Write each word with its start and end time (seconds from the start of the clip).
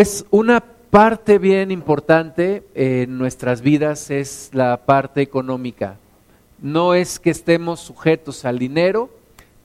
Es 0.00 0.24
una 0.30 0.60
parte 0.60 1.38
bien 1.38 1.70
importante 1.70 2.64
en 2.74 3.18
nuestras 3.18 3.60
vidas 3.60 4.10
es 4.10 4.48
la 4.54 4.86
parte 4.86 5.20
económica. 5.20 5.98
No 6.58 6.94
es 6.94 7.18
que 7.18 7.28
estemos 7.28 7.80
sujetos 7.80 8.46
al 8.46 8.58
dinero, 8.58 9.10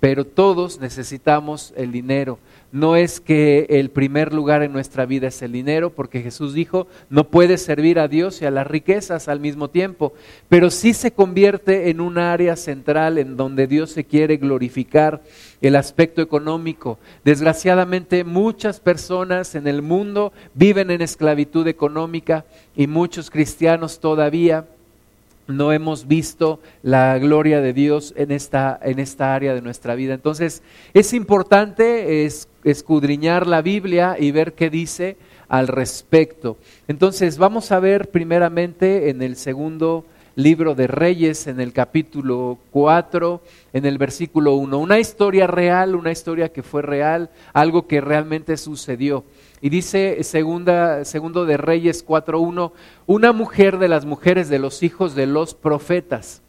pero 0.02 0.26
todos 0.26 0.82
necesitamos 0.82 1.74
el 1.78 1.94
dinero. 1.94 2.38
No 2.76 2.98
es 2.98 3.22
que 3.22 3.68
el 3.70 3.90
primer 3.90 4.34
lugar 4.34 4.62
en 4.62 4.74
nuestra 4.74 5.06
vida 5.06 5.30
es 5.30 5.42
el 5.42 5.54
dinero, 5.54 5.92
porque 5.92 6.22
Jesús 6.22 6.54
dijo, 6.54 6.88
no 7.10 7.30
puedes 7.30 7.62
servir 7.62 8.00
a 8.00 8.10
Dios 8.10 8.42
y 8.42 8.46
a 8.46 8.52
las 8.52 8.68
riquezas 8.68 9.30
al 9.30 9.40
mismo 9.40 9.70
tiempo, 9.70 10.12
pero 10.50 10.70
sí 10.70 10.94
se 10.94 11.14
convierte 11.14 11.90
en 11.90 12.02
un 12.02 12.18
área 12.18 12.58
central 12.58 13.18
en 13.18 13.38
donde 13.38 13.68
Dios 13.68 13.92
se 13.92 14.04
quiere 14.04 14.36
glorificar 14.36 15.24
el 15.62 15.78
aspecto 15.78 16.22
económico. 16.22 17.00
Desgraciadamente 17.24 18.26
muchas 18.26 18.82
personas 18.82 19.56
en 19.56 19.68
el 19.68 19.82
mundo 19.82 20.34
viven 20.54 20.92
en 20.92 21.02
esclavitud 21.02 21.66
económica 21.70 22.44
y 22.76 22.88
muchos 22.88 23.30
cristianos 23.30 24.02
todavía 24.02 24.66
no 25.48 25.72
hemos 25.72 26.08
visto 26.08 26.60
la 26.82 27.18
gloria 27.18 27.62
de 27.62 27.74
Dios 27.74 28.14
en 28.18 28.32
esta, 28.32 28.80
en 28.82 29.00
esta 29.00 29.36
área 29.36 29.54
de 29.54 29.62
nuestra 29.62 29.96
vida. 29.96 30.14
Entonces, 30.14 30.64
es 30.94 31.14
importante 31.14 32.26
escudriñar 32.64 33.48
la 33.48 33.62
Biblia 33.62 34.16
y 34.20 34.32
ver 34.32 34.54
qué 34.54 34.70
dice 34.70 35.18
al 35.48 35.68
respecto. 35.68 36.58
Entonces, 36.88 37.38
vamos 37.38 37.72
a 37.72 37.80
ver 37.80 38.10
primeramente 38.10 39.10
en 39.10 39.22
el 39.22 39.36
segundo 39.36 40.06
libro 40.36 40.76
de 40.76 40.88
Reyes, 40.88 41.48
en 41.48 41.60
el 41.60 41.72
capítulo 41.72 42.60
4, 42.72 43.42
en 43.74 43.86
el 43.86 43.98
versículo 43.98 44.56
1, 44.56 44.78
una 44.78 45.00
historia 45.00 45.48
real, 45.48 45.96
una 45.96 46.12
historia 46.12 46.50
que 46.50 46.62
fue 46.62 46.82
real, 46.82 47.30
algo 47.54 47.88
que 47.88 48.02
realmente 48.02 48.58
sucedió. 48.58 49.24
Y 49.62 49.70
dice 49.70 50.24
segunda, 50.24 51.06
segundo 51.06 51.46
de 51.46 51.58
Reyes 51.58 52.06
4.1, 52.06 52.72
una 53.08 53.32
mujer 53.32 53.78
de 53.78 53.88
las 53.88 54.06
mujeres 54.06 54.50
de 54.50 54.60
los 54.60 54.84
hijos 54.84 55.16
de 55.16 55.26
los 55.26 55.54
profetas 55.54 56.42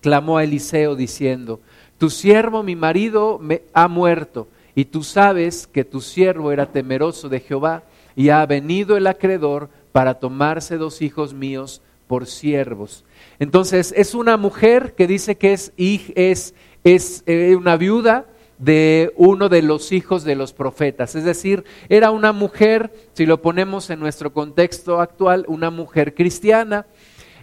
clamó 0.00 0.38
a 0.38 0.44
Eliseo 0.44 0.94
diciendo, 0.94 1.60
tu 1.98 2.10
siervo, 2.10 2.62
mi 2.62 2.76
marido, 2.76 3.38
me 3.40 3.62
ha 3.72 3.88
muerto, 3.88 4.48
y 4.74 4.84
tú 4.84 5.02
sabes 5.02 5.66
que 5.66 5.84
tu 5.84 6.00
siervo 6.00 6.52
era 6.52 6.66
temeroso 6.66 7.28
de 7.28 7.40
Jehová, 7.40 7.82
y 8.14 8.28
ha 8.28 8.44
venido 8.46 8.96
el 8.96 9.06
acreedor 9.06 9.68
para 9.92 10.14
tomarse 10.14 10.76
dos 10.76 11.02
hijos 11.02 11.32
míos 11.34 11.80
por 12.06 12.26
siervos. 12.26 13.04
Entonces, 13.38 13.92
es 13.96 14.14
una 14.14 14.36
mujer 14.36 14.94
que 14.94 15.06
dice 15.06 15.36
que 15.36 15.52
es, 15.52 15.72
es, 15.76 16.54
es 16.84 17.22
eh, 17.26 17.56
una 17.56 17.76
viuda, 17.76 18.26
de 18.58 19.12
uno 19.16 19.48
de 19.48 19.62
los 19.62 19.92
hijos 19.92 20.24
de 20.24 20.34
los 20.34 20.52
profetas. 20.52 21.14
Es 21.14 21.24
decir, 21.24 21.64
era 21.88 22.10
una 22.10 22.32
mujer, 22.32 22.92
si 23.12 23.26
lo 23.26 23.42
ponemos 23.42 23.90
en 23.90 24.00
nuestro 24.00 24.32
contexto 24.32 25.00
actual, 25.00 25.44
una 25.48 25.70
mujer 25.70 26.14
cristiana, 26.14 26.86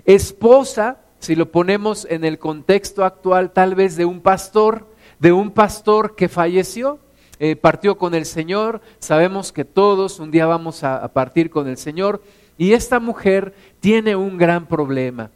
esposa, 0.06 1.00
si 1.20 1.36
lo 1.36 1.52
ponemos 1.52 2.06
en 2.10 2.26
el 2.26 2.40
contexto 2.40 3.06
actual, 3.06 3.52
tal 3.52 3.76
vez 3.76 3.96
de 3.96 4.06
un 4.06 4.22
pastor, 4.22 4.88
de 5.20 5.32
un 5.32 5.52
pastor 5.52 6.16
que 6.16 6.28
falleció, 6.28 7.00
eh, 7.40 7.56
partió 7.56 7.98
con 7.98 8.14
el 8.14 8.26
Señor, 8.26 8.82
sabemos 9.00 9.52
que 9.52 9.66
todos 9.66 10.20
un 10.20 10.32
día 10.32 10.46
vamos 10.46 10.84
a 10.84 11.08
partir 11.14 11.50
con 11.50 11.68
el 11.68 11.78
Señor, 11.78 12.22
y 12.58 12.74
esta 12.74 13.00
mujer 13.00 13.54
tiene 13.80 14.16
un 14.16 14.38
gran 14.38 14.68
problema. 14.68 15.32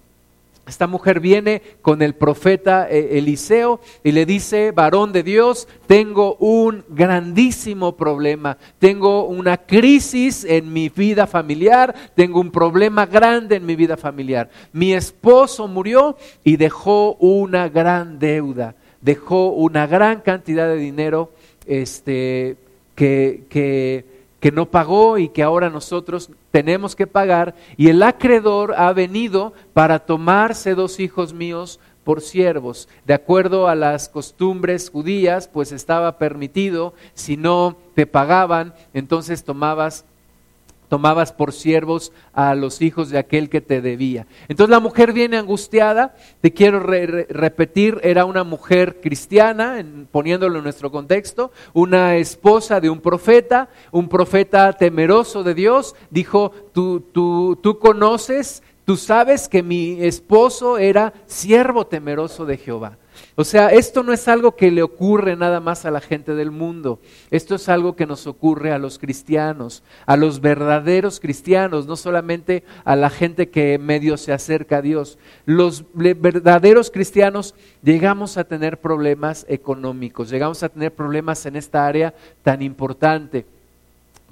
Esta 0.68 0.86
mujer 0.86 1.22
viene 1.22 1.62
con 1.82 2.02
el 2.02 2.14
profeta 2.14 2.90
eh, 2.90 3.18
Eliseo 3.18 3.80
y 4.04 4.12
le 4.12 4.26
dice, 4.26 4.72
varón 4.72 5.14
de 5.14 5.23
Dios, 5.23 5.68
tengo 5.88 6.36
un 6.36 6.84
grandísimo 6.90 7.96
problema, 7.96 8.58
tengo 8.78 9.23
una 9.23 9.58
crisis 9.58 10.44
en 10.44 10.73
mi 10.73 10.90
vida 10.90 11.26
familiar, 11.26 11.95
tengo 12.16 12.42
un 12.42 12.52
problema 12.52 13.06
grande 13.06 13.56
en 13.56 13.66
mi 13.66 13.78
vida 13.78 13.95
familiar. 13.95 14.50
Mi 14.73 14.94
esposo 14.94 15.70
murió 15.70 16.18
y 16.44 16.58
dejó 16.58 17.14
una 17.14 17.70
gran 17.70 18.20
deuda, 18.20 18.76
dejó 19.00 19.52
una 19.52 19.88
gran 19.88 20.20
cantidad 20.20 20.67
de 20.67 20.76
dinero 20.76 21.32
este, 21.66 22.58
que, 22.94 23.45
que 23.50 24.17
que 24.39 24.52
no 24.52 24.70
pagó 24.70 25.17
y 25.17 25.30
que 25.30 25.44
ahora 25.44 25.70
nosotros 25.70 26.30
tenemos 26.58 26.95
que 26.95 27.06
pagar, 27.06 27.54
y 27.78 27.90
el 27.90 28.02
acreedor 28.02 28.73
ha 28.80 28.92
venido 28.92 29.54
para 29.73 30.00
tomarse 30.00 30.73
dos 30.73 31.00
hijos 31.00 31.32
míos 31.32 31.80
por 32.04 32.20
siervos. 32.20 32.90
De 33.06 33.14
acuerdo 33.14 33.68
a 33.68 33.76
las 33.76 34.10
costumbres 34.10 34.90
judías, 34.90 35.48
pues 35.48 35.72
estaba 35.72 36.18
permitido, 36.18 36.95
si 37.14 37.38
no 37.38 37.78
te 37.94 38.08
pagaban, 38.08 38.73
entonces 38.95 39.44
tomabas 39.44 40.04
tomabas 40.87 41.31
por 41.31 41.53
siervos 41.53 42.11
a 42.33 42.55
los 42.55 42.81
hijos 42.81 43.09
de 43.09 43.17
aquel 43.17 43.49
que 43.49 43.61
te 43.61 43.81
debía. 43.81 44.27
Entonces 44.48 44.71
la 44.71 44.80
mujer 44.80 45.14
viene 45.14 45.37
angustiada, 45.37 46.15
te 46.42 46.53
quiero 46.53 46.80
repetir, 46.80 47.99
era 48.03 48.25
una 48.25 48.43
mujer 48.43 48.99
cristiana, 49.02 49.83
poniéndolo 50.11 50.58
en 50.58 50.64
nuestro 50.64 50.92
contexto, 50.92 51.52
una 51.73 52.15
esposa 52.15 52.80
de 52.80 52.89
un 52.89 53.02
profeta, 53.02 53.70
un 53.92 54.09
profeta 54.09 54.73
temeroso 54.73 55.43
de 55.43 55.53
Dios, 55.53 55.95
dijo, 56.09 56.52
tú, 56.73 57.02
tú, 57.11 57.59
tú 57.61 57.80
conoces, 57.80 58.64
tú 58.87 58.95
sabes 58.95 59.49
que 59.49 59.61
mi 59.61 60.02
esposo 60.02 60.77
era 60.77 61.11
siervo 61.25 61.86
temeroso 61.86 62.45
de 62.45 62.55
Jehová. 62.55 62.98
O 63.36 63.43
sea, 63.43 63.67
esto 63.67 64.02
no 64.02 64.14
es 64.14 64.30
algo 64.30 64.55
que 64.55 64.71
le 64.71 64.81
ocurre 64.81 65.36
nada 65.36 65.59
más 65.59 65.83
a 65.83 65.92
la 65.92 65.99
gente 65.99 66.36
del 66.36 66.52
mundo, 66.52 67.02
esto 67.30 67.55
es 67.55 67.67
algo 67.67 67.97
que 67.97 68.05
nos 68.05 68.27
ocurre 68.27 68.71
a 68.71 68.77
los 68.77 68.97
cristianos, 68.97 69.83
a 70.05 70.15
los 70.15 70.39
verdaderos 70.39 71.20
cristianos, 71.20 71.86
no 71.86 71.97
solamente 71.97 72.64
a 72.86 72.95
la 72.95 73.09
gente 73.09 73.49
que 73.49 73.77
medio 73.77 74.15
se 74.15 74.31
acerca 74.31 74.77
a 74.77 74.81
Dios. 74.81 75.17
Los 75.45 75.83
verdaderos 75.93 76.89
cristianos 76.89 77.55
llegamos 77.83 78.37
a 78.37 78.45
tener 78.45 78.80
problemas 78.80 79.45
económicos, 79.49 80.30
llegamos 80.30 80.64
a 80.64 80.70
tener 80.70 80.93
problemas 80.93 81.45
en 81.45 81.58
esta 81.58 81.86
área 81.86 82.14
tan 82.42 82.61
importante. 82.61 83.45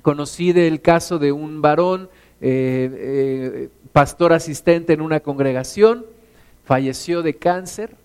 Conocí 0.02 0.54
del 0.54 0.80
caso 0.82 1.20
de 1.20 1.34
un 1.34 1.62
varón, 1.62 2.10
eh, 2.42 2.90
eh, 2.94 3.70
pastor 3.94 4.34
asistente 4.34 4.94
en 4.94 5.02
una 5.02 5.22
congregación, 5.22 6.06
falleció 6.66 7.22
de 7.22 7.36
cáncer 7.36 7.96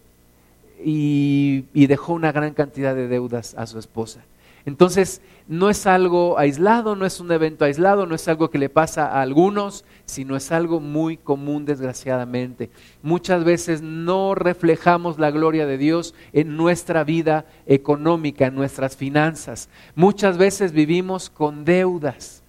y, 0.84 1.64
dejó 1.74 2.12
una 2.12 2.32
gran 2.32 2.54
cantidad 2.54 2.94
de 2.94 3.08
deudas 3.08 3.54
a 3.56 3.66
su 3.66 3.78
esposa. 3.78 4.20
Entonces, 4.66 5.20
no 5.48 5.70
es 5.70 5.86
algo 5.86 6.38
aislado, 6.38 6.94
no 6.94 7.06
es 7.06 7.18
un 7.18 7.32
evento 7.32 7.64
aislado, 7.64 8.06
no 8.06 8.14
es 8.14 8.28
algo 8.28 8.50
que 8.50 8.58
le 8.58 8.68
pasa 8.68 9.06
a 9.06 9.22
algunos, 9.22 9.84
sino 10.04 10.36
es 10.36 10.52
algo 10.52 10.80
muy 10.80 11.16
común, 11.16 11.64
desgraciadamente. 11.64 12.70
Muchas 13.02 13.42
veces 13.42 13.80
no 13.82 14.34
reflejamos 14.34 15.18
la 15.18 15.30
gloria 15.30 15.66
de 15.66 15.78
Dios 15.78 16.14
en 16.32 16.56
nuestra 16.56 17.04
vida 17.04 17.46
económica, 17.66 18.46
en 18.46 18.54
nuestras 18.54 18.96
finanzas. 18.96 19.70
Muchas 19.94 20.36
veces 20.36 20.72
vivimos 20.72 21.30
con 21.30 21.64
deudas. 21.64 22.39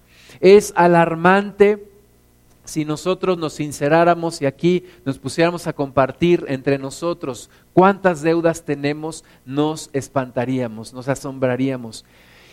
Es 0.41 0.73
alarmante 0.75 1.87
si 2.65 2.85
nosotros 2.85 3.37
nos 3.37 3.53
sinceráramos 3.53 4.41
y 4.41 4.45
aquí 4.45 4.85
nos 5.05 5.17
pusiéramos 5.17 5.67
a 5.67 5.73
compartir 5.73 6.45
entre 6.47 6.77
nosotros 6.77 7.49
cuántas 7.73 8.21
deudas 8.21 8.63
tenemos, 8.63 9.23
nos 9.45 9.89
espantaríamos, 9.93 10.93
nos 10.93 11.07
asombraríamos. 11.07 12.05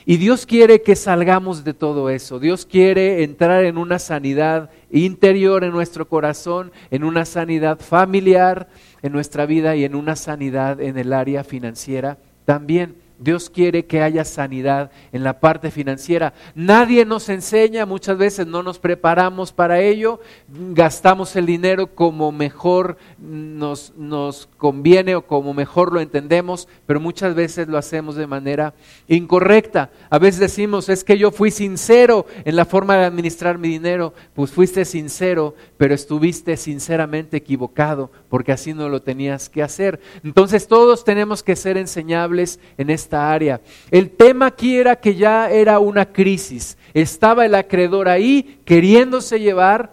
Y 0.06 0.16
Dios 0.16 0.46
quiere 0.46 0.80
que 0.80 0.96
salgamos 0.96 1.64
de 1.64 1.74
todo 1.74 2.08
eso. 2.08 2.38
Dios 2.38 2.64
quiere 2.64 3.24
entrar 3.24 3.64
en 3.64 3.76
una 3.76 3.98
sanidad 3.98 4.70
interior 4.90 5.64
en 5.64 5.72
nuestro 5.72 6.08
corazón, 6.08 6.72
en 6.90 7.04
una 7.04 7.26
sanidad 7.26 7.78
familiar 7.80 8.68
en 9.02 9.12
nuestra 9.12 9.46
vida 9.46 9.76
y 9.76 9.84
en 9.84 9.94
una 9.94 10.16
sanidad 10.16 10.80
en 10.80 10.98
el 10.98 11.12
área 11.12 11.44
financiera 11.44 12.18
también. 12.44 12.96
Dios 13.18 13.50
quiere 13.50 13.86
que 13.86 14.02
haya 14.02 14.24
sanidad 14.24 14.90
en 15.12 15.24
la 15.24 15.40
parte 15.40 15.70
financiera. 15.70 16.34
Nadie 16.54 17.04
nos 17.04 17.28
enseña, 17.28 17.86
muchas 17.86 18.16
veces 18.16 18.46
no 18.46 18.62
nos 18.62 18.78
preparamos 18.78 19.52
para 19.52 19.80
ello, 19.80 20.20
gastamos 20.48 21.34
el 21.36 21.46
dinero 21.46 21.94
como 21.94 22.32
mejor 22.32 22.96
nos, 23.18 23.92
nos 23.96 24.48
conviene 24.56 25.16
o 25.16 25.26
como 25.26 25.54
mejor 25.54 25.92
lo 25.92 26.00
entendemos, 26.00 26.68
pero 26.86 27.00
muchas 27.00 27.34
veces 27.34 27.68
lo 27.68 27.78
hacemos 27.78 28.16
de 28.16 28.26
manera 28.26 28.74
incorrecta. 29.08 29.90
A 30.10 30.18
veces 30.18 30.40
decimos, 30.40 30.88
es 30.88 31.04
que 31.04 31.18
yo 31.18 31.30
fui 31.30 31.50
sincero 31.50 32.26
en 32.44 32.56
la 32.56 32.64
forma 32.64 32.96
de 32.96 33.04
administrar 33.04 33.58
mi 33.58 33.68
dinero. 33.68 34.14
Pues 34.34 34.50
fuiste 34.50 34.84
sincero, 34.84 35.54
pero 35.76 35.94
estuviste 35.94 36.56
sinceramente 36.56 37.36
equivocado, 37.36 38.10
porque 38.28 38.52
así 38.52 38.74
no 38.74 38.88
lo 38.88 39.02
tenías 39.02 39.48
que 39.48 39.62
hacer. 39.62 40.00
Entonces 40.22 40.68
todos 40.68 41.04
tenemos 41.04 41.42
que 41.42 41.56
ser 41.56 41.76
enseñables 41.76 42.60
en 42.76 42.90
este 42.90 43.16
área. 43.16 43.60
El 43.90 44.10
tema 44.10 44.46
aquí 44.46 44.76
era 44.76 44.96
que 44.96 45.14
ya 45.14 45.50
era 45.50 45.78
una 45.78 46.12
crisis. 46.12 46.76
Estaba 46.94 47.46
el 47.46 47.54
acreedor 47.54 48.08
ahí 48.08 48.60
queriéndose 48.64 49.40
llevar 49.40 49.92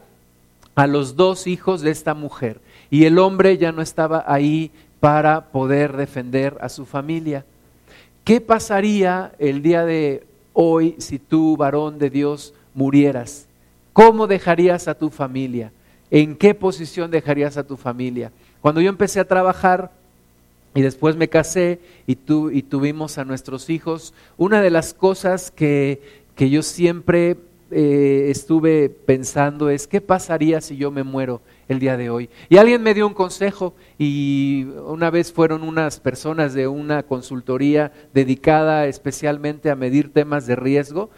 a 0.76 0.88
los 0.88 1.16
dos 1.16 1.48
hijos 1.48 1.82
de 1.82 1.92
esta 1.92 2.14
mujer. 2.14 2.60
Y 2.90 3.06
el 3.06 3.18
hombre 3.18 3.58
ya 3.58 3.72
no 3.72 3.82
estaba 3.82 4.24
ahí 4.28 4.72
para 5.00 5.46
poder 5.46 5.96
defender 5.96 6.58
a 6.62 6.70
su 6.70 6.86
familia. 6.86 7.46
¿Qué 8.24 8.42
pasaría 8.42 9.32
el 9.40 9.62
día 9.62 9.86
de 9.86 10.26
hoy 10.54 10.96
si 10.98 11.20
tú, 11.20 11.56
varón 11.58 12.00
de 12.00 12.10
Dios, 12.10 12.54
murieras? 12.74 13.48
¿Cómo 13.94 14.28
dejarías 14.28 14.88
a 14.88 14.96
tu 14.96 15.10
familia? 15.10 15.72
¿En 16.12 16.36
qué 16.36 16.54
posición 16.54 17.12
dejarías 17.12 17.58
a 17.58 17.66
tu 17.66 17.78
familia? 17.78 18.32
Cuando 18.62 18.82
yo 18.82 18.90
empecé 18.90 19.20
a 19.20 19.28
trabajar 19.28 19.92
y 20.74 20.82
después 20.82 21.16
me 21.16 21.30
casé 21.30 21.80
y, 22.06 22.16
tu, 22.16 22.52
y 22.52 22.62
tuvimos 22.62 23.18
a 23.18 23.26
nuestros 23.26 23.70
hijos, 23.70 24.14
una 24.38 24.62
de 24.62 24.70
las 24.70 24.94
cosas 24.94 25.52
que, 25.52 26.02
que 26.36 26.50
yo 26.50 26.62
siempre 26.62 27.38
eh, 27.72 28.28
estuve 28.30 28.90
pensando 28.90 29.70
es, 29.70 29.88
¿qué 29.88 30.00
pasaría 30.00 30.62
si 30.62 30.78
yo 30.78 30.92
me 30.92 31.04
muero 31.04 31.42
el 31.68 31.80
día 31.80 31.98
de 31.98 32.10
hoy? 32.10 32.30
Y 32.50 32.58
alguien 32.58 32.84
me 32.84 32.94
dio 32.94 33.08
un 33.08 33.14
consejo 33.14 33.74
y 33.98 34.66
una 34.86 35.10
vez 35.10 35.34
fueron 35.34 35.64
unas 35.64 36.00
personas 36.00 36.54
de 36.54 36.68
una 36.68 37.04
consultoría 37.04 37.92
dedicada 38.14 38.86
especialmente 38.86 39.72
a 39.72 39.76
medir 39.76 40.14
temas 40.14 40.46
de 40.46 40.56
riesgo 40.56 41.10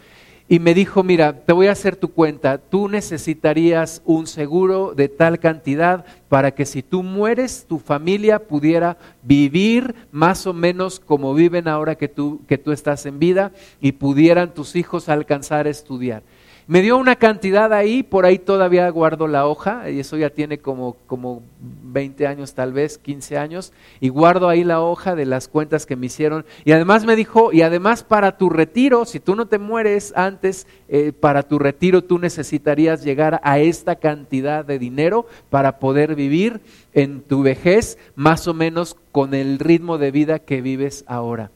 y 0.48 0.60
me 0.60 0.72
dijo, 0.72 1.02
mira, 1.02 1.44
te 1.44 1.52
voy 1.52 1.66
a 1.66 1.72
hacer 1.72 1.96
tu 1.96 2.08
cuenta, 2.08 2.56
tú 2.56 2.88
necesitarías 2.88 4.00
un 4.06 4.26
seguro 4.26 4.94
de 4.94 5.08
tal 5.08 5.38
cantidad 5.38 6.06
para 6.28 6.52
que 6.52 6.64
si 6.64 6.82
tú 6.82 7.02
mueres, 7.02 7.66
tu 7.68 7.78
familia 7.78 8.38
pudiera 8.38 8.96
vivir 9.22 9.94
más 10.10 10.46
o 10.46 10.54
menos 10.54 11.00
como 11.00 11.34
viven 11.34 11.68
ahora 11.68 11.96
que 11.96 12.08
tú, 12.08 12.40
que 12.48 12.56
tú 12.56 12.72
estás 12.72 13.04
en 13.04 13.18
vida 13.18 13.52
y 13.80 13.92
pudieran 13.92 14.54
tus 14.54 14.74
hijos 14.74 15.10
alcanzar 15.10 15.66
a 15.66 15.70
estudiar. 15.70 16.22
Me 16.68 16.82
dio 16.82 16.98
una 16.98 17.16
cantidad 17.16 17.72
ahí, 17.72 18.02
por 18.02 18.26
ahí 18.26 18.38
todavía 18.38 18.90
guardo 18.90 19.26
la 19.26 19.46
hoja, 19.46 19.88
y 19.88 20.00
eso 20.00 20.18
ya 20.18 20.28
tiene 20.28 20.58
como, 20.58 20.98
como 21.06 21.42
20 21.60 22.26
años 22.26 22.52
tal 22.52 22.74
vez, 22.74 22.98
15 22.98 23.38
años, 23.38 23.72
y 24.00 24.10
guardo 24.10 24.50
ahí 24.50 24.64
la 24.64 24.82
hoja 24.82 25.14
de 25.14 25.24
las 25.24 25.48
cuentas 25.48 25.86
que 25.86 25.96
me 25.96 26.04
hicieron. 26.04 26.44
Y 26.66 26.72
además 26.72 27.06
me 27.06 27.16
dijo, 27.16 27.54
y 27.54 27.62
además 27.62 28.04
para 28.04 28.36
tu 28.36 28.50
retiro, 28.50 29.06
si 29.06 29.18
tú 29.18 29.34
no 29.34 29.46
te 29.46 29.56
mueres 29.56 30.12
antes, 30.14 30.66
eh, 30.90 31.12
para 31.18 31.42
tu 31.42 31.58
retiro 31.58 32.04
tú 32.04 32.18
necesitarías 32.18 33.02
llegar 33.02 33.40
a 33.44 33.58
esta 33.60 33.96
cantidad 33.96 34.62
de 34.62 34.78
dinero 34.78 35.24
para 35.48 35.78
poder 35.78 36.16
vivir 36.16 36.60
en 36.92 37.22
tu 37.22 37.42
vejez 37.42 37.96
más 38.14 38.46
o 38.46 38.52
menos 38.52 38.94
con 39.10 39.32
el 39.32 39.58
ritmo 39.58 39.96
de 39.96 40.10
vida 40.10 40.38
que 40.38 40.60
vives 40.60 41.02
ahora. 41.06 41.50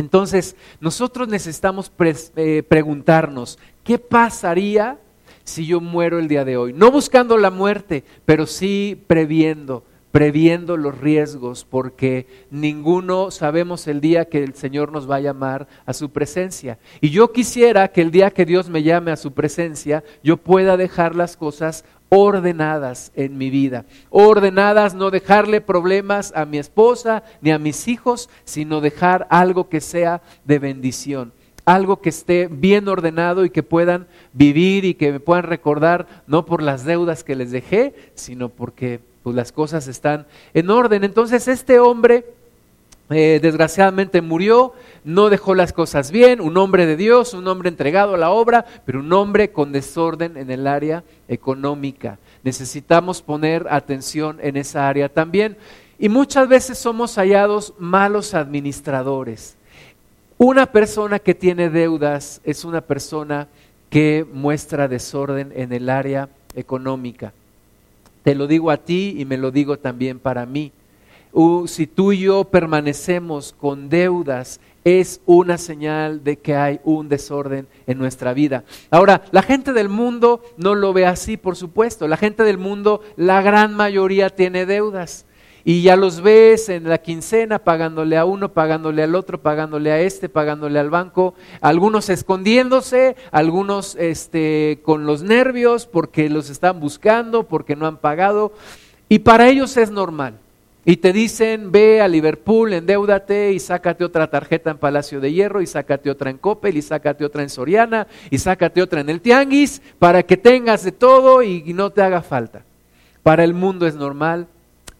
Entonces, 0.00 0.56
nosotros 0.80 1.28
necesitamos 1.28 1.92
eh, 2.36 2.62
preguntarnos, 2.66 3.58
¿qué 3.84 3.98
pasaría 3.98 4.98
si 5.44 5.66
yo 5.66 5.78
muero 5.82 6.18
el 6.18 6.26
día 6.26 6.46
de 6.46 6.56
hoy? 6.56 6.72
No 6.72 6.90
buscando 6.90 7.36
la 7.36 7.50
muerte, 7.50 8.02
pero 8.24 8.46
sí 8.46 8.98
previendo, 9.06 9.84
previendo 10.10 10.78
los 10.78 10.96
riesgos, 10.98 11.66
porque 11.68 12.26
ninguno 12.50 13.30
sabemos 13.30 13.86
el 13.88 14.00
día 14.00 14.24
que 14.24 14.42
el 14.42 14.54
Señor 14.54 14.90
nos 14.90 15.08
va 15.08 15.16
a 15.16 15.20
llamar 15.20 15.68
a 15.84 15.92
su 15.92 16.08
presencia. 16.08 16.78
Y 17.02 17.10
yo 17.10 17.30
quisiera 17.30 17.88
que 17.88 18.00
el 18.00 18.10
día 18.10 18.30
que 18.30 18.46
Dios 18.46 18.70
me 18.70 18.82
llame 18.82 19.10
a 19.10 19.18
su 19.18 19.32
presencia, 19.32 20.02
yo 20.24 20.38
pueda 20.38 20.78
dejar 20.78 21.14
las 21.14 21.36
cosas 21.36 21.84
ordenadas 22.10 23.12
en 23.14 23.38
mi 23.38 23.48
vida. 23.48 23.86
Ordenadas, 24.10 24.94
no 24.94 25.10
dejarle 25.10 25.60
problemas 25.60 26.32
a 26.36 26.44
mi 26.44 26.58
esposa 26.58 27.22
ni 27.40 27.50
a 27.50 27.58
mis 27.58 27.88
hijos, 27.88 28.28
sino 28.44 28.80
dejar 28.82 29.26
algo 29.30 29.68
que 29.68 29.80
sea 29.80 30.20
de 30.44 30.58
bendición. 30.58 31.32
Algo 31.64 32.00
que 32.00 32.08
esté 32.08 32.48
bien 32.48 32.88
ordenado 32.88 33.44
y 33.44 33.50
que 33.50 33.62
puedan 33.62 34.08
vivir 34.32 34.84
y 34.84 34.94
que 34.94 35.12
me 35.12 35.20
puedan 35.20 35.44
recordar, 35.44 36.06
no 36.26 36.44
por 36.44 36.62
las 36.62 36.84
deudas 36.84 37.22
que 37.22 37.36
les 37.36 37.52
dejé, 37.52 37.94
sino 38.14 38.48
porque 38.48 39.00
pues, 39.22 39.36
las 39.36 39.52
cosas 39.52 39.86
están 39.86 40.26
en 40.52 40.68
orden. 40.70 41.04
Entonces 41.04 41.46
este 41.46 41.78
hombre 41.78 42.24
eh, 43.10 43.40
desgraciadamente 43.42 44.22
murió, 44.22 44.72
no 45.02 45.30
dejó 45.30 45.56
las 45.56 45.72
cosas 45.72 46.12
bien, 46.12 46.40
un 46.40 46.56
hombre 46.56 46.86
de 46.86 46.96
Dios, 46.96 47.34
un 47.34 47.48
hombre 47.48 47.68
entregado 47.68 48.14
a 48.14 48.18
la 48.18 48.30
obra, 48.30 48.64
pero 48.86 49.00
un 49.00 49.12
hombre 49.12 49.50
con 49.50 49.72
desorden 49.72 50.36
en 50.36 50.48
el 50.50 50.68
área 50.68 51.02
económica. 51.26 52.18
Necesitamos 52.44 53.20
poner 53.20 53.66
atención 53.68 54.38
en 54.40 54.56
esa 54.56 54.88
área 54.88 55.08
también. 55.08 55.56
Y 55.98 56.08
muchas 56.08 56.48
veces 56.48 56.78
somos 56.78 57.16
hallados 57.16 57.74
malos 57.78 58.32
administradores. 58.32 59.56
Una 60.38 60.66
persona 60.66 61.18
que 61.18 61.34
tiene 61.34 61.68
deudas 61.68 62.40
es 62.44 62.64
una 62.64 62.80
persona 62.80 63.48
que 63.90 64.24
muestra 64.32 64.86
desorden 64.86 65.52
en 65.56 65.72
el 65.72 65.90
área 65.90 66.28
económica. 66.54 67.32
Te 68.22 68.36
lo 68.36 68.46
digo 68.46 68.70
a 68.70 68.76
ti 68.76 69.16
y 69.18 69.24
me 69.24 69.36
lo 69.36 69.50
digo 69.50 69.78
también 69.78 70.20
para 70.20 70.46
mí 70.46 70.72
si 71.66 71.86
tú 71.86 72.12
y 72.12 72.20
yo 72.20 72.44
permanecemos 72.44 73.54
con 73.58 73.88
deudas, 73.88 74.60
es 74.84 75.20
una 75.26 75.58
señal 75.58 76.24
de 76.24 76.38
que 76.38 76.54
hay 76.54 76.80
un 76.84 77.08
desorden 77.08 77.68
en 77.86 77.98
nuestra 77.98 78.32
vida. 78.32 78.64
Ahora, 78.90 79.22
la 79.30 79.42
gente 79.42 79.72
del 79.72 79.88
mundo 79.88 80.42
no 80.56 80.74
lo 80.74 80.92
ve 80.92 81.06
así, 81.06 81.36
por 81.36 81.56
supuesto. 81.56 82.08
La 82.08 82.16
gente 82.16 82.42
del 82.44 82.58
mundo, 82.58 83.02
la 83.16 83.42
gran 83.42 83.74
mayoría 83.74 84.30
tiene 84.30 84.66
deudas. 84.66 85.26
Y 85.62 85.82
ya 85.82 85.96
los 85.96 86.22
ves 86.22 86.70
en 86.70 86.88
la 86.88 86.98
quincena 86.98 87.58
pagándole 87.58 88.16
a 88.16 88.24
uno, 88.24 88.54
pagándole 88.54 89.02
al 89.02 89.14
otro, 89.14 89.42
pagándole 89.42 89.92
a 89.92 90.00
este, 90.00 90.30
pagándole 90.30 90.78
al 90.78 90.88
banco, 90.88 91.34
algunos 91.60 92.08
escondiéndose, 92.08 93.14
algunos 93.30 93.94
este, 93.96 94.80
con 94.82 95.04
los 95.04 95.22
nervios 95.22 95.86
porque 95.86 96.30
los 96.30 96.48
están 96.48 96.80
buscando, 96.80 97.46
porque 97.46 97.76
no 97.76 97.86
han 97.86 97.98
pagado. 97.98 98.54
Y 99.10 99.18
para 99.18 99.50
ellos 99.50 99.76
es 99.76 99.90
normal. 99.90 100.38
Y 100.84 100.96
te 100.96 101.12
dicen, 101.12 101.70
ve 101.72 102.00
a 102.00 102.08
Liverpool, 102.08 102.72
endeudate 102.72 103.52
y 103.52 103.60
sácate 103.60 104.04
otra 104.04 104.30
tarjeta 104.30 104.70
en 104.70 104.78
Palacio 104.78 105.20
de 105.20 105.32
Hierro 105.32 105.60
y 105.60 105.66
sácate 105.66 106.10
otra 106.10 106.30
en 106.30 106.38
Coppel 106.38 106.76
y 106.76 106.82
sácate 106.82 107.24
otra 107.24 107.42
en 107.42 107.50
Soriana 107.50 108.06
y 108.30 108.38
sácate 108.38 108.80
otra 108.80 109.00
en 109.00 109.10
el 109.10 109.20
Tianguis 109.20 109.82
para 109.98 110.22
que 110.22 110.38
tengas 110.38 110.82
de 110.82 110.92
todo 110.92 111.42
y 111.42 111.72
no 111.74 111.90
te 111.90 112.02
haga 112.02 112.22
falta. 112.22 112.62
Para 113.22 113.44
el 113.44 113.52
mundo 113.52 113.86
es 113.86 113.94
normal, 113.94 114.46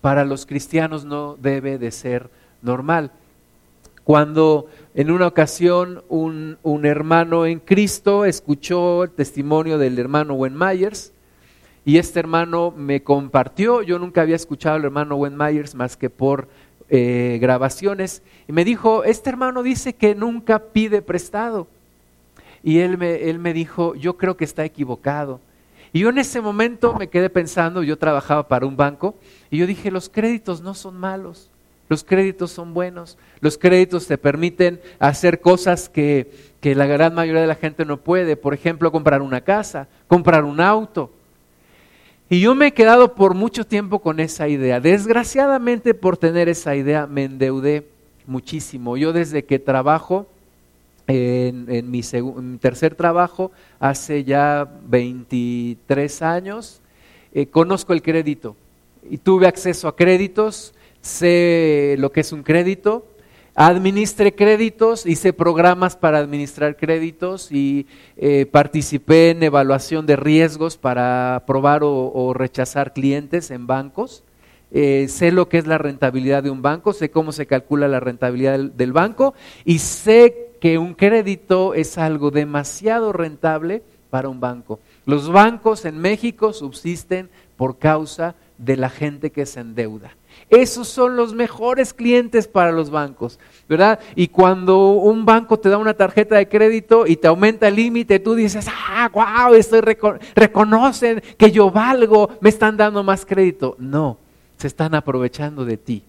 para 0.00 0.24
los 0.24 0.44
cristianos 0.44 1.04
no 1.04 1.36
debe 1.40 1.78
de 1.78 1.90
ser 1.90 2.28
normal. 2.62 3.10
Cuando 4.04 4.66
en 4.94 5.10
una 5.10 5.26
ocasión 5.26 6.02
un, 6.08 6.58
un 6.62 6.84
hermano 6.84 7.46
en 7.46 7.60
Cristo 7.60 8.24
escuchó 8.24 9.04
el 9.04 9.10
testimonio 9.10 9.78
del 9.78 9.98
hermano 9.98 10.34
Wen 10.34 10.56
Myers, 10.58 11.12
y 11.84 11.98
este 11.98 12.20
hermano 12.20 12.72
me 12.76 13.02
compartió, 13.02 13.82
yo 13.82 13.98
nunca 13.98 14.22
había 14.22 14.36
escuchado 14.36 14.76
al 14.76 14.84
hermano 14.84 15.16
Wen 15.16 15.36
Myers 15.36 15.74
más 15.74 15.96
que 15.96 16.10
por 16.10 16.48
eh, 16.88 17.38
grabaciones, 17.40 18.22
y 18.48 18.52
me 18.52 18.64
dijo, 18.64 19.04
este 19.04 19.30
hermano 19.30 19.62
dice 19.62 19.94
que 19.94 20.14
nunca 20.14 20.58
pide 20.58 21.02
prestado. 21.02 21.66
Y 22.62 22.80
él 22.80 22.98
me, 22.98 23.30
él 23.30 23.38
me 23.38 23.54
dijo, 23.54 23.94
yo 23.94 24.16
creo 24.18 24.36
que 24.36 24.44
está 24.44 24.64
equivocado. 24.64 25.40
Y 25.92 26.00
yo 26.00 26.10
en 26.10 26.18
ese 26.18 26.40
momento 26.40 26.94
me 26.94 27.08
quedé 27.08 27.30
pensando, 27.30 27.82
yo 27.82 27.96
trabajaba 27.98 28.46
para 28.46 28.66
un 28.66 28.76
banco, 28.76 29.14
y 29.50 29.58
yo 29.58 29.66
dije, 29.66 29.90
los 29.90 30.08
créditos 30.08 30.60
no 30.60 30.74
son 30.74 30.96
malos, 30.98 31.48
los 31.88 32.04
créditos 32.04 32.52
son 32.52 32.74
buenos, 32.74 33.18
los 33.40 33.56
créditos 33.56 34.06
te 34.06 34.18
permiten 34.18 34.80
hacer 34.98 35.40
cosas 35.40 35.88
que, 35.88 36.30
que 36.60 36.74
la 36.74 36.86
gran 36.86 37.14
mayoría 37.14 37.40
de 37.40 37.48
la 37.48 37.54
gente 37.56 37.84
no 37.84 37.96
puede, 37.96 38.36
por 38.36 38.52
ejemplo, 38.54 38.92
comprar 38.92 39.22
una 39.22 39.40
casa, 39.40 39.88
comprar 40.06 40.44
un 40.44 40.60
auto. 40.60 41.10
Y 42.32 42.38
yo 42.38 42.54
me 42.54 42.68
he 42.68 42.72
quedado 42.72 43.16
por 43.16 43.34
mucho 43.34 43.66
tiempo 43.66 43.98
con 43.98 44.20
esa 44.20 44.46
idea. 44.46 44.78
Desgraciadamente 44.78 45.94
por 45.94 46.16
tener 46.16 46.48
esa 46.48 46.76
idea 46.76 47.08
me 47.08 47.24
endeudé 47.24 47.88
muchísimo. 48.24 48.96
Yo 48.96 49.12
desde 49.12 49.44
que 49.44 49.58
trabajo 49.58 50.28
en, 51.08 51.90
mi, 51.90 52.02
tercer 52.60 52.94
trabajo, 52.94 53.50
hace 53.80 54.22
ya 54.22 54.70
23 54.86 56.22
años, 56.22 56.80
eh, 57.34 57.46
conozco 57.46 57.92
el 57.92 58.00
crédito 58.00 58.54
y 59.10 59.18
tuve 59.18 59.48
acceso 59.48 59.88
a 59.88 59.96
créditos, 59.96 60.72
sé 61.00 61.96
lo 61.98 62.12
que 62.12 62.20
es 62.20 62.30
un 62.30 62.44
crédito, 62.44 63.08
administré 63.66 64.34
créditos, 64.34 65.04
hice 65.04 65.34
programas 65.34 65.94
para 65.94 66.16
administrar 66.16 66.78
créditos 66.78 67.52
y 67.52 67.86
eh, 68.16 68.46
participé 68.46 69.30
en 69.30 69.42
evaluación 69.42 70.06
de 70.06 70.16
riesgos 70.16 70.78
para 70.78 71.36
aprobar 71.36 71.82
o, 71.84 72.32
rechazar 72.32 72.94
clientes 72.94 73.50
en 73.50 73.66
bancos. 73.66 74.24
Eh, 74.72 75.08
sé 75.10 75.30
lo 75.30 75.50
que 75.50 75.58
es 75.58 75.66
la 75.66 75.76
rentabilidad 75.76 76.42
de 76.42 76.48
un 76.48 76.62
banco, 76.62 76.94
sé 76.94 77.10
cómo 77.10 77.32
se 77.32 77.44
calcula 77.44 77.86
la 77.86 78.00
rentabilidad 78.00 78.58
del 78.58 78.92
banco 78.94 79.34
y 79.66 79.80
sé 79.80 80.52
que 80.58 80.78
un 80.78 80.94
crédito 80.94 81.74
es 81.74 81.98
algo 81.98 82.30
demasiado 82.30 83.12
rentable 83.12 83.82
para 84.08 84.30
un 84.30 84.40
banco. 84.40 84.80
Los 85.04 85.30
bancos 85.30 85.84
en 85.84 85.98
México 85.98 86.54
subsisten 86.54 87.28
por 87.58 87.78
causa 87.78 88.36
de 88.56 88.78
la 88.78 88.88
gente 88.88 89.30
que 89.30 89.44
se 89.44 89.60
endeuda. 89.60 90.12
Esos 90.50 90.88
son 90.88 91.14
los 91.14 91.32
mejores 91.32 91.94
clientes 91.94 92.48
para 92.48 92.72
los 92.72 92.90
bancos, 92.90 93.38
¿verdad? 93.68 94.00
Y 94.16 94.26
cuando 94.26 94.90
un 94.90 95.24
banco 95.24 95.60
te 95.60 95.68
da 95.68 95.78
una 95.78 95.94
tarjeta 95.94 96.34
de 96.34 96.48
crédito 96.48 97.06
y 97.06 97.14
te 97.14 97.28
aumenta 97.28 97.68
el 97.68 97.76
límite, 97.76 98.18
tú 98.18 98.34
dices, 98.34 98.66
ah, 98.68 99.08
wow, 99.12 99.54
estoy 99.54 99.80
reconocen 100.34 101.22
que 101.38 101.52
yo 101.52 101.70
valgo, 101.70 102.30
me 102.40 102.48
están 102.48 102.76
dando 102.76 103.04
más 103.04 103.24
crédito. 103.24 103.76
No, 103.78 104.18
se 104.56 104.66
están 104.66 104.96
aprovechando 104.96 105.64
de 105.64 105.76
ti. 105.76 106.02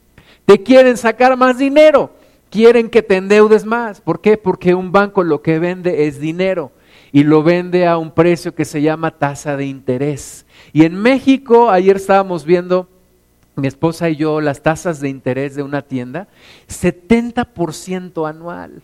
Te 0.45 0.63
quieren 0.63 0.97
sacar 0.97 1.37
más 1.37 1.59
dinero, 1.59 2.09
quieren 2.49 2.89
que 2.89 3.03
te 3.03 3.17
endeudes 3.17 3.63
más. 3.63 4.01
¿Por 4.01 4.21
qué? 4.21 4.37
Porque 4.37 4.73
un 4.73 4.91
banco 4.91 5.23
lo 5.23 5.43
que 5.43 5.59
vende 5.59 6.07
es 6.07 6.19
dinero. 6.19 6.71
y 7.13 7.23
lo 7.23 7.43
vende 7.43 7.85
a 7.87 7.97
un 7.97 8.11
precio 8.11 8.55
que 8.55 8.63
se 8.63 8.81
llama 8.81 9.11
tasa 9.11 9.57
de 9.57 9.65
interés. 9.65 10.45
Y 10.71 10.85
en 10.85 10.95
México, 10.95 11.69
ayer 11.69 11.97
estábamos 11.97 12.45
viendo 12.45 12.87
mi 13.55 13.67
esposa 13.67 14.09
y 14.09 14.15
yo 14.15 14.41
las 14.41 14.61
tasas 14.61 14.99
de 14.99 15.09
interés 15.09 15.55
de 15.55 15.63
una 15.63 15.81
tienda, 15.81 16.27
70% 16.67 18.29
anual. 18.29 18.81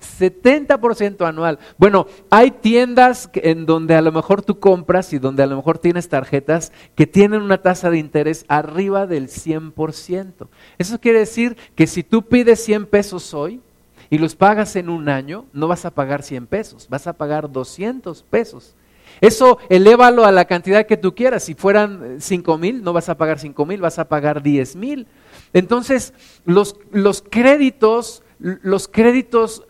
70% 0.00 1.26
anual. 1.26 1.58
Bueno, 1.76 2.06
hay 2.30 2.50
tiendas 2.50 3.28
en 3.34 3.66
donde 3.66 3.94
a 3.94 4.02
lo 4.02 4.12
mejor 4.12 4.42
tú 4.42 4.58
compras 4.58 5.12
y 5.12 5.18
donde 5.18 5.42
a 5.42 5.46
lo 5.46 5.56
mejor 5.56 5.78
tienes 5.78 6.08
tarjetas 6.08 6.72
que 6.94 7.06
tienen 7.06 7.42
una 7.42 7.58
tasa 7.58 7.90
de 7.90 7.98
interés 7.98 8.44
arriba 8.48 9.06
del 9.06 9.28
100%. 9.28 10.48
Eso 10.78 11.00
quiere 11.00 11.20
decir 11.20 11.56
que 11.74 11.86
si 11.86 12.02
tú 12.02 12.22
pides 12.22 12.64
100 12.64 12.86
pesos 12.86 13.34
hoy 13.34 13.60
y 14.08 14.18
los 14.18 14.34
pagas 14.34 14.74
en 14.76 14.88
un 14.88 15.08
año, 15.08 15.44
no 15.52 15.68
vas 15.68 15.84
a 15.84 15.90
pagar 15.90 16.22
100 16.22 16.46
pesos, 16.46 16.88
vas 16.88 17.06
a 17.06 17.12
pagar 17.12 17.50
200 17.50 18.22
pesos. 18.24 18.74
Eso 19.20 19.58
elévalo 19.68 20.24
a 20.24 20.32
la 20.32 20.46
cantidad 20.46 20.86
que 20.86 20.96
tú 20.96 21.14
quieras. 21.14 21.44
Si 21.44 21.54
fueran 21.54 22.16
5 22.20 22.58
mil, 22.58 22.82
no 22.82 22.92
vas 22.92 23.08
a 23.08 23.16
pagar 23.16 23.38
5 23.38 23.66
mil, 23.66 23.80
vas 23.80 23.98
a 23.98 24.08
pagar 24.08 24.42
10 24.42 24.76
mil. 24.76 25.06
Entonces, 25.52 26.14
los, 26.44 26.76
los 26.92 27.22
créditos, 27.22 28.22
los 28.38 28.88
créditos 28.88 29.64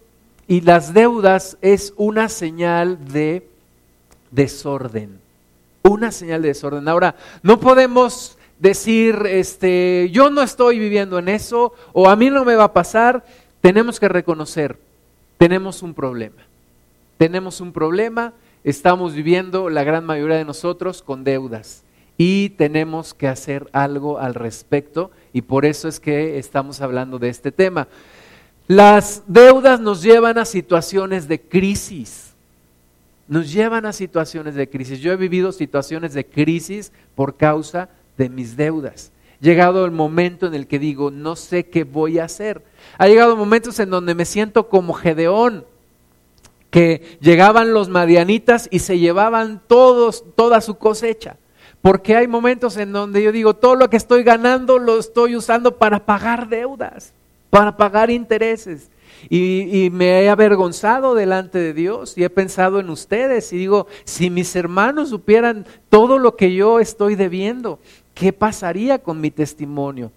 y 0.47 0.61
las 0.61 0.95
deudas 0.95 1.59
es 1.63 1.95
una 1.97 2.29
señal 2.29 3.13
de 3.13 3.49
desorden. 4.31 5.21
Una 5.83 6.13
señal 6.13 6.43
de 6.43 6.49
desorden. 6.49 6.89
Ahora, 6.89 7.17
no 7.43 7.59
podemos 7.59 8.37
decir, 8.59 9.27
este, 9.27 10.11
yo 10.13 10.31
no 10.31 10.43
estoy 10.43 10.79
viviendo 10.79 11.19
en 11.19 11.29
eso 11.29 11.73
o 11.93 12.09
a 12.09 12.17
mí 12.17 12.31
no 12.31 12.45
me 12.45 12.55
va 12.55 12.65
a 12.65 12.73
pasar. 12.73 13.25
Tenemos 13.61 13.99
que 13.99 14.09
reconocer, 14.09 14.79
tenemos 15.39 15.83
un 15.83 15.95
problema. 15.95 16.43
Tenemos 17.19 17.61
un 17.61 17.73
problema 17.73 18.33
estamos 18.65 19.15
viviendo 19.15 19.71
la 19.71 19.85
gran 19.85 20.05
mayoría 20.05 20.37
de 20.37 20.45
nosotros 20.45 21.03
con 21.03 21.25
deudas 21.25 21.85
y 22.19 22.51
tenemos 22.51 23.15
que 23.15 23.29
hacer 23.29 23.69
algo 23.73 24.19
al 24.19 24.35
respecto 24.35 25.11
y 25.33 25.43
por 25.43 25.65
eso 25.65 25.89
es 25.89 26.01
que 26.01 26.39
estamos 26.39 26.81
hablando 26.81 27.19
de 27.19 27.31
este 27.31 27.53
tema. 27.53 27.89
Las 28.67 29.23
deudas 29.27 29.81
nos 29.81 30.03
llevan 30.03 30.39
a 30.39 30.45
situaciones 30.45 31.27
de 31.27 31.41
crisis, 31.41 32.35
nos 33.27 33.51
llevan 33.53 33.87
a 33.87 33.93
situaciones 33.93 34.55
de 34.55 34.69
crisis. 34.69 35.01
Yo 35.01 35.13
he 35.13 35.17
vivido 35.17 35.51
situaciones 35.51 36.15
de 36.15 36.27
crisis 36.27 36.93
por 37.15 37.37
causa 37.37 37.89
de 38.17 38.29
mis 38.29 38.57
deudas. 38.57 39.13
Llegado 39.41 39.87
el 39.87 39.91
momento 39.91 40.47
en 40.47 40.55
el 40.55 40.67
que 40.67 40.79
digo, 40.79 41.11
no 41.11 41.35
sé 41.35 41.67
qué 41.67 41.85
voy 41.85 42.19
a 42.19 42.25
hacer. 42.25 42.63
Ha 42.99 43.09
llegado 43.09 43.37
momentos 43.37 43.81
en 43.81 43.89
donde 43.89 44.15
me 44.15 44.27
siento 44.27 44.69
como 44.69 44.93
Gedeón, 44.93 45.65
que 46.71 47.19
llegaban 47.21 47.75
los 47.75 47.89
madianitas 47.89 48.69
y 48.71 48.79
se 48.79 48.99
llevaban 48.99 49.61
todos, 49.67 50.25
toda 50.37 50.61
su 50.61 50.77
cosecha. 50.77 51.37
Porque 51.83 52.15
hay 52.15 52.29
momentos 52.29 52.77
en 52.77 52.93
donde 52.93 53.23
yo 53.23 53.33
digo, 53.33 53.55
todo 53.55 53.75
lo 53.75 53.91
que 53.91 53.97
estoy 53.97 54.23
ganando 54.23 54.79
lo 54.79 54.99
estoy 54.99 55.35
usando 55.35 55.79
para 55.79 56.05
pagar 56.05 56.49
deudas, 56.49 57.13
para 57.49 57.77
pagar 57.77 58.11
intereses. 58.11 58.91
Y, 59.29 59.85
y, 59.85 59.91
me 59.91 60.23
he 60.23 60.31
avergonzado 60.31 61.15
delante 61.15 61.59
de 61.59 61.75
Dios 61.75 62.17
y 62.17 62.25
he 62.25 62.31
pensado 62.31 62.81
en 62.81 62.89
ustedes 62.89 63.53
y 63.53 63.59
digo, 63.59 63.87
si 64.05 64.31
mis 64.31 64.57
hermanos 64.57 65.11
supieran 65.11 65.67
todo 65.91 66.19
lo 66.19 66.37
que 66.37 66.55
yo 66.55 66.81
estoy 66.81 67.17
debiendo, 67.17 67.81
¿qué 68.15 68.33
pasaría 68.33 68.99
con 68.99 69.21
mi 69.21 69.31
testimonio? 69.31 70.11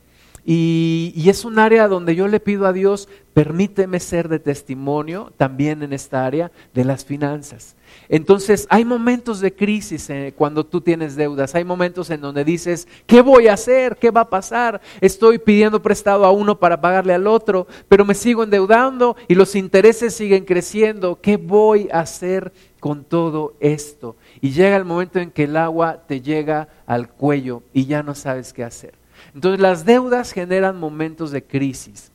Y, 0.45 1.29
es 1.29 1.45
un 1.45 1.57
área 1.57 1.87
donde 1.87 2.15
yo 2.15 2.27
le 2.27 2.39
pido 2.39 2.67
a 2.67 2.73
Dios, 2.73 3.07
permíteme 3.33 3.99
ser 3.99 4.27
de 4.27 4.39
testimonio 4.39 5.31
también 5.37 5.81
en 5.83 5.93
esta 5.93 6.25
área 6.25 6.51
de 6.73 6.83
las 6.83 7.05
finanzas. 7.05 7.75
Entonces, 8.09 8.67
hay 8.69 8.83
momentos 8.83 9.39
de 9.39 9.53
crisis 9.53 10.09
eh, 10.09 10.33
cuando 10.35 10.65
tú 10.65 10.81
tienes 10.81 11.15
deudas, 11.15 11.55
hay 11.55 11.63
momentos 11.63 12.09
en 12.09 12.19
donde 12.19 12.43
dices, 12.43 12.87
¿qué 13.05 13.21
voy 13.21 13.47
a 13.47 13.53
hacer? 13.53 13.95
¿Qué 13.97 14.11
va 14.11 14.21
a 14.21 14.29
pasar? 14.29 14.81
Estoy 14.99 15.39
pidiendo 15.39 15.81
prestado 15.81 16.25
a 16.25 16.31
uno 16.31 16.59
para 16.59 16.81
pagarle 16.81 17.13
al 17.13 17.27
otro, 17.27 17.65
pero 17.87 18.03
me 18.03 18.13
sigo 18.13 18.43
endeudando 18.43 19.15
y 19.29 19.35
los 19.35 19.55
intereses 19.55 20.13
siguen 20.13 20.43
creciendo. 20.43 21.19
¿Qué 21.21 21.37
voy 21.37 21.87
a 21.91 22.01
hacer 22.01 22.51
con 22.81 23.05
todo 23.05 23.53
esto? 23.61 24.17
Y 24.41 24.51
llega 24.51 24.75
el 24.75 24.85
momento 24.85 25.19
en 25.19 25.31
que 25.31 25.45
el 25.45 25.55
agua 25.55 26.03
te 26.05 26.19
llega 26.19 26.67
al 26.85 27.07
cuello 27.09 27.63
y 27.71 27.85
ya 27.85 28.03
no 28.03 28.13
sabes 28.13 28.51
qué 28.51 28.63
hacer. 28.63 29.02
Entonces 29.33 29.59
las 29.59 29.85
deudas 29.85 30.31
generan 30.31 30.79
momentos 30.79 31.31
de 31.31 31.43
crisis. 31.43 32.11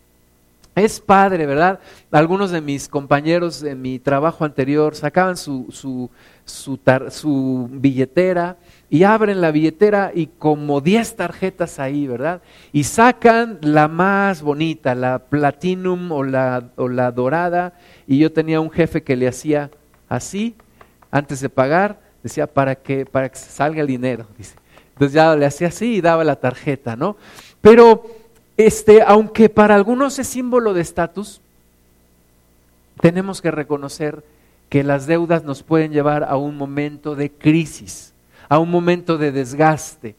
Es 0.75 1.01
padre, 1.01 1.45
¿verdad? 1.45 1.81
Algunos 2.13 2.53
de 2.53 2.61
mis 2.61 2.89
compañeros 2.89 3.65
en 3.65 3.83
mi 3.83 3.99
trabajo 3.99 4.45
anterior 4.45 4.95
sacaban 4.95 5.37
su, 5.37 5.67
su, 5.73 6.09
su, 6.45 7.69
billetera 7.73 8.57
y 8.89 9.03
abren 9.03 9.41
la 9.41 9.51
billetera 9.51 10.13
y 10.15 10.29
como 10.29 10.81
10 10.81 11.17
tarjetas 11.17 11.81
ahí, 11.81 12.07
¿verdad? 12.07 12.43
Y 12.73 12.85
sacan 12.85 13.59
la 13.61 13.89
más 13.89 14.41
bonita, 14.41 14.95
la 14.95 15.19
platinum 15.19 16.13
o 16.13 16.23
la, 16.23 16.71
o 16.77 16.89
la 16.89 17.11
dorada. 17.11 17.73
Y 18.07 18.19
yo 18.19 18.31
tenía 18.31 18.61
un 18.61 18.71
jefe 18.71 19.03
que 19.03 19.17
le 19.17 19.27
hacía 19.27 19.73
así, 20.09 20.55
antes 21.11 21.41
de 21.41 21.49
pagar, 21.49 21.99
decía, 22.23 22.47
para 22.47 22.77
que, 22.77 23.05
para 23.05 23.29
que 23.29 23.37
salga 23.37 23.81
el 23.81 23.89
dinero, 23.89 24.27
dice. 24.37 24.55
Entonces 24.99 25.15
ya 25.15 25.37
le 25.37 25.47
hacía 25.47 25.69
así 25.69 25.95
y 25.95 26.01
daba 26.01 26.25
la 26.25 26.35
tarjeta, 26.35 26.97
¿no? 26.97 27.17
Pero, 27.61 28.05
este, 28.57 29.01
aunque 29.01 29.49
para 29.49 29.77
algunos 29.77 30.19
es 30.19 30.27
símbolo 30.27 30.75
de 30.75 30.81
estatus, 30.81 31.41
tenemos 33.01 33.41
que 33.41 33.53
reconocer 33.53 34.25
que 34.69 34.83
las 34.83 35.07
deudas 35.07 35.45
nos 35.45 35.63
pueden 35.63 35.93
llevar 35.93 36.25
a 36.25 36.37
un 36.37 36.57
momento 36.57 37.15
de 37.15 37.31
crisis, 37.31 38.13
a 38.49 38.59
un 38.59 38.73
momento 38.73 39.19
de 39.19 39.31
desgaste. 39.31 40.17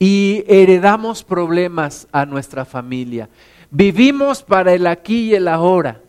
Y 0.00 0.42
heredamos 0.48 1.22
problemas 1.22 2.08
a 2.10 2.26
nuestra 2.26 2.64
familia. 2.64 3.28
Vivimos 3.70 4.42
para 4.42 4.74
el 4.74 4.88
aquí 4.88 5.30
y 5.30 5.34
el 5.36 5.46
ahora, 5.46 6.00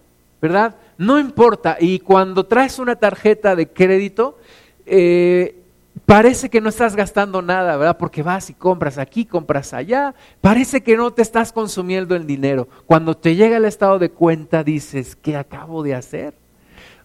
¿verdad? 0.41 0.75
No 0.97 1.19
importa. 1.19 1.77
Y 1.79 1.99
cuando 1.99 2.47
traes 2.47 2.79
una 2.79 2.95
tarjeta 2.95 3.55
de 3.55 3.67
crédito, 3.67 4.39
eh, 4.87 5.59
parece 6.05 6.49
que 6.49 6.61
no 6.61 6.69
estás 6.69 6.95
gastando 6.95 7.41
nada, 7.41 7.77
¿verdad? 7.77 7.97
Porque 7.97 8.23
vas 8.23 8.49
y 8.49 8.53
compras 8.53 8.97
aquí, 8.97 9.25
compras 9.25 9.73
allá. 9.73 10.13
Parece 10.41 10.81
que 10.81 10.97
no 10.97 11.11
te 11.11 11.21
estás 11.21 11.51
consumiendo 11.51 12.15
el 12.15 12.27
dinero. 12.27 12.67
Cuando 12.85 13.15
te 13.15 13.35
llega 13.35 13.57
el 13.57 13.65
estado 13.65 13.99
de 13.99 14.09
cuenta, 14.09 14.63
dices, 14.63 15.15
¿qué 15.15 15.35
acabo 15.35 15.83
de 15.83 15.95
hacer? 15.95 16.33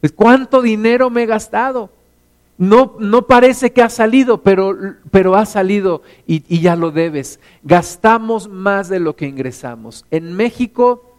Pues, 0.00 0.12
¿Cuánto 0.12 0.62
dinero 0.62 1.10
me 1.10 1.24
he 1.24 1.26
gastado? 1.26 1.90
No, 2.56 2.96
no 2.98 3.26
parece 3.26 3.72
que 3.72 3.82
ha 3.82 3.88
salido, 3.88 4.42
pero, 4.42 4.76
pero 5.12 5.36
ha 5.36 5.46
salido 5.46 6.02
y, 6.26 6.44
y 6.48 6.60
ya 6.60 6.74
lo 6.74 6.90
debes. 6.90 7.38
Gastamos 7.62 8.48
más 8.48 8.88
de 8.88 8.98
lo 8.98 9.14
que 9.14 9.26
ingresamos. 9.26 10.04
En 10.10 10.32
México, 10.34 11.14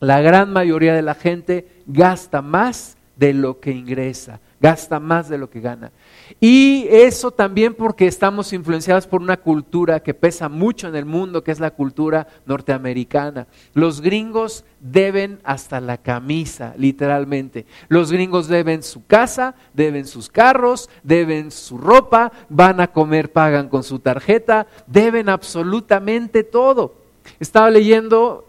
la 0.00 0.20
gran 0.20 0.52
mayoría 0.52 0.94
de 0.94 1.02
la 1.02 1.14
gente 1.14 1.68
gasta 1.86 2.42
más 2.42 2.96
de 3.16 3.32
lo 3.32 3.60
que 3.60 3.70
ingresa, 3.70 4.40
gasta 4.64 4.98
más 4.98 5.28
de 5.28 5.36
lo 5.36 5.50
que 5.50 5.60
gana. 5.60 5.92
Y 6.40 6.86
eso 6.88 7.30
también 7.30 7.74
porque 7.74 8.06
estamos 8.06 8.50
influenciados 8.54 9.06
por 9.06 9.20
una 9.20 9.36
cultura 9.36 10.00
que 10.00 10.14
pesa 10.14 10.48
mucho 10.48 10.88
en 10.88 10.96
el 10.96 11.04
mundo, 11.04 11.44
que 11.44 11.52
es 11.52 11.60
la 11.60 11.72
cultura 11.72 12.26
norteamericana. 12.46 13.46
Los 13.74 14.00
gringos 14.00 14.64
deben 14.80 15.38
hasta 15.44 15.82
la 15.82 15.98
camisa, 15.98 16.72
literalmente. 16.78 17.66
Los 17.88 18.10
gringos 18.10 18.48
deben 18.48 18.82
su 18.82 19.04
casa, 19.04 19.54
deben 19.74 20.06
sus 20.06 20.30
carros, 20.30 20.88
deben 21.02 21.50
su 21.50 21.76
ropa, 21.76 22.32
van 22.48 22.80
a 22.80 22.86
comer, 22.86 23.32
pagan 23.32 23.68
con 23.68 23.82
su 23.82 23.98
tarjeta, 23.98 24.66
deben 24.86 25.28
absolutamente 25.28 26.42
todo. 26.42 26.94
Estaba 27.38 27.68
leyendo 27.68 28.48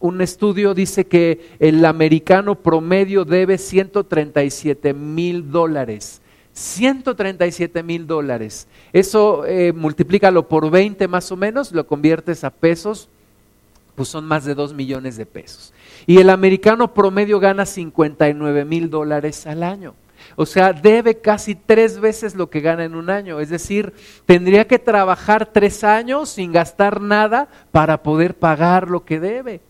un 0.00 0.20
estudio, 0.20 0.74
dice 0.74 1.06
que 1.06 1.40
el 1.60 1.84
americano 1.84 2.56
promedio 2.56 3.24
debe 3.24 3.58
137 3.58 4.92
mil 4.94 5.50
dólares 5.50 6.20
137 6.52 7.82
mil 7.82 8.06
dólares. 8.06 8.66
Eso 8.92 9.44
eh, 9.46 9.72
multiplícalo 9.72 10.48
por 10.48 10.70
20 10.70 11.08
más 11.08 11.30
o 11.32 11.36
menos, 11.36 11.72
lo 11.72 11.86
conviertes 11.86 12.44
a 12.44 12.50
pesos, 12.50 13.08
pues 13.94 14.08
son 14.08 14.26
más 14.26 14.44
de 14.44 14.54
2 14.54 14.74
millones 14.74 15.16
de 15.16 15.26
pesos. 15.26 15.72
Y 16.06 16.18
el 16.18 16.30
americano 16.30 16.92
promedio 16.92 17.40
gana 17.40 17.66
59 17.66 18.64
mil 18.64 18.90
dólares 18.90 19.46
al 19.46 19.62
año. 19.62 19.94
O 20.36 20.44
sea, 20.44 20.72
debe 20.72 21.20
casi 21.20 21.54
tres 21.54 21.98
veces 21.98 22.34
lo 22.34 22.50
que 22.50 22.60
gana 22.60 22.84
en 22.84 22.94
un 22.94 23.10
año. 23.10 23.40
Es 23.40 23.48
decir, 23.48 23.94
tendría 24.26 24.66
que 24.66 24.78
trabajar 24.78 25.46
tres 25.46 25.82
años 25.82 26.28
sin 26.28 26.52
gastar 26.52 27.00
nada 27.00 27.48
para 27.72 28.02
poder 28.02 28.34
pagar 28.38 28.90
lo 28.90 29.04
que 29.04 29.18
debe. 29.18 29.60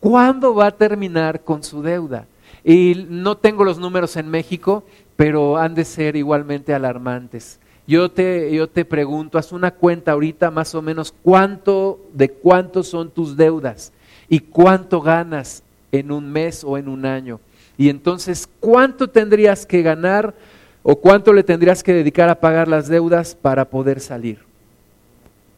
¿Cuándo 0.00 0.54
va 0.54 0.68
a 0.68 0.76
terminar 0.76 1.42
con 1.42 1.62
su 1.62 1.82
deuda? 1.82 2.26
Y 2.64 3.06
no 3.08 3.36
tengo 3.36 3.64
los 3.64 3.78
números 3.78 4.16
en 4.16 4.28
México, 4.28 4.84
pero 5.16 5.58
han 5.58 5.74
de 5.74 5.84
ser 5.84 6.16
igualmente 6.16 6.74
alarmantes. 6.74 7.60
Yo 7.86 8.10
te, 8.10 8.52
yo 8.54 8.68
te 8.68 8.84
pregunto, 8.84 9.36
haz 9.36 9.52
una 9.52 9.72
cuenta 9.72 10.12
ahorita 10.12 10.50
más 10.50 10.74
o 10.74 10.82
menos 10.82 11.12
cuánto, 11.22 12.00
de 12.12 12.30
cuánto 12.30 12.82
son 12.82 13.10
tus 13.10 13.36
deudas 13.36 13.92
y 14.28 14.40
cuánto 14.40 15.00
ganas 15.00 15.62
en 15.92 16.12
un 16.12 16.30
mes 16.30 16.64
o 16.64 16.78
en 16.78 16.88
un 16.88 17.04
año. 17.04 17.40
Y 17.76 17.88
entonces, 17.88 18.48
¿cuánto 18.60 19.08
tendrías 19.08 19.66
que 19.66 19.82
ganar 19.82 20.34
o 20.82 20.96
cuánto 20.96 21.32
le 21.32 21.42
tendrías 21.42 21.82
que 21.82 21.92
dedicar 21.92 22.28
a 22.28 22.40
pagar 22.40 22.68
las 22.68 22.88
deudas 22.88 23.34
para 23.34 23.64
poder 23.66 24.00
salir? 24.00 24.38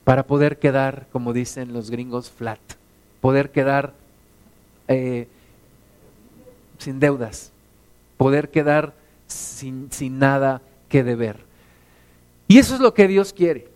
Para 0.05 0.25
poder 0.25 0.59
quedar, 0.59 1.07
como 1.13 1.33
dicen 1.33 1.73
los 1.73 1.91
gringos, 1.91 2.31
flat. 2.31 2.61
Poder 3.21 3.51
quedar 3.51 3.93
eh, 4.89 5.27
sin 6.79 7.01
deudas. 7.01 7.53
Poder 8.17 8.51
quedar 8.51 8.95
sin, 9.27 9.91
sin 9.91 10.19
nada 10.19 10.62
que 10.89 11.05
deber. 11.05 11.37
Y 12.49 12.59
eso 12.59 12.75
es 12.75 12.81
lo 12.81 12.95
que 12.95 13.09
Dios 13.09 13.33
quiere. 13.33 13.69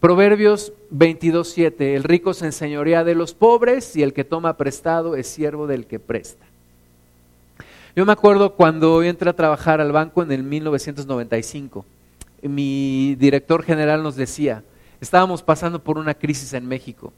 Proverbios 0.00 0.72
22.7, 0.92 1.80
el 1.80 2.04
rico 2.04 2.32
se 2.32 2.46
enseñorea 2.46 3.02
de 3.02 3.16
los 3.16 3.34
pobres 3.34 3.96
y 3.96 4.02
el 4.02 4.12
que 4.12 4.24
toma 4.24 4.56
prestado 4.56 5.16
es 5.16 5.26
siervo 5.26 5.66
del 5.66 5.86
que 5.86 5.98
presta. 5.98 6.46
Yo 7.96 8.06
me 8.06 8.12
acuerdo 8.12 8.54
cuando 8.54 9.02
entré 9.02 9.28
a 9.28 9.36
trabajar 9.36 9.80
al 9.80 9.90
banco 9.90 10.22
en 10.22 10.30
el 10.30 10.44
1995, 10.44 11.84
mi 12.42 13.16
director 13.16 13.64
general 13.64 14.04
nos 14.04 14.14
decía, 14.14 14.62
estábamos 15.00 15.42
pasando 15.42 15.82
por 15.82 15.98
una 15.98 16.14
crisis 16.14 16.52
en 16.52 16.66
México 16.66 17.12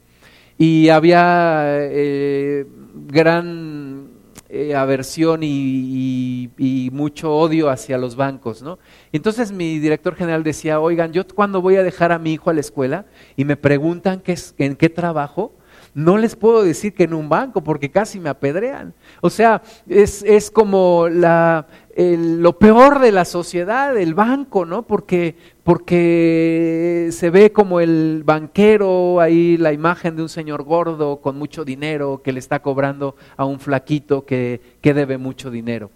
y 0.63 0.91
había 0.91 1.79
eh, 1.79 2.67
gran 3.07 4.11
eh, 4.51 4.75
aversión 4.75 5.41
y, 5.43 6.51
mucho 6.93 7.35
odio 7.35 7.71
hacia 7.71 7.97
los 7.97 8.15
bancos, 8.15 8.61
¿no? 8.61 8.79
Entonces 9.11 9.53
mi 9.53 9.79
director 9.79 10.15
general 10.17 10.43
decía, 10.43 10.79
oigan, 10.79 11.15
yo 11.15 11.27
cuando 11.27 11.63
voy 11.63 11.77
a 11.77 11.83
dejar 11.83 12.13
a 12.13 12.19
mi 12.19 12.35
hijo 12.35 12.51
a 12.51 12.53
la 12.53 12.61
escuela 12.61 13.07
y 13.37 13.47
me 13.47 13.57
preguntan 13.57 14.21
qué 14.21 14.33
es, 14.33 14.55
en 14.59 14.77
qué 14.77 14.91
trabajo, 14.91 15.55
no 15.95 16.19
les 16.19 16.37
puedo 16.37 16.63
decir 16.63 16.95
que 16.95 17.05
en 17.05 17.15
un 17.15 17.29
banco 17.29 17.63
porque 17.63 17.91
casi 17.91 18.21
me 18.21 18.29
apedrean. 18.29 18.95
O 19.21 19.31
sea, 19.31 19.63
es, 19.89 20.23
es 20.23 20.51
como 20.51 21.09
la, 21.09 21.67
lo 21.97 22.59
peor 22.59 23.01
de 23.01 23.13
la 23.13 23.25
sociedad, 23.25 23.97
el 23.97 24.15
banco, 24.15 24.65
¿no? 24.65 24.83
Porque, 24.83 25.35
porque 25.65 27.09
se 27.13 27.31
ve 27.31 27.53
como 27.53 27.81
el 27.81 28.23
banquero, 28.25 29.21
ahí 29.21 29.57
la 29.57 29.73
imagen 29.73 30.17
de 30.17 30.23
un 30.23 30.29
señor 30.29 30.63
gordo 30.63 31.17
con 31.17 31.37
mucho 31.37 31.65
dinero 31.65 32.21
que 32.23 32.33
le 32.33 32.39
está 32.39 32.61
cobrando 32.61 33.17
a 33.37 33.45
un 33.45 33.61
flaquito 33.61 34.25
que, 34.25 34.61
que 34.81 34.95
debe 34.95 35.19
mucho 35.19 35.51
dinero. 35.51 35.91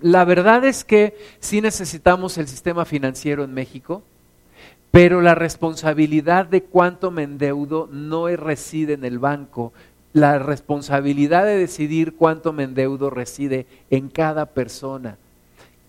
La 0.00 0.24
verdad 0.24 0.64
es 0.64 0.84
que 0.84 1.16
sí 1.40 1.60
necesitamos 1.60 2.36
el 2.38 2.46
sistema 2.46 2.84
financiero 2.84 3.44
en 3.44 3.54
México, 3.54 4.02
pero 4.90 5.20
la 5.20 5.34
responsabilidad 5.34 6.46
de 6.46 6.62
cuánto 6.62 7.10
me 7.10 7.22
endeudo 7.22 7.88
no 7.92 8.28
reside 8.28 8.94
en 8.94 9.04
el 9.04 9.18
banco, 9.18 9.72
la 10.12 10.38
responsabilidad 10.38 11.44
de 11.44 11.58
decidir 11.58 12.14
cuánto 12.14 12.52
me 12.52 12.64
endeudo 12.64 13.10
reside 13.10 13.66
en 13.90 14.08
cada 14.08 14.46
persona. 14.46 15.16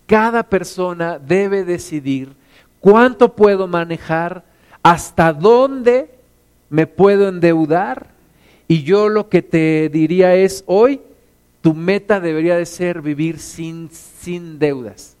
Cada 0.06 0.42
persona 0.42 1.18
debe 1.18 1.64
decidir 1.64 2.32
cuánto 2.80 3.34
puedo 3.34 3.66
manejar, 3.66 4.44
hasta 4.82 5.32
dónde 5.32 6.10
me 6.68 6.86
puedo 6.86 7.28
endeudar. 7.28 8.08
Y 8.68 8.82
yo 8.82 9.08
lo 9.08 9.28
que 9.28 9.42
te 9.42 9.88
diría 9.88 10.34
es, 10.34 10.62
hoy 10.66 11.00
tu 11.60 11.74
meta 11.74 12.20
debería 12.20 12.56
de 12.56 12.66
ser 12.66 13.02
vivir 13.02 13.38
sin, 13.38 13.90
sin 13.90 14.58
deudas, 14.58 15.16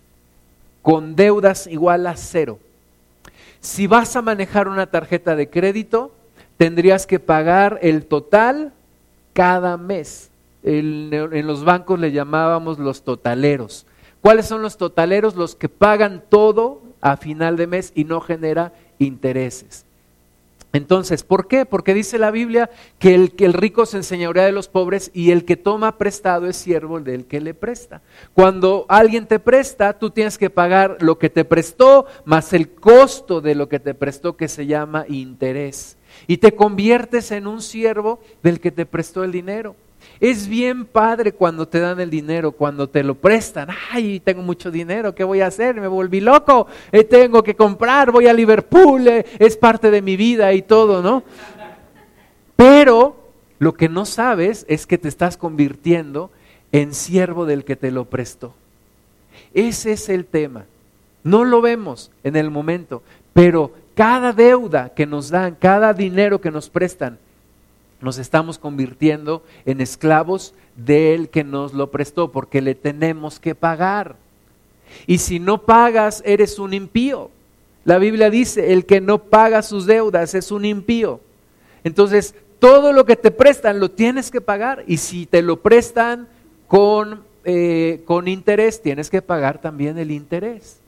con 0.82 1.16
deudas 1.16 1.66
igual 1.66 2.06
a 2.06 2.16
cero. 2.16 2.58
Si 3.60 3.86
vas 3.86 4.16
a 4.16 4.22
manejar 4.22 4.68
una 4.68 4.86
tarjeta 4.86 5.36
de 5.36 5.50
crédito, 5.50 6.12
tendrías 6.56 7.06
que 7.06 7.20
pagar 7.20 7.78
el 7.82 8.06
total 8.06 8.72
cada 9.32 9.76
mes. 9.76 10.30
en 10.62 11.46
los 11.46 11.64
bancos 11.64 11.98
le 11.98 12.12
llamábamos 12.12 12.78
los 12.78 13.02
totaleros. 13.02 13.86
¿Cuáles 14.20 14.46
son 14.46 14.60
los 14.60 14.76
totaleros? 14.76 15.34
Los 15.34 15.54
que 15.54 15.68
pagan 15.68 16.22
todo 16.28 16.82
a 17.00 17.16
final 17.16 17.56
de 17.56 17.66
mes 17.66 17.92
y 17.94 18.04
no 18.04 18.20
genera 18.20 18.72
intereses. 18.98 19.86
Entonces, 20.72 21.24
¿por 21.24 21.48
qué? 21.48 21.66
Porque 21.66 21.94
dice 21.94 22.18
la 22.18 22.30
Biblia 22.30 22.70
que 22.98 23.14
el, 23.14 23.32
que 23.32 23.44
el 23.44 23.54
rico 23.54 23.86
se 23.86 23.96
enseñorea 23.96 24.44
de 24.44 24.52
los 24.52 24.68
pobres 24.68 25.10
y 25.12 25.32
el 25.32 25.44
que 25.44 25.56
toma 25.56 25.98
prestado 25.98 26.46
es 26.46 26.56
siervo 26.56 27.00
del 27.00 27.26
que 27.26 27.40
le 27.40 27.54
presta. 27.54 28.02
Cuando 28.34 28.86
alguien 28.88 29.26
te 29.26 29.40
presta, 29.40 29.98
tú 29.98 30.10
tienes 30.10 30.38
que 30.38 30.48
pagar 30.48 30.98
lo 31.00 31.18
que 31.18 31.28
te 31.28 31.44
prestó 31.44 32.06
más 32.24 32.52
el 32.52 32.70
costo 32.70 33.40
de 33.40 33.56
lo 33.56 33.68
que 33.68 33.80
te 33.80 33.94
prestó 33.94 34.36
que 34.36 34.46
se 34.46 34.66
llama 34.66 35.06
interés. 35.08 35.96
Y 36.28 36.36
te 36.36 36.54
conviertes 36.54 37.32
en 37.32 37.48
un 37.48 37.62
siervo 37.62 38.20
del 38.42 38.60
que 38.60 38.70
te 38.70 38.86
prestó 38.86 39.24
el 39.24 39.32
dinero. 39.32 39.74
Es 40.20 40.48
bien 40.48 40.84
padre 40.84 41.32
cuando 41.32 41.66
te 41.66 41.80
dan 41.80 42.00
el 42.00 42.10
dinero, 42.10 42.52
cuando 42.52 42.88
te 42.88 43.02
lo 43.02 43.14
prestan. 43.14 43.68
Ay, 43.90 44.20
tengo 44.20 44.42
mucho 44.42 44.70
dinero, 44.70 45.14
¿qué 45.14 45.24
voy 45.24 45.40
a 45.40 45.46
hacer? 45.46 45.80
Me 45.80 45.88
volví 45.88 46.20
loco, 46.20 46.66
eh, 46.92 47.04
tengo 47.04 47.42
que 47.42 47.56
comprar, 47.56 48.10
voy 48.10 48.26
a 48.26 48.32
Liverpool, 48.32 49.08
eh, 49.08 49.24
es 49.38 49.56
parte 49.56 49.90
de 49.90 50.02
mi 50.02 50.16
vida 50.16 50.52
y 50.52 50.62
todo, 50.62 51.02
¿no? 51.02 51.22
Pero 52.56 53.16
lo 53.58 53.74
que 53.74 53.88
no 53.88 54.04
sabes 54.04 54.66
es 54.68 54.86
que 54.86 54.98
te 54.98 55.08
estás 55.08 55.36
convirtiendo 55.36 56.30
en 56.72 56.94
siervo 56.94 57.46
del 57.46 57.64
que 57.64 57.76
te 57.76 57.90
lo 57.90 58.04
prestó. 58.04 58.54
Ese 59.54 59.92
es 59.92 60.08
el 60.08 60.24
tema. 60.26 60.66
No 61.22 61.44
lo 61.44 61.60
vemos 61.60 62.10
en 62.24 62.36
el 62.36 62.50
momento, 62.50 63.02
pero 63.32 63.72
cada 63.94 64.32
deuda 64.32 64.90
que 64.94 65.06
nos 65.06 65.30
dan, 65.30 65.56
cada 65.58 65.92
dinero 65.92 66.40
que 66.40 66.50
nos 66.50 66.70
prestan, 66.70 67.18
nos 68.00 68.18
estamos 68.18 68.58
convirtiendo 68.58 69.42
en 69.66 69.80
esclavos 69.80 70.54
del 70.76 71.28
que 71.28 71.44
nos 71.44 71.74
lo 71.74 71.90
prestó, 71.90 72.32
porque 72.32 72.60
le 72.60 72.74
tenemos 72.74 73.38
que 73.38 73.54
pagar. 73.54 74.16
Y 75.06 75.18
si 75.18 75.38
no 75.38 75.62
pagas, 75.62 76.22
eres 76.24 76.58
un 76.58 76.74
impío. 76.74 77.30
La 77.84 77.98
Biblia 77.98 78.30
dice, 78.30 78.72
el 78.72 78.86
que 78.86 79.00
no 79.00 79.18
paga 79.18 79.62
sus 79.62 79.86
deudas 79.86 80.34
es 80.34 80.50
un 80.50 80.64
impío. 80.64 81.20
Entonces, 81.84 82.34
todo 82.58 82.92
lo 82.92 83.06
que 83.06 83.16
te 83.16 83.30
prestan 83.30 83.80
lo 83.80 83.90
tienes 83.90 84.30
que 84.30 84.40
pagar. 84.40 84.84
Y 84.86 84.98
si 84.98 85.26
te 85.26 85.42
lo 85.42 85.60
prestan 85.60 86.28
con, 86.66 87.22
eh, 87.44 88.02
con 88.04 88.28
interés, 88.28 88.82
tienes 88.82 89.10
que 89.10 89.22
pagar 89.22 89.60
también 89.60 89.98
el 89.98 90.10
interés. 90.10 90.79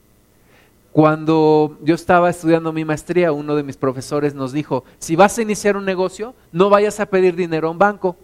Cuando 0.92 1.78
yo 1.82 1.94
estaba 1.94 2.28
estudiando 2.28 2.70
mi 2.70 2.84
maestría, 2.84 3.32
uno 3.32 3.56
de 3.56 3.62
mis 3.62 3.78
profesores 3.78 4.34
nos 4.34 4.52
dijo, 4.52 4.84
si 4.98 5.16
vas 5.16 5.38
a 5.38 5.42
iniciar 5.42 5.78
un 5.78 5.86
negocio, 5.86 6.34
no 6.52 6.68
vayas 6.68 7.00
a 7.00 7.06
pedir 7.06 7.34
dinero 7.34 7.68
a 7.68 7.70
un 7.70 7.78
banco. 7.78 8.14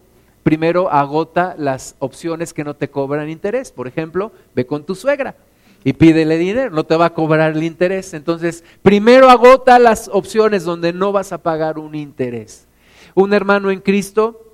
Primero 0.43 0.91
agota 0.91 1.55
las 1.59 1.97
opciones 1.99 2.53
que 2.53 2.65
no 2.65 2.75
te 2.75 2.91
cobran 2.91 3.31
interés. 3.31 3.73
Por 3.73 3.89
ejemplo, 3.89 4.33
ve 4.55 4.67
con 4.67 4.85
tu 4.85 4.95
suegra 4.95 5.35
y 5.83 5.95
pídele 5.95 6.37
dinero, 6.37 6.71
no 6.71 6.85
te 6.85 6.97
va 6.97 7.07
a 7.07 7.15
cobrar 7.15 7.53
el 7.53 7.63
interés. 7.63 8.13
Entonces, 8.13 8.63
primero 8.83 9.31
agota 9.31 9.79
las 9.79 10.11
opciones 10.13 10.65
donde 10.65 10.93
no 10.93 11.11
vas 11.11 11.33
a 11.33 11.39
pagar 11.39 11.79
un 11.79 11.95
interés. 11.95 12.67
Un 13.15 13.33
hermano 13.33 13.71
en 13.71 13.81
Cristo 13.81 14.48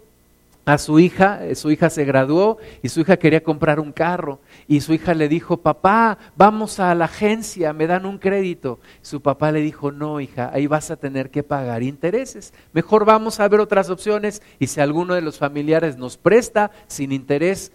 a 0.67 0.79
su 0.79 0.99
hija, 0.99 1.45
eh, 1.45 1.55
su 1.55 1.71
hija 1.71 1.91
se 1.91 2.05
graduó 2.05 2.57
y 2.83 2.89
su 2.89 3.01
hija 3.01 3.19
quería 3.19 3.43
comprar 3.43 3.81
un 3.81 3.93
carro 3.93 4.41
y 4.67 4.81
su 4.81 4.95
hija 4.95 5.13
le 5.13 5.29
dijo, 5.29 5.59
papá, 5.59 6.17
vamos 6.37 6.81
a 6.81 6.95
la 6.95 7.05
agencia, 7.05 7.73
me 7.73 7.87
dan 7.87 8.07
un 8.07 8.19
crédito. 8.19 8.79
Su 9.03 9.21
papá 9.21 9.53
le 9.53 9.61
dijo, 9.61 9.93
no, 9.93 10.21
hija, 10.21 10.51
ahí 10.53 10.67
vas 10.67 10.91
a 10.91 10.97
tener 10.97 11.31
que 11.31 11.43
pagar 11.43 11.83
intereses. 11.83 12.55
Mejor 12.73 13.05
vamos 13.05 13.41
a 13.41 13.49
ver 13.49 13.61
otras 13.61 13.91
opciones 13.91 14.43
y 14.59 14.69
si 14.69 14.81
alguno 14.81 15.15
de 15.15 15.23
los 15.23 15.39
familiares 15.39 15.99
nos 15.99 16.17
presta 16.17 16.71
sin 16.87 17.13
interés, 17.13 17.71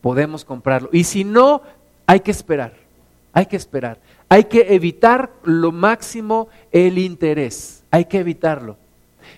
podemos 0.00 0.44
comprarlo. 0.44 0.90
Y 0.92 1.04
si 1.04 1.24
no, 1.24 1.62
hay 2.06 2.20
que 2.20 2.30
esperar, 2.30 2.74
hay 3.32 3.46
que 3.46 3.56
esperar. 3.56 3.98
Hay 4.28 4.44
que 4.44 4.74
evitar 4.74 5.30
lo 5.42 5.72
máximo 5.72 6.48
el 6.72 6.98
interés, 6.98 7.84
hay 7.90 8.06
que 8.06 8.18
evitarlo. 8.18 8.76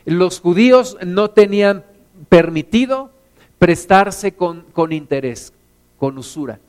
Los 0.05 0.41
judíos 0.41 0.97
no 1.05 1.31
tenían 1.31 1.85
permitido 2.29 3.11
prestarse 3.59 4.33
con, 4.33 4.63
con 4.73 4.93
interés, 4.93 5.53
con 5.99 6.19
usura. 6.19 6.61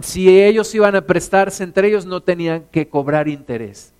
Si 0.00 0.28
ellos 0.40 0.74
iban 0.74 0.96
a 0.96 1.02
prestarse 1.02 1.62
entre 1.62 1.88
ellos, 1.88 2.06
no 2.06 2.22
tenían 2.22 2.64
que 2.70 2.88
cobrar 2.88 3.28
interés. 3.28 3.92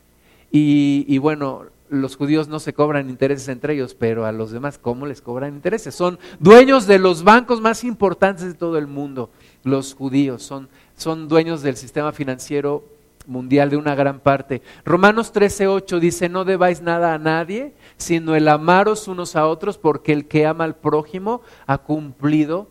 Y, 0.50 1.04
y, 1.08 1.18
bueno, 1.18 1.64
los 1.90 2.16
judíos 2.16 2.48
no 2.48 2.58
se 2.58 2.72
cobran 2.72 3.10
intereses 3.10 3.48
entre 3.48 3.74
ellos, 3.74 3.94
pero 3.94 4.24
a 4.24 4.32
los 4.32 4.50
demás, 4.50 4.78
¿cómo 4.78 5.04
les 5.04 5.20
cobran 5.20 5.54
intereses? 5.54 5.94
Son 5.94 6.18
dueños 6.38 6.86
de 6.86 6.98
los 6.98 7.22
bancos 7.22 7.60
más 7.60 7.84
importantes 7.84 8.46
de 8.46 8.54
todo 8.54 8.78
el 8.78 8.86
mundo, 8.86 9.30
los 9.62 9.94
judíos, 9.94 10.42
son, 10.42 10.68
son 10.96 11.28
dueños 11.28 11.62
del 11.62 11.76
sistema 11.76 12.12
financiero 12.12 12.84
mundial 13.26 13.70
de 13.70 13.76
una 13.76 13.94
gran 13.94 14.20
parte. 14.20 14.62
Romanos 14.84 15.32
13:8 15.32 15.98
dice, 15.98 16.28
no 16.28 16.44
debáis 16.44 16.82
nada 16.82 17.14
a 17.14 17.18
nadie, 17.18 17.72
sino 17.96 18.34
el 18.34 18.48
amaros 18.48 19.08
unos 19.08 19.36
a 19.36 19.46
otros, 19.46 19.78
porque 19.78 20.12
el 20.12 20.26
que 20.26 20.46
ama 20.46 20.64
al 20.64 20.74
prójimo 20.74 21.42
ha 21.66 21.78
cumplido 21.78 22.68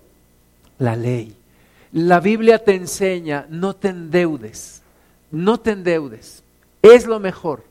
la 0.78 0.96
ley. 0.96 1.36
La 1.92 2.20
Biblia 2.20 2.64
te 2.64 2.76
enseña, 2.76 3.46
no 3.50 3.76
te 3.76 3.90
endeudes, 3.90 4.82
no 5.32 5.60
te 5.60 5.72
endeudes, 5.72 6.44
es 6.82 7.06
lo 7.06 7.20
mejor. 7.20 7.64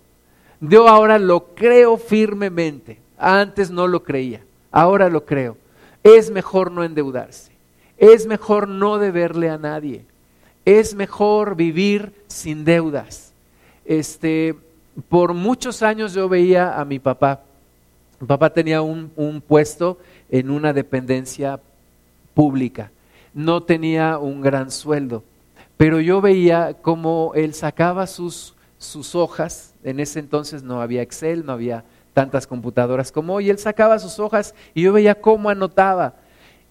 Yo 0.60 0.88
ahora 0.88 1.18
lo 1.18 1.54
creo 1.54 1.96
firmemente, 1.96 2.98
antes 3.18 3.70
no 3.70 3.88
lo 3.88 4.04
creía, 4.04 4.42
ahora 4.70 5.08
lo 5.08 5.24
creo. 5.24 5.56
Es 6.04 6.30
mejor 6.30 6.70
no 6.70 6.84
endeudarse 6.84 7.52
es 8.02 8.26
mejor 8.26 8.66
no 8.66 8.98
deberle 8.98 9.48
a 9.48 9.58
nadie. 9.58 10.04
Es 10.64 10.94
mejor 10.94 11.56
vivir 11.56 12.12
sin 12.28 12.64
deudas. 12.64 13.32
Este, 13.84 14.54
por 15.08 15.34
muchos 15.34 15.82
años 15.82 16.14
yo 16.14 16.28
veía 16.28 16.78
a 16.78 16.84
mi 16.84 16.98
papá. 16.98 17.42
Mi 18.20 18.26
papá 18.26 18.50
tenía 18.50 18.82
un, 18.82 19.10
un 19.16 19.40
puesto 19.40 19.98
en 20.30 20.50
una 20.50 20.72
dependencia 20.72 21.60
pública. 22.34 22.90
No 23.34 23.62
tenía 23.62 24.18
un 24.18 24.40
gran 24.40 24.70
sueldo, 24.70 25.24
pero 25.76 26.00
yo 26.00 26.20
veía 26.20 26.74
cómo 26.80 27.32
él 27.34 27.54
sacaba 27.54 28.06
sus, 28.06 28.54
sus 28.78 29.14
hojas. 29.14 29.74
En 29.82 30.00
ese 30.00 30.20
entonces 30.20 30.62
no 30.62 30.80
había 30.80 31.02
Excel, 31.02 31.44
no 31.44 31.52
había 31.52 31.84
tantas 32.12 32.46
computadoras 32.46 33.10
como 33.10 33.34
hoy. 33.34 33.50
Él 33.50 33.58
sacaba 33.58 33.98
sus 33.98 34.18
hojas 34.18 34.54
y 34.74 34.82
yo 34.82 34.92
veía 34.92 35.14
cómo 35.14 35.48
anotaba. 35.50 36.14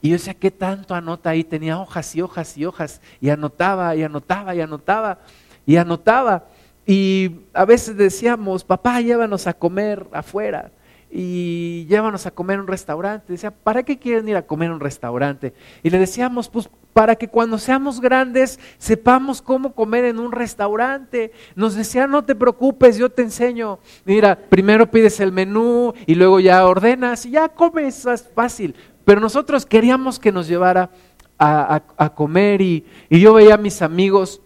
Y 0.01 0.09
yo 0.09 0.13
decía, 0.13 0.33
¿qué 0.33 0.49
tanto 0.49 0.95
anota 0.95 1.29
ahí? 1.29 1.43
Tenía 1.43 1.79
hojas 1.79 2.15
y 2.15 2.21
hojas 2.21 2.57
y 2.57 2.65
hojas. 2.65 3.01
Y 3.19 3.29
anotaba 3.29 3.95
y 3.95 4.03
anotaba 4.03 4.55
y 4.55 4.61
anotaba 4.61 5.19
y 5.65 5.75
anotaba. 5.77 6.45
Y 6.85 7.41
a 7.53 7.65
veces 7.65 7.95
decíamos, 7.95 8.63
papá, 8.63 8.99
llévanos 9.01 9.45
a 9.47 9.53
comer 9.53 10.07
afuera 10.11 10.71
y 11.11 11.85
llévanos 11.87 12.25
a 12.25 12.31
comer 12.31 12.57
a 12.57 12.61
un 12.61 12.67
restaurante. 12.67 13.33
Decía, 13.33 13.51
¿para 13.51 13.83
qué 13.83 13.99
quieren 13.99 14.27
ir 14.27 14.37
a 14.37 14.45
comer 14.45 14.71
a 14.71 14.73
un 14.73 14.79
restaurante? 14.79 15.53
Y 15.83 15.89
le 15.89 15.99
decíamos, 15.99 16.49
pues 16.49 16.69
para 16.93 17.15
que 17.15 17.27
cuando 17.27 17.57
seamos 17.57 18.01
grandes 18.01 18.59
sepamos 18.77 19.41
cómo 19.41 19.73
comer 19.73 20.05
en 20.05 20.19
un 20.19 20.31
restaurante. 20.31 21.31
Nos 21.55 21.75
decía, 21.75 22.07
no 22.07 22.23
te 22.23 22.35
preocupes, 22.35 22.97
yo 22.97 23.09
te 23.09 23.21
enseño. 23.21 23.79
Mira, 24.05 24.37
primero 24.37 24.89
pides 24.89 25.19
el 25.19 25.31
menú 25.31 25.93
y 26.05 26.15
luego 26.15 26.39
ya 26.39 26.65
ordenas 26.65 27.25
y 27.25 27.31
ya 27.31 27.49
comes, 27.49 28.05
es 28.05 28.29
fácil. 28.33 28.75
Pero 29.05 29.21
nosotros 29.21 29.65
queríamos 29.65 30.19
que 30.19 30.31
nos 30.31 30.47
llevara 30.47 30.89
a, 31.37 32.13
comer 32.15 32.61
y, 32.61 32.85
y 33.09 33.19
yo 33.19 33.33
veía 33.33 33.55
a 33.55 33.57
mis 33.57 33.81
amigos 33.81 34.41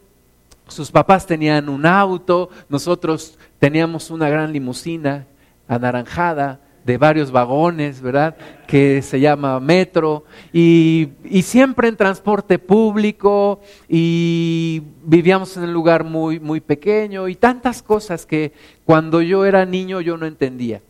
sus 0.67 0.91
papás 0.91 1.27
tenían 1.27 1.69
un 1.69 1.85
auto, 1.85 2.49
nosotros 2.69 3.37
teníamos 3.59 4.09
una 4.09 4.29
gran 4.29 4.51
limusina 4.51 5.27
anaranjada 5.67 6.59
de 6.83 6.97
varios 6.97 7.31
vagones, 7.31 7.99
¿verdad? 8.01 8.35
Que 8.67 9.01
se 9.01 9.19
llama 9.19 9.59
metro, 9.59 10.23
y, 10.53 11.09
y, 11.23 11.41
siempre 11.41 11.87
en 11.87 11.97
transporte 11.97 12.59
público, 12.59 13.59
y 13.89 14.83
vivíamos 15.03 15.57
en 15.57 15.63
un 15.63 15.73
lugar 15.73 16.03
muy, 16.03 16.39
muy 16.39 16.61
pequeño, 16.61 17.27
y 17.27 17.35
tantas 17.35 17.81
cosas 17.81 18.25
que 18.25 18.53
cuando 18.85 19.21
yo 19.21 19.45
era 19.45 19.65
niño 19.65 19.99
yo 20.01 20.15
no 20.15 20.27
entendía. 20.27 20.81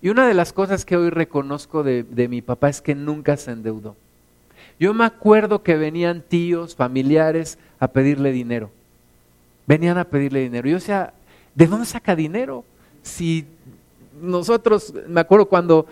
Y 0.00 0.10
una 0.10 0.26
de 0.26 0.34
las 0.34 0.52
cosas 0.52 0.84
que 0.84 0.96
hoy 0.96 1.10
reconozco 1.10 1.82
de, 1.82 2.04
de 2.04 2.28
mi 2.28 2.42
papá 2.42 2.68
es 2.68 2.80
que 2.80 2.94
nunca 2.94 3.36
se 3.36 3.52
endeudó. 3.52 3.96
Yo 4.78 4.94
me 4.94 5.04
acuerdo 5.04 5.62
que 5.62 5.76
venían 5.76 6.22
tíos, 6.22 6.76
familiares 6.76 7.58
a 7.80 7.88
pedirle 7.88 8.32
dinero 8.32 8.70
venían 9.68 9.98
a 9.98 10.04
pedirle 10.04 10.40
dinero. 10.40 10.66
Yo 10.66 10.76
decía, 10.76 11.12
¿de 11.54 11.66
dónde 11.66 11.84
saca 11.84 12.16
dinero? 12.16 12.64
Si 13.02 13.44
nosotros, 14.18 14.94
me 15.06 15.20
acuerdo 15.20 15.44
cuando 15.44 15.86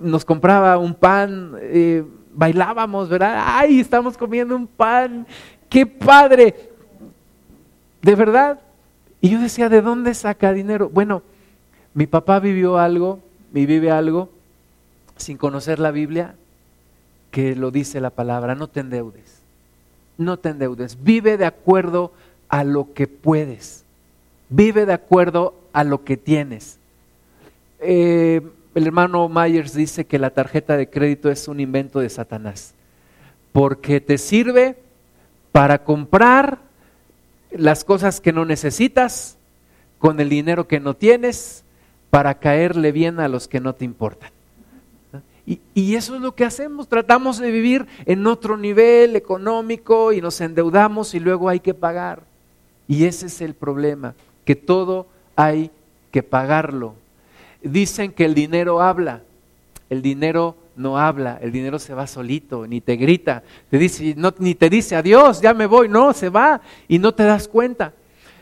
nos 0.00 0.24
compraba 0.24 0.76
un 0.78 0.94
pan, 0.94 1.52
eh, 1.60 2.04
bailábamos, 2.34 3.08
¿verdad? 3.08 3.44
¡Ay, 3.46 3.78
estamos 3.78 4.18
comiendo 4.18 4.56
un 4.56 4.66
pan! 4.66 5.24
¡Qué 5.70 5.86
padre! 5.86 6.72
De 8.02 8.16
verdad. 8.16 8.58
Y 9.20 9.30
yo 9.30 9.40
decía, 9.40 9.68
¿de 9.68 9.80
dónde 9.80 10.12
saca 10.12 10.52
dinero? 10.52 10.90
Bueno, 10.92 11.22
mi 11.94 12.08
papá 12.08 12.40
vivió 12.40 12.78
algo, 12.78 13.20
y 13.54 13.66
vive 13.66 13.90
algo, 13.90 14.28
sin 15.16 15.38
conocer 15.38 15.78
la 15.78 15.90
Biblia, 15.90 16.34
que 17.30 17.56
lo 17.56 17.70
dice 17.70 18.00
la 18.00 18.10
palabra, 18.10 18.54
no 18.54 18.68
te 18.68 18.80
endeudes, 18.80 19.40
no 20.18 20.38
te 20.38 20.50
endeudes, 20.50 21.02
vive 21.02 21.36
de 21.36 21.46
acuerdo 21.46 22.12
a 22.48 22.62
lo 22.62 22.92
que 22.94 23.06
puedes. 23.06 23.84
Vive 24.48 24.86
de 24.86 24.92
acuerdo 24.92 25.54
a 25.72 25.82
lo 25.82 26.04
que 26.04 26.16
tienes. 26.16 26.78
Eh, 27.80 28.40
el 28.74 28.86
hermano 28.86 29.28
Myers 29.28 29.74
dice 29.74 30.04
que 30.04 30.18
la 30.18 30.30
tarjeta 30.30 30.76
de 30.76 30.88
crédito 30.88 31.30
es 31.30 31.48
un 31.48 31.58
invento 31.58 31.98
de 31.98 32.08
Satanás, 32.08 32.74
porque 33.52 34.00
te 34.00 34.18
sirve 34.18 34.76
para 35.50 35.82
comprar 35.82 36.58
las 37.50 37.84
cosas 37.84 38.20
que 38.20 38.32
no 38.32 38.44
necesitas 38.44 39.36
con 39.98 40.20
el 40.20 40.28
dinero 40.28 40.68
que 40.68 40.78
no 40.78 40.94
tienes, 40.94 41.63
para 42.14 42.38
caerle 42.38 42.92
bien 42.92 43.18
a 43.18 43.26
los 43.26 43.48
que 43.48 43.58
no 43.58 43.74
te 43.74 43.84
importan. 43.84 44.30
Y, 45.44 45.58
y, 45.74 45.96
eso 45.96 46.14
es 46.14 46.20
lo 46.20 46.32
que 46.36 46.44
hacemos, 46.44 46.86
tratamos 46.86 47.38
de 47.38 47.50
vivir 47.50 47.88
en 48.06 48.24
otro 48.28 48.56
nivel 48.56 49.16
económico 49.16 50.12
y 50.12 50.20
nos 50.20 50.40
endeudamos 50.40 51.12
y 51.16 51.18
luego 51.18 51.48
hay 51.48 51.58
que 51.58 51.74
pagar. 51.74 52.22
Y 52.86 53.06
ese 53.06 53.26
es 53.26 53.40
el 53.40 53.54
problema, 53.54 54.14
que 54.44 54.54
todo 54.54 55.08
hay 55.34 55.72
que 56.12 56.22
pagarlo. 56.22 56.94
Dicen 57.64 58.12
que 58.12 58.26
el 58.26 58.34
dinero 58.34 58.80
habla, 58.80 59.22
el 59.90 60.00
dinero 60.00 60.54
no 60.76 60.96
habla, 60.96 61.40
el 61.42 61.50
dinero 61.50 61.80
se 61.80 61.94
va 61.94 62.06
solito, 62.06 62.64
ni 62.68 62.80
te 62.80 62.94
grita, 62.94 63.42
te 63.70 63.76
dice, 63.76 64.14
no, 64.16 64.32
ni 64.38 64.54
te 64.54 64.70
dice 64.70 64.94
adiós, 64.94 65.40
ya 65.40 65.52
me 65.52 65.66
voy, 65.66 65.88
no, 65.88 66.12
se 66.12 66.28
va 66.28 66.60
y 66.86 67.00
no 67.00 67.12
te 67.12 67.24
das 67.24 67.48
cuenta. 67.48 67.92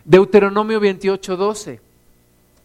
Deuteronomio 0.04 0.78
28, 0.78 1.36
12 1.38 1.91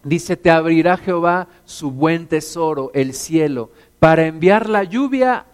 dice, 0.08 0.38
te 0.38 0.50
abrirá 0.50 0.98
Jehová 0.98 1.48
su 1.66 1.92
buen 1.92 2.28
tesoro, 2.28 2.92
el 2.94 3.14
cielo, 3.14 3.70
para 4.00 4.26
enviar 4.26 4.70
la 4.70 4.84
lluvia 4.84 5.46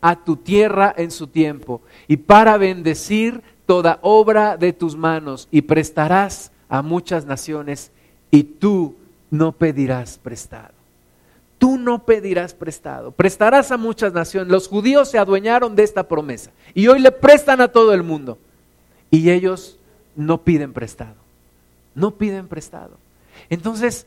a 0.00 0.16
tu 0.16 0.36
tierra 0.36 0.94
en 0.96 1.10
su 1.10 1.26
tiempo 1.26 1.82
y 2.08 2.16
para 2.16 2.56
bendecir 2.56 3.42
toda 3.66 3.98
obra 4.02 4.56
de 4.56 4.72
tus 4.72 4.96
manos 4.96 5.48
y 5.50 5.62
prestarás 5.62 6.50
a 6.68 6.82
muchas 6.82 7.26
naciones 7.26 7.90
y 8.30 8.42
tú 8.44 8.96
no 9.30 9.52
pedirás 9.52 10.18
prestado. 10.18 10.72
Tú 11.58 11.76
no 11.76 12.06
pedirás 12.06 12.54
prestado, 12.54 13.10
prestarás 13.10 13.70
a 13.70 13.76
muchas 13.76 14.14
naciones. 14.14 14.50
Los 14.50 14.66
judíos 14.66 15.10
se 15.10 15.18
adueñaron 15.18 15.76
de 15.76 15.82
esta 15.82 16.08
promesa 16.08 16.50
y 16.72 16.88
hoy 16.88 17.00
le 17.00 17.12
prestan 17.12 17.60
a 17.60 17.68
todo 17.68 17.92
el 17.92 18.02
mundo. 18.02 18.38
Y 19.10 19.30
ellos 19.30 19.78
no 20.16 20.42
piden 20.42 20.72
prestado, 20.72 21.16
no 21.94 22.12
piden 22.12 22.48
prestado. 22.48 22.96
Entonces, 23.50 24.06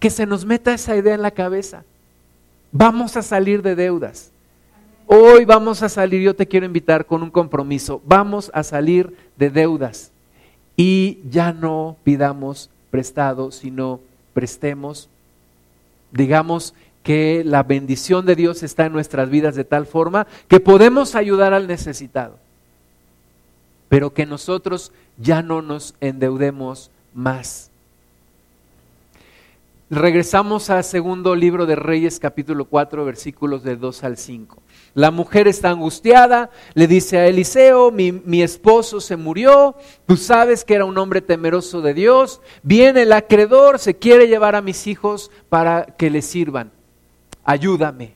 que 0.00 0.10
se 0.10 0.26
nos 0.26 0.44
meta 0.44 0.74
esa 0.74 0.96
idea 0.96 1.14
en 1.14 1.22
la 1.22 1.30
cabeza. 1.30 1.84
Vamos 2.72 3.16
a 3.16 3.22
salir 3.22 3.62
de 3.62 3.76
deudas. 3.76 4.32
Hoy 5.06 5.44
vamos 5.44 5.82
a 5.82 5.88
salir, 5.88 6.20
yo 6.20 6.36
te 6.36 6.46
quiero 6.46 6.66
invitar 6.66 7.06
con 7.06 7.22
un 7.22 7.30
compromiso, 7.30 8.02
vamos 8.04 8.50
a 8.52 8.62
salir 8.62 9.16
de 9.38 9.48
deudas 9.48 10.12
y 10.76 11.20
ya 11.30 11.54
no 11.54 11.96
pidamos 12.04 12.68
prestado, 12.90 13.50
sino 13.50 14.00
prestemos, 14.34 15.08
digamos 16.12 16.74
que 17.02 17.42
la 17.42 17.62
bendición 17.62 18.26
de 18.26 18.36
Dios 18.36 18.62
está 18.62 18.84
en 18.84 18.92
nuestras 18.92 19.30
vidas 19.30 19.54
de 19.54 19.64
tal 19.64 19.86
forma 19.86 20.26
que 20.46 20.60
podemos 20.60 21.14
ayudar 21.14 21.54
al 21.54 21.66
necesitado, 21.68 22.36
pero 23.88 24.12
que 24.12 24.26
nosotros 24.26 24.92
ya 25.16 25.40
no 25.40 25.62
nos 25.62 25.94
endeudemos 26.02 26.90
más. 27.14 27.70
Regresamos 29.90 30.68
al 30.68 30.84
segundo 30.84 31.34
libro 31.34 31.64
de 31.64 31.74
Reyes 31.74 32.20
capítulo 32.20 32.66
4 32.66 33.06
versículos 33.06 33.62
de 33.62 33.76
2 33.76 34.04
al 34.04 34.18
5. 34.18 34.62
La 34.92 35.10
mujer 35.10 35.48
está 35.48 35.70
angustiada, 35.70 36.50
le 36.74 36.86
dice 36.86 37.16
a 37.16 37.26
Eliseo, 37.26 37.90
mi, 37.90 38.42
esposo 38.42 39.00
se 39.00 39.16
murió, 39.16 39.76
tú 40.04 40.18
sabes 40.18 40.62
que 40.62 40.74
era 40.74 40.84
un 40.84 40.98
hombre 40.98 41.22
temeroso 41.22 41.80
de 41.80 41.94
Dios, 41.94 42.42
viene 42.62 43.02
el 43.02 43.12
acreedor, 43.14 43.78
se 43.78 43.96
quiere 43.96 44.28
llevar 44.28 44.56
a 44.56 44.62
mis 44.62 44.86
hijos 44.86 45.30
para 45.48 45.86
que 45.96 46.10
le 46.10 46.20
sirvan. 46.20 46.70
Ayúdame, 47.42 48.12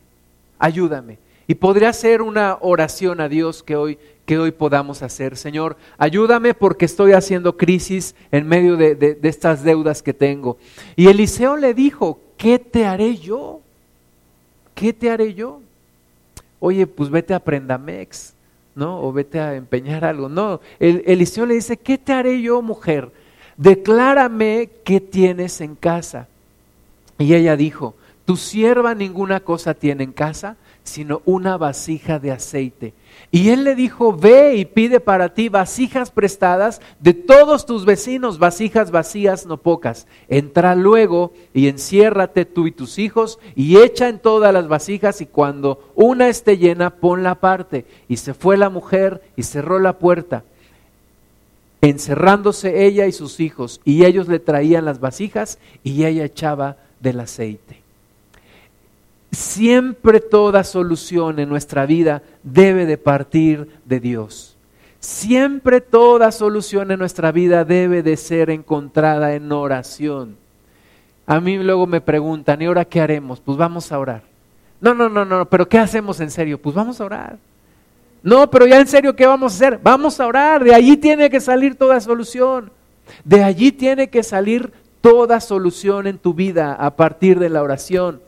ayúdame. 0.58 1.18
Y 1.46 1.54
podría 1.54 1.94
ser 1.94 2.20
una 2.20 2.58
oración 2.60 3.18
a 3.22 3.30
Dios 3.30 3.62
que 3.62 3.76
hoy, 3.76 3.98
que 4.26 4.38
hoy 4.38 4.52
podamos 4.52 5.02
hacer. 5.02 5.36
Señor, 5.36 5.76
ayúdame 5.98 6.54
porque 6.54 6.84
estoy 6.84 7.12
haciendo 7.12 7.56
crisis 7.56 8.14
en 8.30 8.46
medio 8.46 8.76
de, 8.76 8.94
de 8.94 9.28
estas 9.28 9.64
deudas 9.64 10.02
que 10.02 10.14
tengo. 10.14 10.58
Y 10.96 11.08
Eliseo 11.08 11.56
le 11.56 11.74
dijo, 11.74 12.20
¿qué 12.36 12.58
te 12.58 12.86
haré 12.86 13.16
yo? 13.16 13.60
¿Qué 14.74 14.92
te 14.92 15.10
haré 15.10 15.34
yo? 15.34 15.60
oye, 16.62 16.86
pues 16.86 17.10
vete 17.10 17.34
a 17.34 17.40
Prendamex, 17.40 18.34
¿no? 18.76 19.02
O 19.02 19.12
vete 19.12 19.40
a 19.40 19.56
empeñar 19.56 20.04
algo. 20.04 20.28
No, 20.28 20.60
el, 20.78 21.02
Eliseo 21.06 21.44
le 21.44 21.54
dice, 21.54 21.76
¿qué 21.76 21.98
te 21.98 22.12
haré 22.12 22.40
yo, 22.40 22.62
mujer? 22.62 23.10
Declárame 23.56 24.70
qué 24.84 25.00
tienes 25.00 25.60
en 25.60 25.74
casa. 25.74 26.28
Y 27.18 27.34
ella 27.34 27.56
dijo, 27.56 27.96
tu 28.24 28.36
sierva 28.36 28.94
ninguna 28.94 29.40
cosa 29.40 29.74
tiene 29.74 30.04
en 30.04 30.12
casa, 30.12 30.56
sino 30.84 31.22
una 31.24 31.56
vasija 31.56 32.18
de 32.18 32.32
aceite. 32.32 32.94
Y 33.30 33.48
él 33.48 33.64
le 33.64 33.74
dijo, 33.74 34.14
ve 34.14 34.56
y 34.56 34.64
pide 34.64 35.00
para 35.00 35.32
ti 35.32 35.48
vasijas 35.48 36.10
prestadas 36.10 36.80
de 37.00 37.14
todos 37.14 37.64
tus 37.64 37.84
vecinos, 37.84 38.38
vasijas 38.38 38.90
vacías, 38.90 39.46
no 39.46 39.56
pocas. 39.56 40.06
Entra 40.28 40.74
luego 40.74 41.32
y 41.54 41.68
enciérrate 41.68 42.44
tú 42.44 42.66
y 42.66 42.72
tus 42.72 42.98
hijos 42.98 43.38
y 43.54 43.78
echa 43.78 44.08
en 44.08 44.18
todas 44.18 44.52
las 44.52 44.68
vasijas 44.68 45.20
y 45.20 45.26
cuando 45.26 45.92
una 45.94 46.28
esté 46.28 46.58
llena, 46.58 46.90
ponla 46.90 47.32
aparte. 47.32 47.86
Y 48.08 48.18
se 48.18 48.34
fue 48.34 48.56
la 48.56 48.68
mujer 48.68 49.22
y 49.36 49.44
cerró 49.44 49.78
la 49.78 49.98
puerta, 49.98 50.44
encerrándose 51.80 52.84
ella 52.84 53.06
y 53.06 53.12
sus 53.12 53.40
hijos. 53.40 53.80
Y 53.84 54.04
ellos 54.04 54.28
le 54.28 54.40
traían 54.40 54.84
las 54.84 55.00
vasijas 55.00 55.58
y 55.82 56.04
ella 56.04 56.24
echaba 56.24 56.76
del 57.00 57.20
aceite. 57.20 57.81
Siempre 59.32 60.20
toda 60.20 60.62
solución 60.62 61.38
en 61.38 61.48
nuestra 61.48 61.86
vida 61.86 62.22
debe 62.42 62.84
de 62.84 62.98
partir 62.98 63.68
de 63.86 63.98
Dios. 63.98 64.56
Siempre 65.00 65.80
toda 65.80 66.30
solución 66.30 66.90
en 66.90 66.98
nuestra 66.98 67.32
vida 67.32 67.64
debe 67.64 68.02
de 68.02 68.16
ser 68.16 68.50
encontrada 68.50 69.34
en 69.34 69.50
oración. 69.50 70.36
A 71.26 71.40
mí 71.40 71.56
luego 71.56 71.86
me 71.86 72.00
preguntan, 72.00 72.60
¿y 72.60 72.66
ahora 72.66 72.84
qué 72.84 73.00
haremos? 73.00 73.40
Pues 73.40 73.56
vamos 73.56 73.90
a 73.90 73.98
orar. 73.98 74.22
No, 74.80 74.92
no, 74.92 75.08
no, 75.08 75.24
no, 75.24 75.48
pero 75.48 75.66
¿qué 75.66 75.78
hacemos 75.78 76.20
en 76.20 76.30
serio? 76.30 76.60
Pues 76.60 76.74
vamos 76.74 77.00
a 77.00 77.04
orar. 77.04 77.38
No, 78.22 78.50
pero 78.50 78.66
ya 78.66 78.78
en 78.78 78.86
serio, 78.86 79.16
¿qué 79.16 79.26
vamos 79.26 79.52
a 79.52 79.56
hacer? 79.56 79.80
Vamos 79.82 80.20
a 80.20 80.26
orar. 80.26 80.62
De 80.62 80.74
allí 80.74 80.96
tiene 80.96 81.30
que 81.30 81.40
salir 81.40 81.74
toda 81.74 82.00
solución. 82.00 82.70
De 83.24 83.42
allí 83.42 83.72
tiene 83.72 84.10
que 84.10 84.22
salir 84.22 84.72
toda 85.00 85.40
solución 85.40 86.06
en 86.06 86.18
tu 86.18 86.34
vida 86.34 86.74
a 86.74 86.94
partir 86.96 87.38
de 87.38 87.48
la 87.48 87.62
oración. 87.62 88.20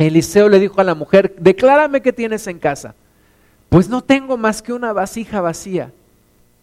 Eliseo 0.00 0.48
le 0.48 0.58
dijo 0.58 0.80
a 0.80 0.84
la 0.84 0.94
mujer, 0.94 1.34
declárame 1.38 2.00
qué 2.00 2.12
tienes 2.12 2.46
en 2.46 2.58
casa. 2.58 2.94
Pues 3.68 3.88
no 3.88 4.02
tengo 4.02 4.36
más 4.36 4.62
que 4.62 4.72
una 4.72 4.92
vasija 4.92 5.40
vacía. 5.40 5.92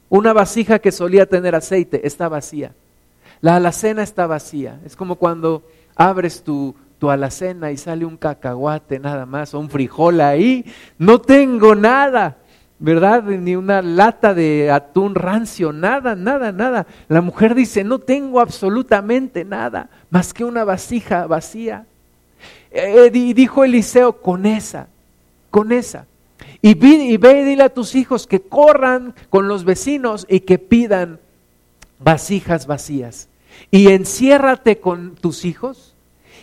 Una 0.09 0.33
vasija 0.33 0.79
que 0.79 0.91
solía 0.91 1.27
tener 1.27 1.53
aceite 1.53 2.07
está 2.07 2.29
vacía. 2.29 2.73
La 3.41 3.57
alacena 3.57 4.01
está 4.01 4.25
vacía. 4.25 4.79
Es 4.85 4.95
como 4.95 5.17
cuando 5.17 5.63
abres 5.95 6.43
tu, 6.43 6.75
tu 6.97 7.11
alacena 7.11 7.71
y 7.71 7.77
sale 7.77 8.05
un 8.05 8.17
cacahuate 8.17 8.99
nada 8.99 9.25
más 9.25 9.53
o 9.53 9.59
un 9.59 9.69
frijol 9.69 10.19
ahí. 10.21 10.65
No 10.97 11.21
tengo 11.21 11.75
nada, 11.75 12.37
¿verdad? 12.79 13.23
Ni 13.23 13.55
una 13.55 13.83
lata 13.83 14.33
de 14.33 14.71
atún 14.71 15.13
rancio, 15.13 15.71
nada, 15.71 16.15
nada, 16.15 16.51
nada. 16.51 16.87
La 17.07 17.21
mujer 17.21 17.53
dice, 17.53 17.83
no 17.83 17.99
tengo 17.99 18.39
absolutamente 18.39 19.45
nada 19.45 19.89
más 20.09 20.33
que 20.33 20.43
una 20.43 20.63
vasija 20.63 21.27
vacía. 21.27 21.85
Eh, 22.71 23.09
y 23.13 23.33
dijo 23.33 23.63
Eliseo, 23.63 24.21
con 24.21 24.45
esa, 24.45 24.87
con 25.49 25.71
esa. 25.71 26.05
Y, 26.61 26.71
y 26.71 27.17
ve 27.17 27.41
y 27.41 27.43
dile 27.43 27.63
a 27.63 27.73
tus 27.73 27.95
hijos 27.95 28.27
que 28.27 28.41
corran 28.41 29.13
con 29.29 29.47
los 29.47 29.63
vecinos 29.63 30.25
y 30.29 30.41
que 30.41 30.59
pidan 30.59 31.19
vasijas 31.99 32.67
vacías. 32.67 33.29
Y 33.71 33.89
enciérrate 33.89 34.79
con 34.79 35.15
tus 35.15 35.45
hijos 35.45 35.95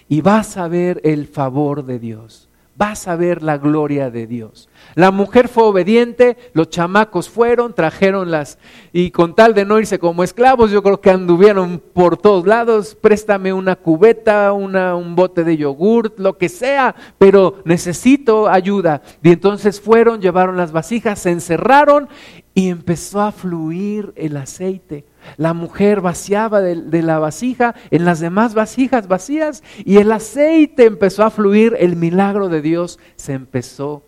y 0.08 0.20
vas 0.20 0.56
a 0.56 0.68
ver 0.68 1.00
el 1.04 1.26
favor 1.26 1.84
de 1.84 1.98
Dios 1.98 2.43
vas 2.76 3.06
a 3.08 3.16
ver 3.16 3.42
la 3.42 3.58
gloria 3.58 4.10
de 4.10 4.26
Dios. 4.26 4.68
La 4.94 5.10
mujer 5.10 5.48
fue 5.48 5.64
obediente, 5.64 6.36
los 6.52 6.70
chamacos 6.70 7.28
fueron, 7.28 7.74
trajeron 7.74 8.30
las, 8.30 8.58
y 8.92 9.10
con 9.10 9.34
tal 9.34 9.54
de 9.54 9.64
no 9.64 9.78
irse 9.78 9.98
como 9.98 10.24
esclavos, 10.24 10.70
yo 10.70 10.82
creo 10.82 11.00
que 11.00 11.10
anduvieron 11.10 11.80
por 11.92 12.16
todos 12.16 12.46
lados, 12.46 12.96
préstame 13.00 13.52
una 13.52 13.76
cubeta, 13.76 14.52
una, 14.52 14.94
un 14.96 15.14
bote 15.14 15.44
de 15.44 15.56
yogurt, 15.56 16.18
lo 16.18 16.36
que 16.36 16.48
sea, 16.48 16.94
pero 17.18 17.62
necesito 17.64 18.48
ayuda. 18.48 19.02
Y 19.22 19.30
entonces 19.30 19.80
fueron, 19.80 20.20
llevaron 20.20 20.56
las 20.56 20.72
vasijas, 20.72 21.20
se 21.20 21.30
encerraron 21.30 22.08
y 22.54 22.68
empezó 22.68 23.20
a 23.20 23.32
fluir 23.32 24.12
el 24.16 24.36
aceite. 24.36 25.04
La 25.36 25.54
mujer 25.54 26.00
vaciaba 26.00 26.60
de, 26.60 27.02
la 27.02 27.18
vasija 27.18 27.74
en 27.90 28.04
las 28.04 28.20
demás 28.20 28.54
vasijas 28.54 29.08
vacías 29.08 29.62
y 29.84 29.98
el 29.98 30.12
aceite 30.12 30.84
empezó 30.84 31.24
a 31.24 31.30
fluir, 31.30 31.76
el 31.78 31.96
milagro 31.96 32.48
de 32.48 32.62
Dios 32.62 32.98
se 33.16 33.32
empezó 33.32 34.02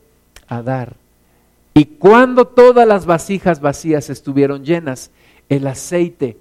a 0.48 0.62
dar. 0.62 0.94
Y 1.74 1.85
cuando 1.85 2.46
todas 2.46 2.87
las 2.87 3.07
vasijas 3.07 3.61
vacías 3.61 4.09
estuvieron 4.09 4.64
llenas, 4.64 5.11
el 5.48 5.66
aceite 5.66 6.37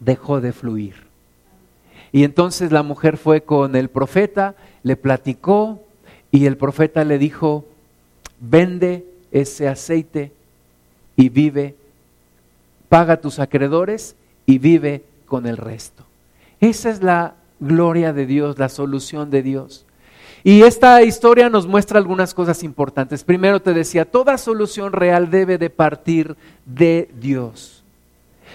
dejó 0.00 0.40
de 0.40 0.52
fluir. 0.52 0.94
Y 2.12 2.24
entonces 2.24 2.72
la 2.72 2.82
mujer 2.82 3.16
fue 3.16 3.42
con 3.42 3.76
el 3.76 3.88
profeta, 3.88 4.56
le 4.82 4.96
platicó 4.96 5.80
y 6.30 6.46
el 6.46 6.56
profeta 6.56 7.04
le 7.04 7.18
dijo, 7.18 7.64
vende 8.40 9.04
ese 9.30 9.68
aceite 9.68 10.32
y 11.16 11.28
vive 11.28 11.76
paga 12.90 13.22
tus 13.22 13.38
acreedores 13.38 14.16
y 14.44 14.58
vive 14.58 15.04
con 15.24 15.46
el 15.46 15.56
resto. 15.56 16.04
Esa 16.60 16.90
es 16.90 17.02
la 17.02 17.36
gloria 17.60 18.12
de 18.12 18.26
Dios, 18.26 18.58
la 18.58 18.68
solución 18.68 19.30
de 19.30 19.42
Dios. 19.42 19.86
Y 20.44 20.62
esta 20.62 21.02
historia 21.02 21.48
nos 21.48 21.66
muestra 21.66 21.98
algunas 21.98 22.34
cosas 22.34 22.62
importantes. 22.62 23.24
Primero 23.24 23.62
te 23.62 23.72
decía, 23.72 24.04
toda 24.04 24.36
solución 24.36 24.92
real 24.92 25.30
debe 25.30 25.56
de 25.56 25.70
partir 25.70 26.36
de 26.66 27.08
Dios 27.18 27.79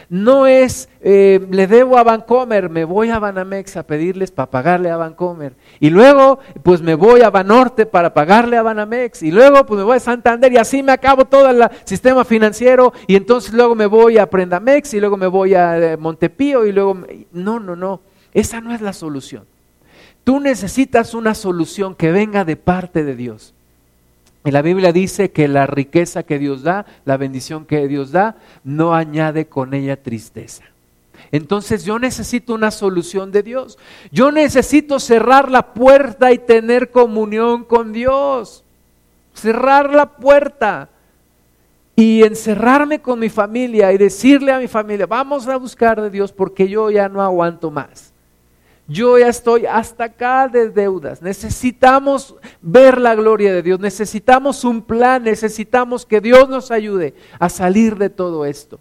no 0.09 0.47
es, 0.47 0.89
eh, 1.01 1.45
le 1.49 1.67
debo 1.67 1.97
a 1.97 2.03
Vancomer, 2.03 2.69
me 2.69 2.85
voy 2.85 3.09
a 3.09 3.19
Banamex 3.19 3.77
a 3.77 3.83
pedirles 3.83 4.31
para 4.31 4.51
pagarle 4.51 4.89
a 4.89 4.97
Vancomer. 4.97 5.53
Y 5.79 5.89
luego, 5.89 6.39
pues 6.63 6.81
me 6.81 6.95
voy 6.95 7.21
a 7.21 7.29
Banorte 7.29 7.85
para 7.85 8.13
pagarle 8.13 8.57
a 8.57 8.61
Banamex. 8.61 9.23
Y 9.23 9.31
luego, 9.31 9.65
pues 9.65 9.77
me 9.79 9.83
voy 9.83 9.97
a 9.97 9.99
Santander 9.99 10.53
y 10.53 10.57
así 10.57 10.83
me 10.83 10.91
acabo 10.91 11.25
todo 11.25 11.49
el 11.49 11.67
sistema 11.85 12.23
financiero. 12.23 12.93
Y 13.07 13.15
entonces 13.15 13.53
luego 13.53 13.75
me 13.75 13.87
voy 13.87 14.17
a 14.17 14.29
Prendamex 14.29 14.93
y 14.93 14.99
luego 14.99 15.17
me 15.17 15.27
voy 15.27 15.55
a 15.55 15.77
eh, 15.77 15.97
Montepío 15.97 16.65
y 16.65 16.71
luego... 16.71 16.99
No, 17.31 17.59
no, 17.59 17.75
no. 17.75 18.01
Esa 18.33 18.61
no 18.61 18.73
es 18.73 18.81
la 18.81 18.93
solución. 18.93 19.45
Tú 20.23 20.39
necesitas 20.39 21.13
una 21.13 21.33
solución 21.33 21.95
que 21.95 22.11
venga 22.11 22.45
de 22.45 22.57
parte 22.57 23.03
de 23.03 23.15
Dios. 23.15 23.54
Y 24.45 24.51
la 24.51 24.61
Biblia 24.61 24.93
dice 24.93 25.31
que 25.31 25.47
la 25.47 25.65
riqueza 25.65 26.23
que 26.23 26.37
Dios 26.37 26.61
da, 26.61 26.85
la 27.03 27.17
bendición 27.17 27.65
que 27.65 27.87
Dios 27.87 28.11
da, 28.11 28.35
no 28.63 28.93
añade 28.93 29.47
con 29.47 29.73
ella 29.73 30.01
tristeza. 30.01 30.63
Entonces 31.31 31.83
yo 31.83 31.97
necesito 31.97 32.53
una 32.53 32.69
solución 32.69 33.31
de 33.31 33.41
Dios. 33.41 33.79
Yo 34.11 34.31
necesito 34.31 34.99
cerrar 34.99 35.49
la 35.49 35.73
puerta 35.73 36.31
y 36.31 36.37
tener 36.37 36.91
comunión 36.91 37.63
con 37.63 37.91
Dios. 37.91 38.63
Cerrar 39.33 39.91
la 39.91 40.05
puerta 40.05 40.89
y 41.95 42.23
encerrarme 42.23 43.01
con 43.01 43.19
mi 43.19 43.29
familia 43.29 43.91
y 43.93 43.97
decirle 43.97 44.51
a 44.51 44.59
mi 44.59 44.67
familia, 44.67 45.07
vamos 45.07 45.47
a 45.47 45.57
buscar 45.57 46.01
de 46.01 46.09
Dios 46.09 46.31
porque 46.31 46.67
yo 46.67 46.91
ya 46.91 47.09
no 47.09 47.21
aguanto 47.21 47.71
más. 47.71 48.13
Yo 48.87 49.17
ya 49.17 49.29
estoy 49.29 49.65
hasta 49.65 50.05
acá 50.05 50.47
de 50.47 50.69
deudas. 50.69 51.21
Necesitamos 51.21 52.35
ver 52.61 53.01
la 53.01 53.15
gloria 53.15 53.51
de 53.51 53.63
Dios. 53.63 53.79
Necesitamos 53.79 54.63
un 54.63 54.83
plan. 54.83 55.23
Necesitamos 55.23 56.05
que 56.05 56.21
Dios 56.21 56.47
nos 56.49 56.69
ayude 56.69 57.15
a 57.39 57.49
salir 57.49 57.97
de 57.97 58.11
todo 58.11 58.45
esto. 58.45 58.79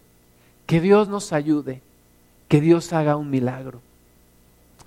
Que 0.66 0.80
Dios 0.80 1.08
nos 1.08 1.32
ayude. 1.32 1.80
Que 2.48 2.60
Dios 2.60 2.92
haga 2.92 3.16
un 3.16 3.30
milagro. 3.30 3.80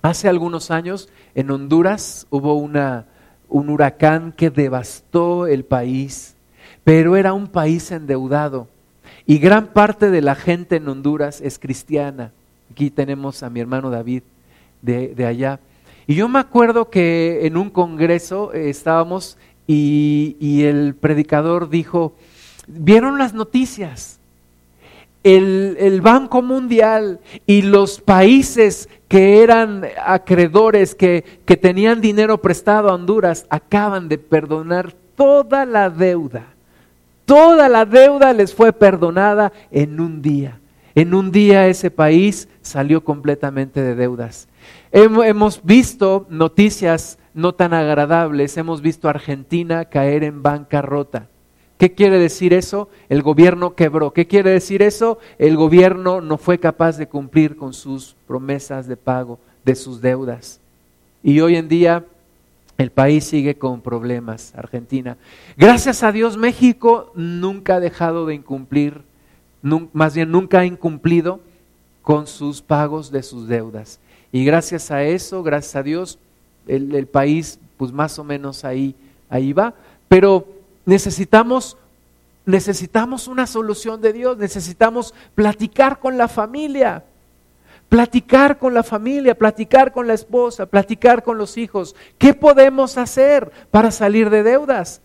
Hace 0.02 0.28
algunos 0.28 0.70
años 0.70 1.08
en 1.34 1.50
Honduras 1.50 2.28
hubo 2.30 2.54
una, 2.54 3.06
un 3.48 3.70
huracán 3.70 4.30
que 4.30 4.50
devastó 4.50 5.48
el 5.48 5.64
país. 5.64 6.36
Pero 6.84 7.16
era 7.16 7.32
un 7.32 7.48
país 7.48 7.90
endeudado. 7.90 8.68
Y 9.26 9.38
gran 9.38 9.66
parte 9.66 10.10
de 10.10 10.22
la 10.22 10.36
gente 10.36 10.76
en 10.76 10.88
Honduras 10.88 11.40
es 11.40 11.58
cristiana. 11.58 12.30
Aquí 12.70 12.88
tenemos 12.90 13.42
a 13.42 13.50
mi 13.50 13.58
hermano 13.58 13.90
David 13.90 14.22
de, 14.82 15.26
allá. 15.26 15.60
Y 16.06 16.14
yo 16.14 16.28
me 16.28 16.38
acuerdo 16.38 16.90
que 16.90 17.46
en 17.46 17.56
un 17.56 17.70
congreso 17.70 18.52
eh, 18.52 18.70
estábamos 18.70 19.36
y, 19.66 20.36
y, 20.40 20.64
el 20.64 20.94
predicador 20.94 21.68
dijo, 21.68 22.14
vieron 22.66 23.18
las 23.18 23.34
noticias, 23.34 24.18
el, 25.24 25.76
el, 25.78 26.00
Banco 26.00 26.40
Mundial 26.40 27.20
y 27.44 27.62
los 27.62 28.00
países 28.00 28.88
que 29.08 29.42
eran 29.42 29.84
acreedores, 30.04 30.94
que, 30.94 31.22
que 31.44 31.56
tenían 31.56 32.00
dinero 32.00 32.40
prestado 32.40 32.88
a 32.88 32.94
Honduras, 32.94 33.46
acaban 33.50 34.08
de 34.08 34.16
perdonar 34.16 34.94
toda 35.16 35.66
la 35.66 35.90
deuda. 35.90 36.46
Toda 37.26 37.68
la 37.68 37.84
deuda 37.84 38.32
les 38.32 38.54
fue 38.54 38.72
perdonada 38.72 39.52
en 39.70 40.00
un 40.00 40.22
día. 40.22 40.58
En 40.94 41.12
un 41.12 41.30
día 41.30 41.66
ese 41.66 41.90
país 41.90 42.48
salió 42.62 43.04
completamente 43.04 43.82
de 43.82 43.94
deudas. 43.94 44.48
Hemos 44.90 45.62
visto 45.64 46.26
noticias 46.30 47.18
no 47.34 47.54
tan 47.54 47.74
agradables, 47.74 48.56
hemos 48.56 48.80
visto 48.82 49.06
a 49.06 49.10
Argentina 49.10 49.84
caer 49.84 50.24
en 50.24 50.42
bancarrota. 50.42 51.28
¿Qué 51.78 51.94
quiere 51.94 52.18
decir 52.18 52.52
eso? 52.52 52.88
El 53.08 53.22
gobierno 53.22 53.74
quebró. 53.76 54.12
¿Qué 54.12 54.26
quiere 54.26 54.50
decir 54.50 54.82
eso? 54.82 55.18
El 55.38 55.56
gobierno 55.56 56.20
no 56.20 56.36
fue 56.36 56.58
capaz 56.58 56.96
de 56.96 57.06
cumplir 57.06 57.56
con 57.56 57.72
sus 57.72 58.16
promesas 58.26 58.88
de 58.88 58.96
pago 58.96 59.38
de 59.64 59.76
sus 59.76 60.00
deudas. 60.00 60.60
Y 61.22 61.38
hoy 61.40 61.56
en 61.56 61.68
día 61.68 62.04
El 62.78 62.92
país 62.92 63.24
sigue 63.24 63.56
con 63.58 63.80
problemas, 63.80 64.54
Argentina. 64.54 65.16
Gracias 65.56 66.04
a 66.04 66.12
Dios, 66.12 66.36
México 66.36 67.10
nunca 67.16 67.74
ha 67.74 67.80
dejado 67.80 68.24
de 68.24 68.36
incumplir, 68.36 69.02
más 69.92 70.14
bien 70.14 70.30
nunca 70.30 70.60
ha 70.60 70.64
incumplido 70.64 71.40
con 72.02 72.28
sus 72.28 72.62
pagos 72.62 73.10
de 73.10 73.24
sus 73.24 73.48
deudas. 73.48 73.98
Y 74.32 74.44
gracias 74.44 74.90
a 74.90 75.02
eso, 75.02 75.42
gracias 75.42 75.76
a 75.76 75.82
Dios, 75.82 76.18
el, 76.66 77.06
país 77.06 77.58
pues 77.76 77.92
más 77.92 78.18
o 78.18 78.24
menos 78.24 78.64
ahí, 78.64 78.94
ahí 79.30 79.52
va. 79.52 79.74
Pero 80.08 80.46
necesitamos, 80.84 81.76
necesitamos 82.44 83.28
una 83.28 83.46
solución 83.46 84.00
de 84.00 84.12
Dios, 84.12 84.36
necesitamos 84.36 85.14
platicar 85.34 85.98
con 85.98 86.18
la 86.18 86.28
familia. 86.28 87.04
Platicar 87.88 88.58
con 88.58 88.74
la 88.74 88.82
familia, 88.82 89.34
platicar 89.34 89.92
con 89.92 90.06
la 90.06 90.12
esposa, 90.12 90.66
platicar 90.66 91.22
con 91.22 91.38
los 91.38 91.56
hijos. 91.56 91.96
¿Qué 92.18 92.34
podemos 92.34 92.98
hacer 92.98 93.50
para 93.70 93.90
salir 93.90 94.28
de 94.28 94.42
deudas? 94.42 95.00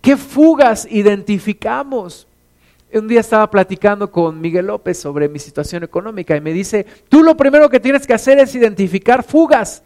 ¿Qué 0.00 0.16
fugas 0.16 0.86
identificamos? 0.90 2.26
Un 2.94 3.08
día 3.08 3.20
estaba 3.20 3.50
platicando 3.50 4.10
con 4.10 4.40
Miguel 4.40 4.66
López 4.66 4.98
sobre 4.98 5.28
mi 5.28 5.38
situación 5.38 5.82
económica 5.82 6.36
y 6.36 6.40
me 6.40 6.52
dice, 6.52 6.86
tú 7.08 7.22
lo 7.22 7.36
primero 7.36 7.70
que 7.70 7.80
tienes 7.80 8.06
que 8.06 8.14
hacer 8.14 8.38
es 8.38 8.54
identificar 8.54 9.22
fugas. 9.22 9.82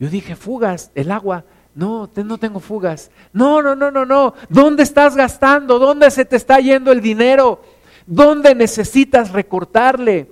Yo 0.00 0.08
dije, 0.08 0.36
fugas, 0.36 0.90
el 0.94 1.10
agua. 1.10 1.44
No, 1.74 2.08
no 2.14 2.38
tengo 2.38 2.60
fugas. 2.60 3.10
No, 3.32 3.62
no, 3.62 3.76
no, 3.76 3.90
no, 3.90 4.04
no. 4.04 4.34
¿Dónde 4.48 4.82
estás 4.82 5.14
gastando? 5.14 5.78
¿Dónde 5.78 6.10
se 6.10 6.24
te 6.24 6.36
está 6.36 6.58
yendo 6.58 6.90
el 6.90 7.00
dinero? 7.00 7.60
¿Dónde 8.06 8.54
necesitas 8.54 9.32
recortarle? 9.32 10.30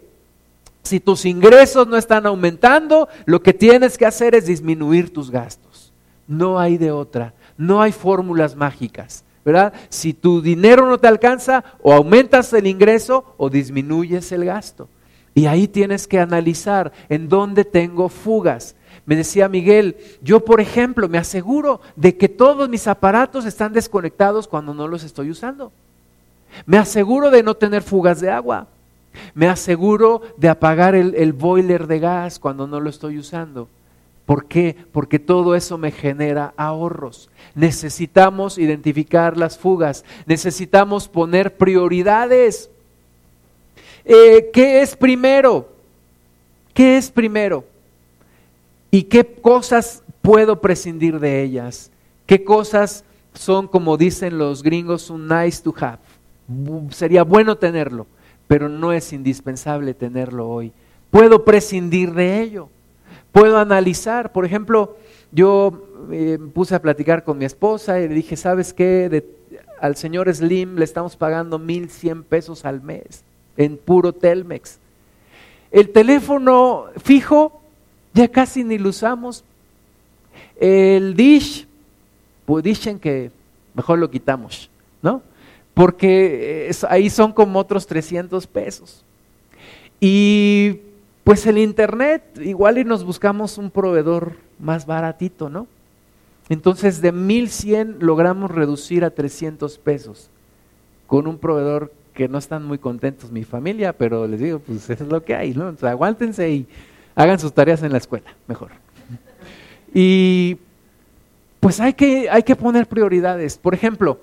Si 0.82 1.00
tus 1.00 1.26
ingresos 1.26 1.86
no 1.86 1.96
están 1.96 2.26
aumentando, 2.26 3.08
lo 3.26 3.42
que 3.42 3.52
tienes 3.52 3.98
que 3.98 4.06
hacer 4.06 4.34
es 4.34 4.46
disminuir 4.46 5.12
tus 5.12 5.30
gastos. 5.30 5.92
No 6.26 6.58
hay 6.58 6.78
de 6.78 6.90
otra, 6.90 7.34
no 7.56 7.82
hay 7.82 7.92
fórmulas 7.92 8.56
mágicas, 8.56 9.24
¿verdad? 9.46 9.72
Si 9.88 10.12
tu 10.12 10.42
dinero 10.42 10.88
no 10.88 10.98
te 10.98 11.06
alcanza, 11.06 11.62
o 11.80 11.92
aumentas 11.92 12.52
el 12.52 12.66
ingreso 12.66 13.36
o 13.36 13.48
disminuyes 13.48 14.32
el 14.32 14.44
gasto. 14.44 14.88
Y 15.34 15.46
ahí 15.46 15.68
tienes 15.68 16.08
que 16.08 16.18
analizar 16.18 16.92
en 17.08 17.28
dónde 17.28 17.64
tengo 17.64 18.08
fugas. 18.08 18.74
Me 19.04 19.14
decía 19.14 19.48
Miguel, 19.48 19.96
yo 20.20 20.44
por 20.44 20.60
ejemplo 20.60 21.08
me 21.08 21.18
aseguro 21.18 21.80
de 21.94 22.16
que 22.16 22.28
todos 22.28 22.68
mis 22.68 22.88
aparatos 22.88 23.46
están 23.46 23.72
desconectados 23.72 24.48
cuando 24.48 24.74
no 24.74 24.88
los 24.88 25.04
estoy 25.04 25.30
usando. 25.30 25.70
Me 26.64 26.76
aseguro 26.76 27.30
de 27.30 27.44
no 27.44 27.54
tener 27.54 27.82
fugas 27.82 28.20
de 28.20 28.30
agua. 28.30 28.66
Me 29.32 29.46
aseguro 29.46 30.22
de 30.36 30.48
apagar 30.48 30.96
el, 30.96 31.32
boiler 31.32 31.86
de 31.86 32.00
gas 32.00 32.40
cuando 32.40 32.66
no 32.66 32.80
lo 32.80 32.90
estoy 32.90 33.16
usando. 33.16 33.68
¿Por 34.24 34.46
qué? 34.46 34.76
Porque 34.90 35.20
todo 35.20 35.54
eso 35.54 35.78
me 35.78 35.92
genera 35.92 36.52
ahorros. 36.56 37.30
Necesitamos 37.56 38.56
identificar 38.56 39.36
las 39.36 39.58
fugas, 39.58 40.04
necesitamos 40.26 41.08
poner 41.08 41.56
prioridades. 41.56 42.70
Eh, 44.04 44.50
¿Qué 44.52 44.82
es 44.82 44.94
primero? 44.94 45.68
¿Qué 46.72 46.96
es 46.96 47.10
primero? 47.10 47.64
¿Y 48.92 49.02
qué 49.02 49.24
cosas 49.24 50.04
puedo 50.22 50.60
prescindir 50.60 51.18
de 51.18 51.42
ellas? 51.42 51.90
¿Qué 52.26 52.44
cosas 52.44 53.02
son, 53.34 53.66
como 53.66 53.96
dicen 53.96 54.38
los 54.38 54.62
gringos, 54.62 55.10
un 55.10 55.26
nice 55.26 55.60
to 55.60 55.74
have? 55.76 55.98
Sería 56.90 57.24
bueno 57.24 57.56
tenerlo 57.58 58.06
pero 58.46 58.68
no 58.68 58.92
es 58.92 59.12
indispensable 59.12 59.94
tenerlo 59.94 60.48
hoy. 60.48 60.72
Puedo 61.10 61.44
prescindir 61.44 62.12
de 62.12 62.42
ello. 62.42 62.68
Puedo 63.32 63.58
analizar, 63.58 64.32
por 64.32 64.44
ejemplo, 64.44 64.96
yo 65.32 65.85
eh, 66.10 66.38
puse 66.54 66.74
a 66.74 66.82
platicar 66.82 67.24
con 67.24 67.38
mi 67.38 67.44
esposa 67.44 68.00
y 68.00 68.08
le 68.08 68.14
dije, 68.14 68.36
¿sabes 68.36 68.72
qué? 68.72 69.24
al 69.80 69.96
señor 69.96 70.32
Slim 70.34 70.76
le 70.76 70.84
estamos 70.84 71.16
pagando 71.16 71.58
mil 71.58 71.90
cien 71.90 72.22
pesos 72.22 72.64
al 72.64 72.82
mes 72.82 73.22
en 73.56 73.76
puro 73.76 74.12
Telmex. 74.12 74.78
El 75.70 75.90
teléfono 75.90 76.86
fijo 77.02 77.60
ya 78.14 78.28
casi 78.28 78.64
ni 78.64 78.78
lo 78.78 78.88
usamos. 78.88 79.44
El 80.58 81.14
dish, 81.14 81.66
pues 82.46 82.64
dicen 82.64 82.98
que 82.98 83.30
mejor 83.74 83.98
lo 83.98 84.10
quitamos, 84.10 84.70
¿no? 85.02 85.22
porque 85.76 86.74
ahí 86.88 87.10
son 87.10 87.34
como 87.34 87.58
otros 87.58 87.86
300 87.86 88.46
pesos. 88.46 89.04
Y 90.00 90.78
pues 91.22 91.44
el 91.44 91.58
Internet, 91.58 92.22
igual 92.40 92.78
y 92.78 92.84
nos 92.84 93.04
buscamos 93.04 93.58
un 93.58 93.70
proveedor 93.70 94.36
más 94.58 94.86
baratito, 94.86 95.50
¿no? 95.50 95.66
Entonces 96.48 97.00
de 97.00 97.12
1100 97.12 97.98
logramos 98.00 98.50
reducir 98.50 99.04
a 99.04 99.10
300 99.10 99.78
pesos 99.78 100.30
con 101.06 101.26
un 101.26 101.38
proveedor 101.38 101.92
que 102.14 102.28
no 102.28 102.38
están 102.38 102.64
muy 102.64 102.78
contentos 102.78 103.30
mi 103.30 103.44
familia, 103.44 103.92
pero 103.92 104.26
les 104.26 104.40
digo, 104.40 104.58
pues 104.60 104.88
es 104.88 105.00
lo 105.00 105.22
que 105.24 105.34
hay, 105.34 105.52
¿no? 105.52 105.68
Entonces 105.68 105.90
aguántense 105.90 106.50
y 106.50 106.66
hagan 107.14 107.38
sus 107.38 107.52
tareas 107.52 107.82
en 107.82 107.92
la 107.92 107.98
escuela, 107.98 108.34
mejor. 108.46 108.70
Y 109.92 110.58
pues 111.60 111.80
hay 111.80 111.94
que, 111.94 112.28
hay 112.30 112.42
que 112.42 112.56
poner 112.56 112.86
prioridades. 112.86 113.58
Por 113.58 113.74
ejemplo, 113.74 114.20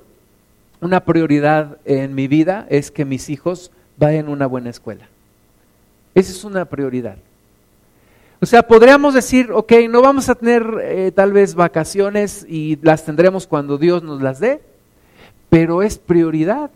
una 0.82 1.04
prioridad 1.06 1.78
en 1.86 2.16
mi 2.16 2.28
vida 2.28 2.68
es 2.70 2.92
que 2.92 3.06
mis 3.06 3.30
hijos 3.30 3.72
vayan 3.98 4.28
a 4.28 4.32
una 4.32 4.48
buena 4.48 4.70
escuela. 4.70 5.08
Esa 6.16 6.32
es 6.32 6.44
una 6.44 6.66
prioridad. 6.66 7.18
O 8.44 8.46
sea, 8.46 8.62
podríamos 8.62 9.14
decir, 9.14 9.54
ok, 9.54 9.72
no 9.90 10.02
vamos 10.02 10.28
a 10.28 10.36
tener 10.36 10.68
eh, 10.82 11.14
tal 11.16 11.32
vez 11.32 11.56
vacaciones 11.56 12.46
y 12.46 12.78
las 12.82 13.06
tendremos 13.06 13.48
cuando 13.48 13.78
Dios 13.78 14.04
nos 14.04 14.22
las 14.22 14.42
dé, 14.42 14.60
pero 15.50 15.82
es 15.82 15.98
prioridad 15.98 16.70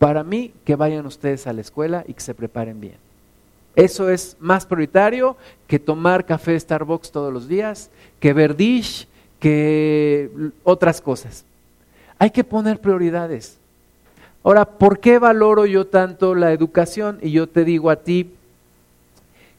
para 0.00 0.24
mí 0.24 0.52
que 0.64 0.74
vayan 0.74 1.06
ustedes 1.06 1.46
a 1.46 1.52
la 1.52 1.60
escuela 1.60 2.02
y 2.08 2.14
que 2.14 2.20
se 2.20 2.34
preparen 2.34 2.80
bien. 2.80 2.96
Eso 3.76 4.10
es 4.10 4.36
más 4.40 4.66
prioritario 4.66 5.36
que 5.68 5.78
tomar 5.78 6.26
café 6.26 6.58
Starbucks 6.58 7.12
todos 7.12 7.32
los 7.32 7.46
días, 7.46 7.88
que 8.18 8.32
ver 8.32 8.56
Dish, 8.56 9.06
que 9.38 10.30
otras 10.64 11.00
cosas. 11.00 11.44
Hay 12.18 12.32
que 12.32 12.42
poner 12.42 12.80
prioridades. 12.80 13.56
Ahora, 14.42 14.64
¿por 14.64 14.98
qué 14.98 15.20
valoro 15.20 15.64
yo 15.64 15.86
tanto 15.86 16.34
la 16.34 16.52
educación? 16.52 17.20
Y 17.22 17.30
yo 17.30 17.48
te 17.48 17.64
digo 17.64 17.88
a 17.88 18.02
ti 18.02 18.32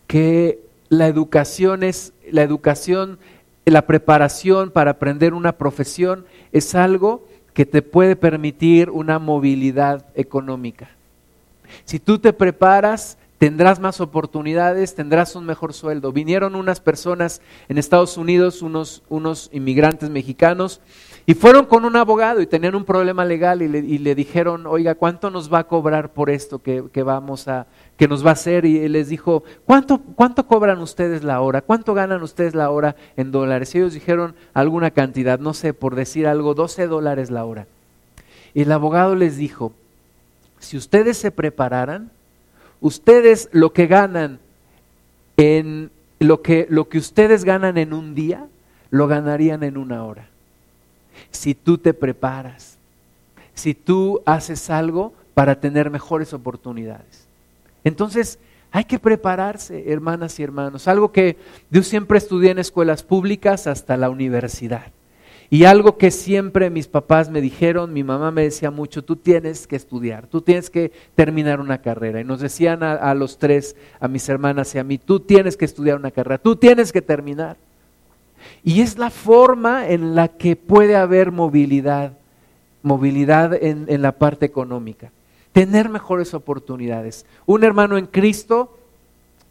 que 0.05 0.69
la 0.91 1.07
educación 1.07 1.83
es, 1.83 2.11
la 2.29 2.43
educación, 2.43 3.17
la 3.63 3.87
preparación 3.87 4.71
para 4.71 4.91
aprender 4.91 5.33
una 5.33 5.53
profesión 5.53 6.25
es 6.51 6.75
algo 6.75 7.25
que 7.53 7.65
te 7.65 7.81
puede 7.81 8.17
permitir 8.17 8.89
una 8.89 9.17
movilidad 9.17 10.05
económica. 10.15 10.89
Si 11.85 11.97
tú 11.97 12.19
te 12.19 12.33
preparas, 12.33 13.17
tendrás 13.41 13.79
más 13.79 13.99
oportunidades, 14.01 14.93
tendrás 14.93 15.35
un 15.35 15.47
mejor 15.47 15.73
sueldo. 15.73 16.11
Vinieron 16.11 16.53
unas 16.53 16.79
personas 16.79 17.41
en 17.69 17.79
Estados 17.79 18.15
Unidos, 18.15 18.61
unos, 18.61 19.01
unos 19.09 19.49
inmigrantes 19.51 20.11
mexicanos, 20.11 20.79
y 21.25 21.33
fueron 21.33 21.65
con 21.65 21.83
un 21.83 21.95
abogado 21.95 22.39
y 22.41 22.45
tenían 22.45 22.75
un 22.75 22.85
problema 22.85 23.25
legal 23.25 23.63
y 23.63 23.97
le, 23.97 24.13
dijeron, 24.13 24.67
oiga, 24.67 24.93
¿cuánto 24.93 25.31
nos 25.31 25.51
va 25.51 25.57
a 25.57 25.63
cobrar 25.63 26.13
por 26.13 26.29
esto 26.29 26.59
que, 26.59 26.83
vamos 27.01 27.47
a, 27.47 27.65
que 27.97 28.07
nos 28.07 28.23
va 28.23 28.29
a 28.29 28.33
hacer? 28.33 28.63
Y 28.63 28.87
les 28.87 29.09
dijo, 29.09 29.43
¿cuánto, 29.65 29.97
¿cuánto 29.97 30.45
cobran 30.45 30.79
ustedes 30.79 31.23
la 31.23 31.41
hora? 31.41 31.61
¿Cuánto 31.61 31.95
ganan 31.95 32.21
ustedes 32.21 32.53
la 32.53 32.69
hora 32.69 32.95
en 33.17 33.31
dólares? 33.31 33.73
Y 33.73 33.79
ellos 33.79 33.95
dijeron 33.95 34.35
alguna 34.53 34.91
cantidad, 34.91 35.39
no 35.39 35.55
sé, 35.55 35.73
por 35.73 35.95
decir 35.95 36.27
algo, 36.27 36.53
12 36.53 36.85
dólares 36.85 37.31
la 37.31 37.43
hora. 37.43 37.65
Y 38.53 38.61
el 38.61 38.71
abogado 38.71 39.15
les 39.15 39.35
dijo, 39.35 39.73
si 40.59 40.77
ustedes 40.77 41.17
se 41.17 41.31
prepararan, 41.31 42.11
ustedes 42.81 43.49
lo 43.53 43.71
que 43.71 43.87
ganan 43.87 44.39
en 45.37 45.91
lo 46.19 46.41
que, 46.41 46.67
lo 46.69 46.89
que 46.89 46.97
ustedes 46.97 47.45
ganan 47.45 47.77
en 47.77 47.93
un 47.93 48.13
día, 48.13 48.47
lo 48.89 49.07
ganarían 49.07 49.63
en 49.63 49.77
una 49.77 50.03
hora 50.03 50.31
si 51.29 51.53
tú 51.55 51.77
te 51.77 51.93
preparas, 51.93 52.77
si 53.53 53.73
tú 53.73 54.21
haces 54.25 54.69
algo 54.69 55.13
para 55.33 55.59
tener 55.59 55.89
mejores 55.89 56.33
oportunidades. 56.33 57.27
Entonces, 57.83 58.39
hay 58.71 58.85
que 58.85 58.99
prepararse, 58.99 59.91
hermanas 59.91 60.39
y 60.39 60.43
hermanos. 60.43 60.87
Algo 60.87 61.11
que 61.11 61.37
yo 61.69 61.83
siempre 61.83 62.17
estudié 62.17 62.51
en 62.51 62.59
escuelas 62.59 63.03
públicas 63.03 63.67
hasta 63.67 63.97
la 63.97 64.09
universidad. 64.09 64.91
Y 65.53 65.65
algo 65.65 65.97
que 65.97 66.11
siempre 66.11 66.69
mis 66.69 66.87
papás 66.87 67.29
me 67.29 67.41
dijeron, 67.41 67.91
mi 67.91 68.05
mamá 68.05 68.31
me 68.31 68.43
decía 68.43 68.71
mucho, 68.71 69.03
tú 69.03 69.17
tienes 69.17 69.67
que 69.67 69.75
estudiar, 69.75 70.27
tú 70.27 70.39
tienes 70.39 70.69
que 70.69 70.93
terminar 71.13 71.59
una 71.59 71.81
carrera. 71.81 72.21
Y 72.21 72.23
nos 72.23 72.39
decían 72.39 72.83
a, 72.83 73.13
los 73.15 73.37
tres, 73.37 73.75
a 73.99 74.07
mis 74.07 74.29
hermanas 74.29 74.73
y 74.73 74.79
a 74.79 74.85
mí, 74.85 74.97
tú 74.97 75.19
tienes 75.19 75.57
que 75.57 75.65
estudiar 75.65 75.97
una 75.97 76.09
carrera, 76.09 76.37
tú 76.37 76.55
tienes 76.55 76.93
que 76.93 77.01
terminar. 77.01 77.57
Y 78.63 78.79
es 78.79 78.97
la 78.97 79.09
forma 79.09 79.89
en 79.89 80.15
la 80.15 80.29
que 80.29 80.55
puede 80.55 80.95
haber 80.95 81.33
movilidad, 81.33 82.13
movilidad 82.81 83.53
en, 83.53 84.01
la 84.01 84.13
parte 84.13 84.45
económica, 84.45 85.11
tener 85.51 85.89
mejores 85.89 86.33
oportunidades. 86.33 87.25
Un 87.45 87.65
hermano 87.65 87.97
en 87.97 88.05
Cristo, 88.05 88.79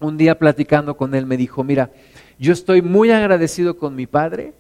un 0.01 0.17
día 0.17 0.39
platicando 0.39 0.97
con 0.97 1.15
él, 1.15 1.27
me 1.27 1.37
dijo, 1.37 1.63
mira, 1.63 1.91
yo 2.39 2.55
estoy 2.55 2.81
muy 2.81 3.11
agradecido 3.11 3.77
con 3.77 3.95
mi 3.95 4.07
padre 4.07 4.55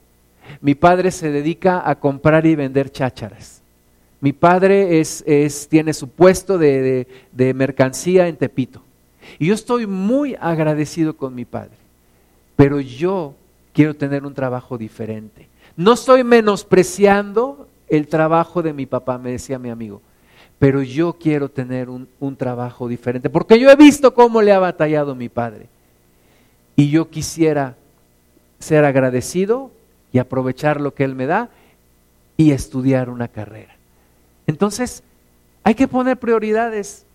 Mi 0.60 0.74
padre 0.74 1.10
se 1.10 1.30
dedica 1.30 1.88
a 1.88 1.94
comprar 1.94 2.46
y 2.46 2.54
vender 2.54 2.90
chácharas. 2.90 3.60
Mi 4.20 4.32
padre 4.32 5.00
es, 5.00 5.24
es, 5.26 5.66
tiene 5.68 5.94
su 5.94 6.08
puesto 6.08 6.58
de, 6.58 7.06
de 7.32 7.54
mercancía 7.54 8.28
en 8.28 8.36
Tepito. 8.36 8.82
Y 9.38 9.46
yo 9.46 9.54
estoy 9.54 9.86
muy 9.86 10.36
agradecido 10.38 11.16
con 11.16 11.34
mi 11.34 11.44
padre. 11.44 11.76
Pero 12.56 12.80
yo 12.80 13.34
quiero 13.72 13.94
tener 13.94 14.26
un 14.26 14.34
trabajo 14.34 14.76
diferente. 14.76 15.48
No 15.76 15.94
estoy 15.94 16.24
menospreciando 16.24 17.66
el 17.88 18.06
trabajo 18.06 18.62
de 18.62 18.72
mi 18.72 18.86
papá, 18.86 19.18
me 19.18 19.32
decía 19.32 19.58
mi 19.58 19.70
amigo, 19.70 20.00
pero 20.58 20.82
yo 20.82 21.14
quiero 21.14 21.48
tener 21.48 21.88
un, 21.88 22.06
un, 22.20 22.36
trabajo 22.36 22.86
diferente, 22.86 23.30
porque 23.30 23.58
yo 23.58 23.70
he 23.70 23.76
visto 23.76 24.14
cómo 24.14 24.42
le 24.42 24.52
ha 24.52 24.58
batallado 24.58 25.14
mi 25.14 25.28
padre. 25.28 25.66
Y 26.76 26.90
yo 26.90 27.08
quisiera 27.08 27.76
ser 28.58 28.84
agradecido 28.84 29.70
y 30.12 30.18
aprovechar 30.18 30.80
lo 30.80 30.94
que 30.94 31.04
él 31.04 31.14
me 31.14 31.26
da 31.26 31.50
y 32.36 32.52
estudiar 32.52 33.10
una 33.10 33.28
carrera. 33.28 33.76
Entonces, 34.46 35.02
hay 35.62 35.74
que 35.74 35.88
poner 35.88 36.18
prioridades. 36.18 37.06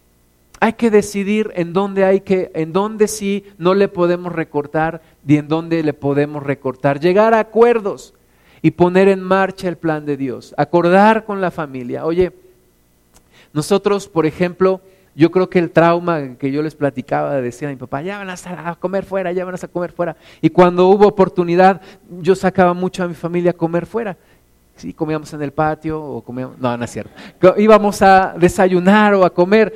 Hay 0.60 0.74
que 0.74 0.90
decidir 0.90 1.52
en 1.56 1.74
dónde 1.74 2.06
hay 2.06 2.22
que, 2.22 2.52
en 2.56 2.72
dónde 2.72 3.08
sí 3.08 3.46
no 3.58 3.74
le 3.74 3.88
podemos 3.88 4.32
recortar 4.32 5.02
y 5.28 5.38
en 5.38 5.48
dónde 5.48 5.84
le 5.84 5.94
podemos 5.94 6.44
recortar. 6.44 7.00
Llegar 7.00 7.34
a 7.34 7.40
acuerdos 7.40 8.14
y 8.62 8.72
poner 8.72 9.10
en 9.10 9.22
marcha 9.22 9.68
el 9.68 9.78
plan 9.78 10.06
de 10.06 10.16
Dios. 10.16 10.56
Acordar 10.58 11.26
con 11.26 11.42
la 11.42 11.52
familia. 11.52 12.06
Oye, 12.06 12.32
nosotros, 13.54 14.08
por 14.08 14.26
ejemplo, 14.26 14.82
yo 15.16 15.32
creo 15.32 15.50
que 15.50 15.60
el 15.60 15.72
trauma 15.72 16.36
que 16.38 16.52
yo 16.52 16.62
les 16.62 16.76
platicaba, 16.76 17.40
decía 17.42 17.70
a 17.70 17.72
mi 17.72 17.78
papá, 17.78 18.02
ya 18.02 18.18
van 18.18 18.30
a 18.30 18.76
comer 18.76 19.06
fuera, 19.06 19.32
ya 19.32 19.46
van 19.46 19.56
a 19.56 19.68
comer 19.68 19.92
fuera. 19.92 20.18
Y 20.42 20.50
cuando 20.50 20.88
hubo 20.90 21.08
oportunidad, 21.08 21.82
yo 22.22 22.36
sacaba 22.36 22.74
mucho 22.74 23.04
a 23.04 23.08
mi 23.08 23.14
familia 23.14 23.52
a 23.52 23.54
comer 23.54 23.86
fuera. 23.86 24.18
Sí, 24.76 24.94
comíamos 24.94 25.34
en 25.34 25.42
el 25.42 25.54
patio 25.54 26.04
o 26.04 26.22
comíamos, 26.22 26.60
no, 26.60 26.76
no 26.76 26.84
es 26.84 26.92
cierto. 26.92 27.14
Íbamos 27.58 28.02
a 28.02 28.36
desayunar 28.38 29.14
o 29.14 29.24
a 29.24 29.30
comer 29.30 29.74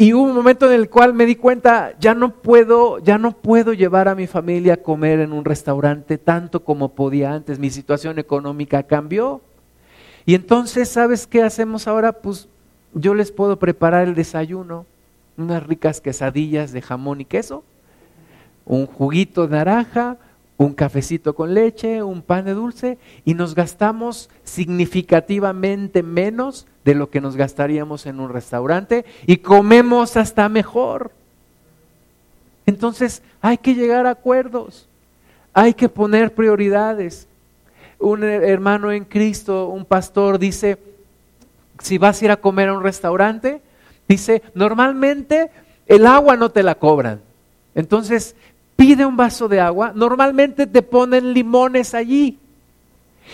y 0.00 0.12
hubo 0.12 0.22
un 0.22 0.34
momento 0.34 0.66
en 0.66 0.74
el 0.74 0.88
cual 0.88 1.12
me 1.12 1.26
di 1.26 1.34
cuenta, 1.34 1.92
ya 1.98 2.14
no 2.14 2.30
puedo, 2.30 3.00
ya 3.00 3.18
no 3.18 3.32
puedo 3.32 3.72
llevar 3.72 4.06
a 4.06 4.14
mi 4.14 4.28
familia 4.28 4.74
a 4.74 4.76
comer 4.76 5.18
en 5.18 5.32
un 5.32 5.44
restaurante 5.44 6.18
tanto 6.18 6.62
como 6.62 6.90
podía 6.90 7.32
antes. 7.32 7.58
Mi 7.58 7.68
situación 7.68 8.20
económica 8.20 8.84
cambió. 8.84 9.40
Y 10.24 10.36
entonces, 10.36 10.88
¿sabes 10.88 11.26
qué 11.26 11.42
hacemos 11.42 11.88
ahora? 11.88 12.12
Pues 12.12 12.48
yo 12.94 13.14
les 13.14 13.32
puedo 13.32 13.58
preparar 13.58 14.08
el 14.08 14.14
desayuno, 14.14 14.86
unas 15.36 15.66
ricas 15.66 16.00
quesadillas 16.00 16.72
de 16.72 16.82
jamón 16.82 17.20
y 17.20 17.24
queso, 17.24 17.64
un 18.64 18.86
juguito 18.86 19.46
de 19.46 19.56
naranja, 19.56 20.16
un 20.58 20.74
cafecito 20.74 21.34
con 21.34 21.54
leche, 21.54 22.02
un 22.02 22.20
pan 22.20 22.44
de 22.44 22.54
dulce 22.54 22.98
y 23.24 23.34
nos 23.34 23.54
gastamos 23.54 24.28
significativamente 24.42 26.02
menos 26.02 26.66
de 26.84 26.96
lo 26.96 27.10
que 27.10 27.20
nos 27.20 27.36
gastaríamos 27.36 28.06
en 28.06 28.18
un 28.18 28.30
restaurante 28.30 29.04
y 29.26 29.36
comemos 29.38 30.16
hasta 30.16 30.48
mejor. 30.48 31.12
Entonces 32.66 33.22
hay 33.40 33.58
que 33.58 33.74
llegar 33.74 34.06
a 34.06 34.10
acuerdos, 34.10 34.88
hay 35.54 35.74
que 35.74 35.88
poner 35.88 36.34
prioridades. 36.34 37.28
Un 38.00 38.24
hermano 38.24 38.90
en 38.92 39.04
Cristo, 39.04 39.68
un 39.68 39.84
pastor 39.84 40.38
dice, 40.38 40.78
si 41.80 41.98
vas 41.98 42.20
a 42.20 42.24
ir 42.24 42.30
a 42.30 42.40
comer 42.40 42.68
a 42.68 42.74
un 42.74 42.82
restaurante, 42.82 43.60
dice, 44.08 44.42
normalmente 44.54 45.50
el 45.86 46.06
agua 46.06 46.36
no 46.36 46.50
te 46.50 46.62
la 46.62 46.76
cobran. 46.76 47.20
Entonces, 47.74 48.34
pide 48.78 49.04
un 49.04 49.16
vaso 49.16 49.48
de 49.48 49.60
agua, 49.60 49.92
normalmente 49.94 50.66
te 50.66 50.82
ponen 50.82 51.32
limones 51.32 51.94
allí 51.94 52.38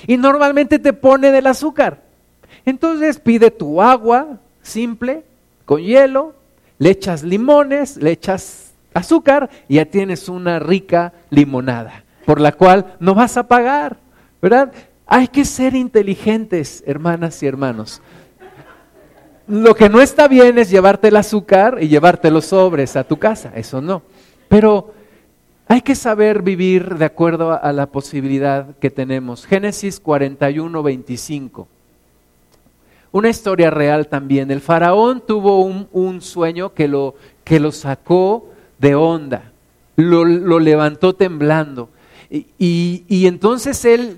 y 0.06 0.16
normalmente 0.16 0.78
te 0.78 0.92
ponen 0.92 1.34
el 1.34 1.46
azúcar. 1.46 2.02
Entonces 2.64 3.18
pide 3.18 3.50
tu 3.50 3.82
agua 3.82 4.38
simple, 4.62 5.22
con 5.66 5.82
hielo, 5.82 6.34
le 6.78 6.90
echas 6.90 7.22
limones, 7.22 7.98
le 7.98 8.12
echas 8.12 8.72
azúcar 8.94 9.50
y 9.68 9.74
ya 9.74 9.84
tienes 9.84 10.28
una 10.28 10.58
rica 10.58 11.12
limonada, 11.30 12.04
por 12.24 12.40
la 12.40 12.52
cual 12.52 12.96
no 13.00 13.14
vas 13.14 13.36
a 13.36 13.46
pagar, 13.46 13.98
¿verdad? 14.40 14.72
Hay 15.06 15.28
que 15.28 15.44
ser 15.44 15.74
inteligentes, 15.74 16.82
hermanas 16.86 17.42
y 17.42 17.46
hermanos. 17.46 18.00
Lo 19.46 19.74
que 19.74 19.88
no 19.88 20.00
está 20.00 20.26
bien 20.26 20.58
es 20.58 20.70
llevarte 20.70 21.08
el 21.08 21.16
azúcar 21.16 21.78
y 21.80 21.88
llevarte 21.88 22.30
los 22.30 22.46
sobres 22.46 22.96
a 22.96 23.04
tu 23.04 23.18
casa, 23.18 23.52
eso 23.54 23.80
no. 23.80 24.02
Pero 24.48 24.94
hay 25.66 25.82
que 25.82 25.94
saber 25.94 26.42
vivir 26.42 26.96
de 26.96 27.04
acuerdo 27.04 27.58
a 27.62 27.72
la 27.72 27.86
posibilidad 27.86 28.76
que 28.78 28.90
tenemos. 28.90 29.46
Génesis 29.46 30.00
41, 30.00 30.82
25. 30.82 31.68
Una 33.12 33.28
historia 33.28 33.70
real 33.70 34.08
también. 34.08 34.50
El 34.50 34.60
faraón 34.60 35.22
tuvo 35.24 35.60
un, 35.62 36.20
sueño 36.20 36.74
que 36.74 36.88
lo, 36.88 37.14
que 37.44 37.60
lo, 37.60 37.70
sacó 37.70 38.50
de 38.78 38.94
onda, 38.94 39.52
lo, 39.96 40.24
levantó 40.58 41.14
temblando. 41.14 41.90
Y, 42.28 43.04
y, 43.06 43.26
entonces 43.26 43.84
él 43.84 44.16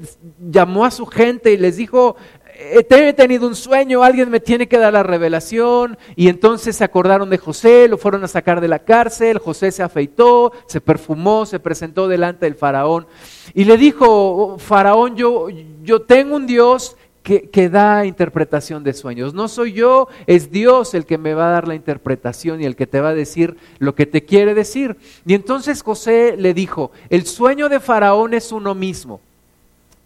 llamó 0.50 0.86
a 0.86 0.90
su 0.90 1.04
gente 1.04 1.52
y 1.52 1.58
les 1.58 1.76
dijo, 1.76 2.16
he 2.58 3.12
tenido 3.12 3.46
un 3.46 3.54
sueño, 3.54 4.02
alguien 4.02 4.30
me 4.30 4.40
tiene 4.40 4.66
que 4.66 4.78
dar 4.78 4.92
la 4.92 5.02
revelación. 5.02 5.98
Y 6.14 6.28
entonces 6.28 6.76
se 6.76 6.84
acordaron 6.84 7.30
de 7.30 7.38
José, 7.38 7.88
lo 7.88 7.98
fueron 7.98 8.24
a 8.24 8.28
sacar 8.28 8.60
de 8.60 8.68
la 8.68 8.80
cárcel, 8.80 9.38
José 9.38 9.70
se 9.72 9.82
afeitó, 9.82 10.52
se 10.66 10.80
perfumó, 10.80 11.46
se 11.46 11.60
presentó 11.60 12.08
delante 12.08 12.46
del 12.46 12.54
faraón. 12.54 13.06
Y 13.54 13.64
le 13.64 13.76
dijo, 13.76 14.06
oh, 14.08 14.58
faraón, 14.58 15.16
yo, 15.16 15.48
yo 15.82 16.02
tengo 16.02 16.36
un 16.36 16.46
Dios 16.46 16.96
que, 17.22 17.50
que, 17.50 17.68
da 17.68 18.06
interpretación 18.06 18.84
de 18.84 18.94
sueños. 18.94 19.34
No 19.34 19.48
soy 19.48 19.72
yo, 19.72 20.08
es 20.26 20.50
Dios 20.50 20.94
el 20.94 21.06
que 21.06 21.18
me 21.18 21.34
va 21.34 21.48
a 21.48 21.52
dar 21.52 21.68
la 21.68 21.74
interpretación 21.74 22.62
y 22.62 22.66
el 22.66 22.76
que 22.76 22.86
te 22.86 23.00
va 23.00 23.08
a 23.08 23.14
decir 23.14 23.56
lo 23.78 23.94
que 23.94 24.06
te 24.06 24.24
quiere 24.24 24.54
decir. 24.54 24.96
Y 25.26 25.34
entonces 25.34 25.82
José 25.82 26.36
le 26.38 26.54
dijo, 26.54 26.92
el 27.10 27.26
sueño 27.26 27.68
de 27.68 27.80
Faraón 27.80 28.32
es 28.32 28.52
uno 28.52 28.74
mismo. 28.76 29.20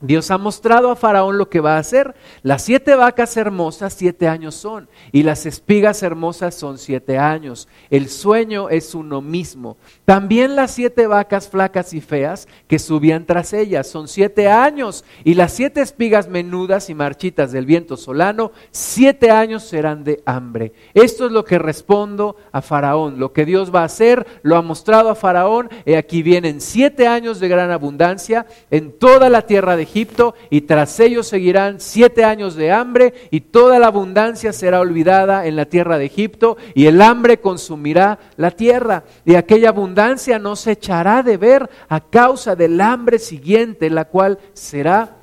Dios 0.03 0.31
ha 0.31 0.39
mostrado 0.39 0.91
a 0.91 0.97
Faraón 0.97 1.37
lo 1.37 1.51
que 1.51 1.61
va 1.61 1.77
a 1.77 1.81
hacer. 1.81 2.15
Las 2.43 2.63
siete 2.63 2.95
vacas 2.95 3.37
hermosas 3.37 3.93
siete 3.93 4.29
años 4.29 4.55
son 4.55 4.89
y 5.13 5.25
las 5.25 5.45
espigas 5.45 6.03
hermosas 6.03 6.55
son 6.55 6.79
siete 6.79 7.19
años. 7.19 7.69
El 7.91 8.09
sueño 8.09 8.71
es 8.71 8.95
uno 8.95 9.21
mismo. 9.21 9.77
También 10.07 10.57
las 10.57 10.71
siete 10.71 11.07
vacas 11.07 11.49
flacas 11.49 11.93
y 11.93 12.01
feas 12.01 12.49
que 12.67 12.79
subían 12.79 13.27
tras 13.27 13.53
ellas 13.53 13.89
son 13.89 14.09
siete 14.09 14.49
años 14.49 15.05
y 15.23 15.35
las 15.35 15.53
siete 15.53 15.83
espigas 15.83 16.29
menudas 16.29 16.89
y 16.89 16.95
marchitas 16.95 17.53
del 17.53 17.67
viento 17.67 17.99
solano 17.99 18.53
siete 18.71 19.31
años 19.31 19.65
serán 19.65 20.03
de 20.03 20.23
hambre. 20.25 20.73
Esto 20.95 21.27
es 21.27 21.33
lo 21.33 21.45
que 21.45 21.59
respondo 21.59 22.37
a 22.53 22.63
Faraón. 22.63 23.19
Lo 23.19 23.35
que 23.35 23.45
Dios 23.45 23.75
va 23.75 23.83
a 23.83 23.85
hacer 23.85 24.27
lo 24.43 24.57
ha 24.57 24.63
mostrado 24.63 25.11
a 25.11 25.15
Faraón. 25.15 25.69
Y 25.85 25.93
aquí 25.93 26.23
vienen 26.23 26.63
siete 26.63 27.07
años 27.07 27.39
de 27.39 27.49
gran 27.49 27.71
abundancia 27.71 28.47
en 28.71 28.93
toda 28.93 29.29
la 29.29 29.43
tierra 29.43 29.77
de 29.77 29.90
Egipto 29.91 30.35
y 30.51 30.63
tras 30.63 31.01
ellos 31.01 31.27
seguirán 31.27 31.81
siete 31.81 32.25
años 32.25 32.55
de 32.55 32.71
hambre 32.71 33.13
y 33.31 33.41
toda 33.41 33.79
la 33.81 33.89
abundancia 33.89 34.53
será 34.53 34.81
olvidada 34.81 35.47
en 35.47 35.57
la 35.57 35.67
tierra 35.67 35.99
de 35.99 36.07
Egipto 36.07 36.57
y 36.75 36.87
el 36.87 37.03
hambre 37.03 37.41
consumirá 37.41 38.19
la 38.37 38.53
tierra 38.53 39.03
y 39.25 39.35
aquella 39.35 39.71
abundancia 39.71 40.39
no 40.39 40.55
se 40.55 40.73
echará 40.73 41.23
de 41.23 41.37
ver 41.37 41.69
a 41.89 42.01
causa 42.01 42.55
del 42.55 42.81
hambre 42.81 43.19
siguiente, 43.19 43.91
la 43.91 44.05
cual 44.05 44.39
será 44.53 45.17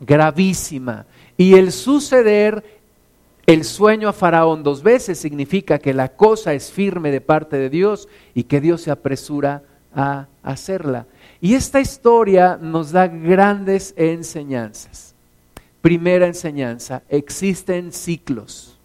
gravísima. 0.00 1.04
Y 1.36 1.54
el 1.54 1.70
suceder 1.70 2.80
el 3.46 3.64
sueño 3.64 4.08
a 4.08 4.12
Faraón 4.12 4.62
dos 4.62 4.82
veces 4.82 5.18
significa 5.18 5.78
que 5.78 5.92
la 5.92 6.08
cosa 6.08 6.54
es 6.54 6.70
firme 6.70 7.10
de 7.10 7.20
parte 7.20 7.56
de 7.56 7.68
Dios 7.68 8.08
y 8.32 8.44
que 8.44 8.60
Dios 8.60 8.82
se 8.82 8.90
apresura 8.90 9.64
a 9.94 10.28
hacerla. 10.42 11.06
Y 11.40 11.54
esta 11.54 11.80
historia 11.80 12.58
nos 12.60 12.92
da 12.92 13.06
grandes 13.06 13.94
enseñanzas. 13.96 15.14
Primera 15.80 16.26
enseñanza, 16.26 17.02
existen 17.08 17.92
ciclos. 17.92 18.78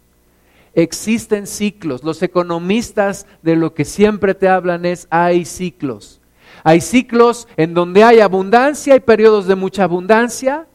Existen 0.74 1.46
ciclos. 1.46 2.02
Los 2.02 2.22
economistas 2.22 3.26
de 3.42 3.56
lo 3.56 3.74
que 3.74 3.84
siempre 3.84 4.34
te 4.34 4.48
hablan 4.48 4.86
es 4.86 5.06
hay 5.10 5.44
ciclos. 5.44 6.20
Hay 6.64 6.80
ciclos 6.80 7.46
en 7.56 7.74
donde 7.74 8.02
hay 8.02 8.20
abundancia, 8.20 8.94
hay 8.94 9.00
periodos 9.00 9.46
de 9.46 9.54
mucha 9.54 9.84
abundancia. 9.84 10.66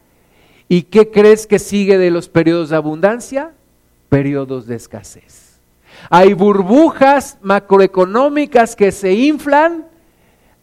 ¿Y 0.67 0.83
qué 0.83 1.09
crees 1.09 1.47
que 1.47 1.59
sigue 1.59 1.97
de 1.97 2.11
los 2.11 2.29
periodos 2.29 2.69
de 2.69 2.75
abundancia? 2.75 3.51
Periodos 4.09 4.67
de 4.67 4.75
escasez. 4.75 5.59
Hay 6.09 6.33
burbujas 6.33 7.37
macroeconómicas 7.41 8.75
que 8.75 8.91
se 8.91 9.13
inflan 9.13 9.90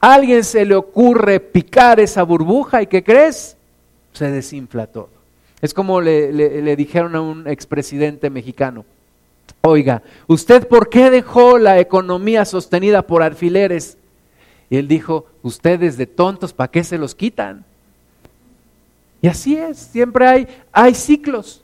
alguien 0.01 0.45
se 0.45 0.65
le 0.65 0.75
ocurre 0.75 1.41
picar 1.41 2.01
esa 2.01 2.23
burbuja 2.23 2.83
y 2.83 2.87
¿qué 2.87 3.03
crees? 3.03 3.57
Se 4.13 4.31
desinfla 4.31 4.87
todo. 4.87 5.11
Es 5.61 5.75
como 5.75 6.01
le, 6.01 6.77
dijeron 6.77 7.17
a 7.17 7.21
un 7.21 7.49
expresidente 7.49 8.31
mexicano, 8.31 8.85
oiga, 9.63 10.03
¿usted 10.29 10.69
por 10.69 10.89
qué 10.89 11.11
dejó 11.11 11.59
la 11.59 11.81
economía 11.81 12.45
sostenida 12.45 13.03
por 13.03 13.23
alfileres? 13.23 13.99
Y 14.71 14.77
él 14.77 14.87
dijo, 14.87 15.27
ustedes 15.43 15.97
de 15.97 16.07
tontos, 16.07 16.53
¿para 16.53 16.71
qué 16.71 16.85
se 16.85 16.99
los 16.99 17.15
quitan? 17.15 17.65
Y 19.21 19.27
así 19.27 19.57
es, 19.57 19.79
siempre 19.79 20.29
hay, 20.29 20.49
hay 20.73 20.95
ciclos. 20.95 21.63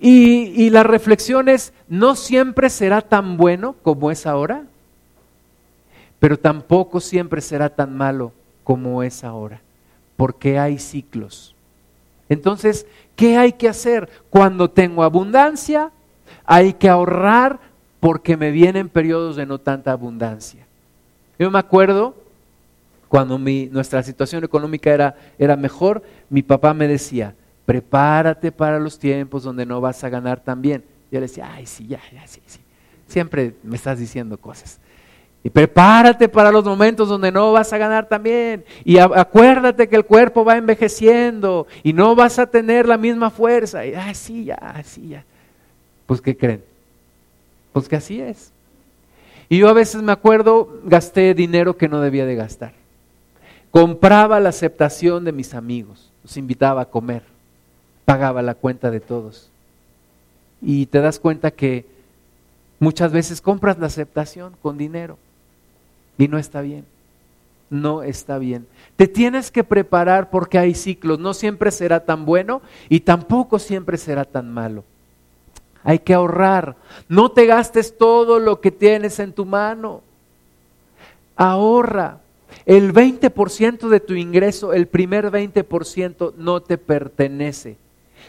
Y, 0.00 0.64
y 0.64 0.70
la 0.70 0.82
reflexión 0.82 1.48
es, 1.48 1.72
no 1.88 2.16
siempre 2.16 2.68
será 2.68 3.00
tan 3.00 3.36
bueno 3.36 3.76
como 3.82 4.10
es 4.10 4.26
ahora, 4.26 4.64
pero 6.20 6.38
tampoco 6.38 7.00
siempre 7.00 7.40
será 7.40 7.70
tan 7.70 7.96
malo 7.96 8.32
como 8.62 9.02
es 9.02 9.24
ahora, 9.24 9.60
porque 10.16 10.58
hay 10.58 10.78
ciclos. 10.78 11.54
Entonces, 12.28 12.86
¿qué 13.16 13.36
hay 13.36 13.54
que 13.54 13.68
hacer? 13.68 14.08
Cuando 14.28 14.70
tengo 14.70 15.02
abundancia, 15.02 15.90
hay 16.44 16.74
que 16.74 16.88
ahorrar 16.88 17.58
porque 17.98 18.36
me 18.36 18.50
vienen 18.50 18.88
periodos 18.88 19.34
de 19.36 19.46
no 19.46 19.58
tanta 19.58 19.92
abundancia. 19.92 20.64
Yo 21.38 21.50
me 21.50 21.58
acuerdo 21.58 22.14
cuando 23.08 23.38
mi, 23.38 23.66
nuestra 23.66 24.02
situación 24.02 24.44
económica 24.44 24.90
era, 24.90 25.16
era 25.38 25.56
mejor, 25.56 26.02
mi 26.28 26.42
papá 26.42 26.74
me 26.74 26.86
decía, 26.86 27.34
prepárate 27.66 28.52
para 28.52 28.78
los 28.78 28.98
tiempos 28.98 29.42
donde 29.42 29.66
no 29.66 29.80
vas 29.80 30.04
a 30.04 30.08
ganar 30.08 30.40
tan 30.40 30.62
bien. 30.62 30.84
Yo 31.10 31.18
le 31.18 31.26
decía, 31.26 31.50
ay, 31.52 31.66
sí, 31.66 31.86
ya, 31.88 32.00
ya, 32.12 32.26
sí, 32.26 32.40
sí. 32.46 32.60
Siempre 33.08 33.54
me 33.64 33.74
estás 33.74 33.98
diciendo 33.98 34.38
cosas. 34.38 34.78
Y 35.42 35.48
prepárate 35.48 36.28
para 36.28 36.52
los 36.52 36.64
momentos 36.64 37.08
donde 37.08 37.32
no 37.32 37.52
vas 37.52 37.72
a 37.72 37.78
ganar 37.78 38.06
también. 38.06 38.64
Y 38.84 38.98
acuérdate 38.98 39.88
que 39.88 39.96
el 39.96 40.04
cuerpo 40.04 40.44
va 40.44 40.56
envejeciendo 40.56 41.66
y 41.82 41.94
no 41.94 42.14
vas 42.14 42.38
a 42.38 42.46
tener 42.46 42.86
la 42.86 42.98
misma 42.98 43.30
fuerza. 43.30 43.86
Y, 43.86 43.94
ah, 43.94 44.12
sí, 44.12 44.44
ya, 44.44 44.82
sí, 44.84 45.08
ya. 45.08 45.24
Pues, 46.06 46.20
¿qué 46.20 46.36
creen? 46.36 46.62
Pues 47.72 47.88
que 47.88 47.96
así 47.96 48.20
es. 48.20 48.52
Y 49.48 49.58
yo 49.58 49.68
a 49.68 49.72
veces 49.72 50.02
me 50.02 50.12
acuerdo, 50.12 50.80
gasté 50.84 51.34
dinero 51.34 51.76
que 51.76 51.88
no 51.88 52.00
debía 52.00 52.26
de 52.26 52.36
gastar. 52.36 52.72
Compraba 53.70 54.40
la 54.40 54.50
aceptación 54.50 55.24
de 55.24 55.32
mis 55.32 55.54
amigos, 55.54 56.10
los 56.22 56.36
invitaba 56.36 56.82
a 56.82 56.86
comer, 56.86 57.22
pagaba 58.04 58.42
la 58.42 58.54
cuenta 58.54 58.90
de 58.90 59.00
todos. 59.00 59.48
Y 60.60 60.86
te 60.86 61.00
das 61.00 61.18
cuenta 61.18 61.50
que 61.50 61.86
muchas 62.78 63.12
veces 63.12 63.40
compras 63.40 63.78
la 63.78 63.86
aceptación 63.86 64.54
con 64.60 64.76
dinero. 64.76 65.18
Y 66.20 66.28
no 66.28 66.36
está 66.36 66.60
bien. 66.60 66.84
No 67.70 68.02
está 68.02 68.36
bien. 68.36 68.66
Te 68.96 69.08
tienes 69.08 69.50
que 69.50 69.64
preparar 69.64 70.28
porque 70.28 70.58
hay 70.58 70.74
ciclos. 70.74 71.18
No 71.18 71.32
siempre 71.32 71.70
será 71.70 72.04
tan 72.04 72.26
bueno 72.26 72.60
y 72.90 73.00
tampoco 73.00 73.58
siempre 73.58 73.96
será 73.96 74.26
tan 74.26 74.52
malo. 74.52 74.84
Hay 75.82 76.00
que 76.00 76.12
ahorrar. 76.12 76.76
No 77.08 77.30
te 77.30 77.46
gastes 77.46 77.96
todo 77.96 78.38
lo 78.38 78.60
que 78.60 78.70
tienes 78.70 79.18
en 79.18 79.32
tu 79.32 79.46
mano. 79.46 80.02
Ahorra. 81.36 82.18
El 82.66 82.92
20% 82.92 83.88
de 83.88 84.00
tu 84.00 84.12
ingreso, 84.12 84.74
el 84.74 84.88
primer 84.88 85.30
20% 85.30 86.34
no 86.36 86.60
te 86.60 86.76
pertenece. 86.76 87.78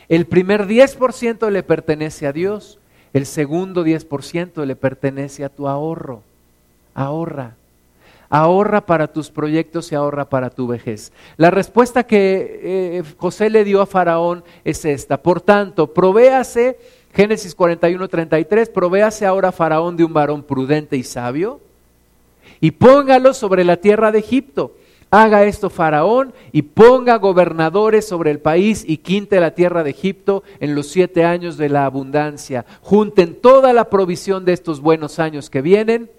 El 0.07 0.27
primer 0.27 0.65
10% 0.65 1.49
le 1.49 1.63
pertenece 1.63 2.25
a 2.25 2.31
Dios. 2.31 2.79
El 3.11 3.25
segundo 3.25 3.83
10% 3.83 4.63
le 4.63 4.77
pertenece 4.77 5.43
a 5.43 5.49
tu 5.49 5.67
ahorro. 5.67 6.23
Ahorra 6.93 7.55
ahorra 8.31 8.85
para 8.85 9.11
tus 9.11 9.29
proyectos 9.29 9.91
y 9.91 9.95
ahorra 9.95 10.29
para 10.29 10.49
tu 10.49 10.65
vejez. 10.65 11.11
La 11.37 11.51
respuesta 11.51 12.03
que 12.03 12.59
eh, 12.63 13.03
José 13.17 13.51
le 13.51 13.63
dio 13.63 13.81
a 13.81 13.85
Faraón 13.85 14.43
es 14.63 14.85
esta. 14.85 15.21
Por 15.21 15.41
tanto, 15.41 15.93
provéase, 15.93 16.79
Génesis 17.13 17.53
41, 17.53 18.07
33, 18.07 18.69
provéase 18.69 19.25
ahora 19.25 19.51
Faraón 19.51 19.97
de 19.97 20.05
un 20.05 20.13
varón 20.13 20.41
prudente 20.41 20.95
y 20.95 21.03
sabio 21.03 21.59
y 22.61 22.71
póngalo 22.71 23.33
sobre 23.33 23.65
la 23.65 23.77
tierra 23.77 24.11
de 24.11 24.19
Egipto. 24.19 24.75
Haga 25.13 25.43
esto 25.43 25.69
Faraón 25.69 26.33
y 26.53 26.61
ponga 26.61 27.17
gobernadores 27.17 28.07
sobre 28.07 28.31
el 28.31 28.39
país 28.39 28.85
y 28.87 28.97
quinte 28.97 29.41
la 29.41 29.53
tierra 29.55 29.83
de 29.83 29.89
Egipto 29.89 30.43
en 30.61 30.73
los 30.73 30.87
siete 30.87 31.25
años 31.25 31.57
de 31.57 31.67
la 31.67 31.83
abundancia. 31.83 32.65
Junten 32.81 33.35
toda 33.35 33.73
la 33.73 33.89
provisión 33.89 34.45
de 34.45 34.53
estos 34.53 34.79
buenos 34.79 35.19
años 35.19 35.49
que 35.49 35.61
vienen 35.61 36.09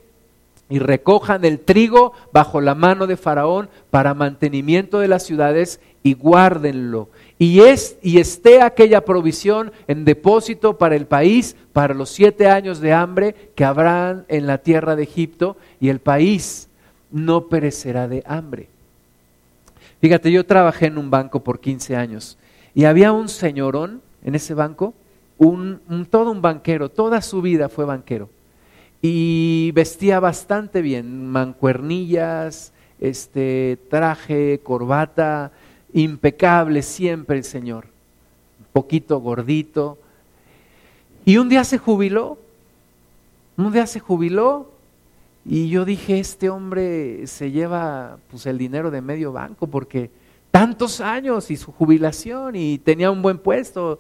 y 0.73 0.79
recojan 0.79 1.45
el 1.45 1.61
trigo 1.61 2.15
bajo 2.33 2.63
la 2.63 2.75
mano 2.75 3.07
de 3.07 3.19
Faraón 3.19 3.69
para 3.91 4.15
mantenimiento 4.15 5.01
de 5.01 5.09
las 5.09 5.23
ciudades 5.23 5.81
y 6.03 6.15
guárdenlo. 6.15 7.11
Y, 7.39 7.61
es, 7.61 7.99
y 8.01 8.21
esté 8.21 8.63
aquella 8.63 9.05
provisión 9.05 9.71
en 9.87 10.07
depósito 10.07 10.79
para 10.79 10.97
el 10.97 11.05
país, 11.05 11.57
para 11.75 11.93
los 11.93 12.09
siete 12.09 12.49
años 12.49 12.81
de 12.81 12.95
hambre 12.95 13.35
que 13.55 13.67
habrán 13.67 14.25
en 14.29 14.47
la 14.47 14.57
tierra 14.57 14.97
de 14.97 15.03
Egipto, 15.03 15.59
y 15.79 15.91
el 15.91 15.99
país 15.99 16.71
no 17.11 17.49
perecerá 17.49 18.09
de 18.09 18.23
hambre. 18.27 18.71
Fíjate, 20.01 20.33
yo 20.33 20.47
trabajé 20.47 20.87
en 20.87 20.97
un 20.97 21.11
banco 21.11 21.45
por 21.45 21.61
15 21.61 21.97
años 21.97 22.39
y 22.75 22.85
había 22.85 23.13
un 23.13 23.29
señorón 23.29 24.01
en 24.25 24.37
ese 24.37 24.55
banco, 24.55 24.95
un, 25.37 25.83
todo 26.09 26.31
un 26.31 26.41
banquero, 26.41 26.89
toda 26.89 27.21
su 27.21 27.43
vida 27.43 27.69
fue 27.69 27.85
banquero 27.85 28.31
y 29.05 29.73
vestía 29.73 30.21
bastante 30.21 30.81
bien, 30.81 31.27
mancuernillas, 31.27 32.73
este 33.01 33.77
traje, 33.91 34.61
corbata, 34.63 35.51
impecable 35.93 36.83
siempre 36.83 37.39
el 37.39 37.45
Señor, 37.45 37.87
un 38.61 38.67
poquito 38.73 39.19
gordito. 39.19 39.99
Y 41.25 41.37
un 41.37 41.49
día 41.49 41.65
se 41.65 41.79
jubiló, 41.79 42.39
un 43.57 43.73
día 43.73 43.89
se 43.89 43.99
jubiló 43.99 44.71
y 45.45 45.69
yo 45.69 45.85
dije, 45.85 46.21
este 46.21 46.49
hombre 46.49 47.27
se 47.27 47.51
lleva 47.51 48.19
pues 48.31 48.47
el 48.47 48.57
dinero 48.57 48.93
de 48.93 49.03
medio 49.03 49.33
banco 49.33 49.67
porque 49.67 50.11
tantos 50.53 51.01
años 51.01 51.51
y 51.51 51.57
su 51.57 51.73
jubilación 51.73 52.55
y 52.55 52.79
tenía 52.79 53.11
un 53.11 53.21
buen 53.21 53.39
puesto. 53.39 53.99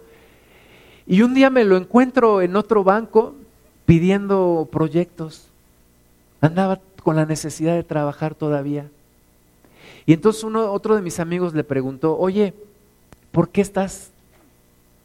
Y 1.08 1.22
un 1.22 1.34
día 1.34 1.50
me 1.50 1.64
lo 1.64 1.76
encuentro 1.76 2.40
en 2.40 2.54
otro 2.54 2.84
banco 2.84 3.34
pidiendo 3.86 4.68
proyectos. 4.70 5.48
Andaba 6.40 6.80
con 7.02 7.16
la 7.16 7.26
necesidad 7.26 7.74
de 7.74 7.82
trabajar 7.82 8.34
todavía. 8.34 8.88
Y 10.06 10.12
entonces 10.12 10.44
uno, 10.44 10.72
otro 10.72 10.96
de 10.96 11.02
mis 11.02 11.20
amigos 11.20 11.54
le 11.54 11.64
preguntó, 11.64 12.18
oye, 12.18 12.54
¿por 13.30 13.48
qué 13.48 13.60
estás 13.60 14.10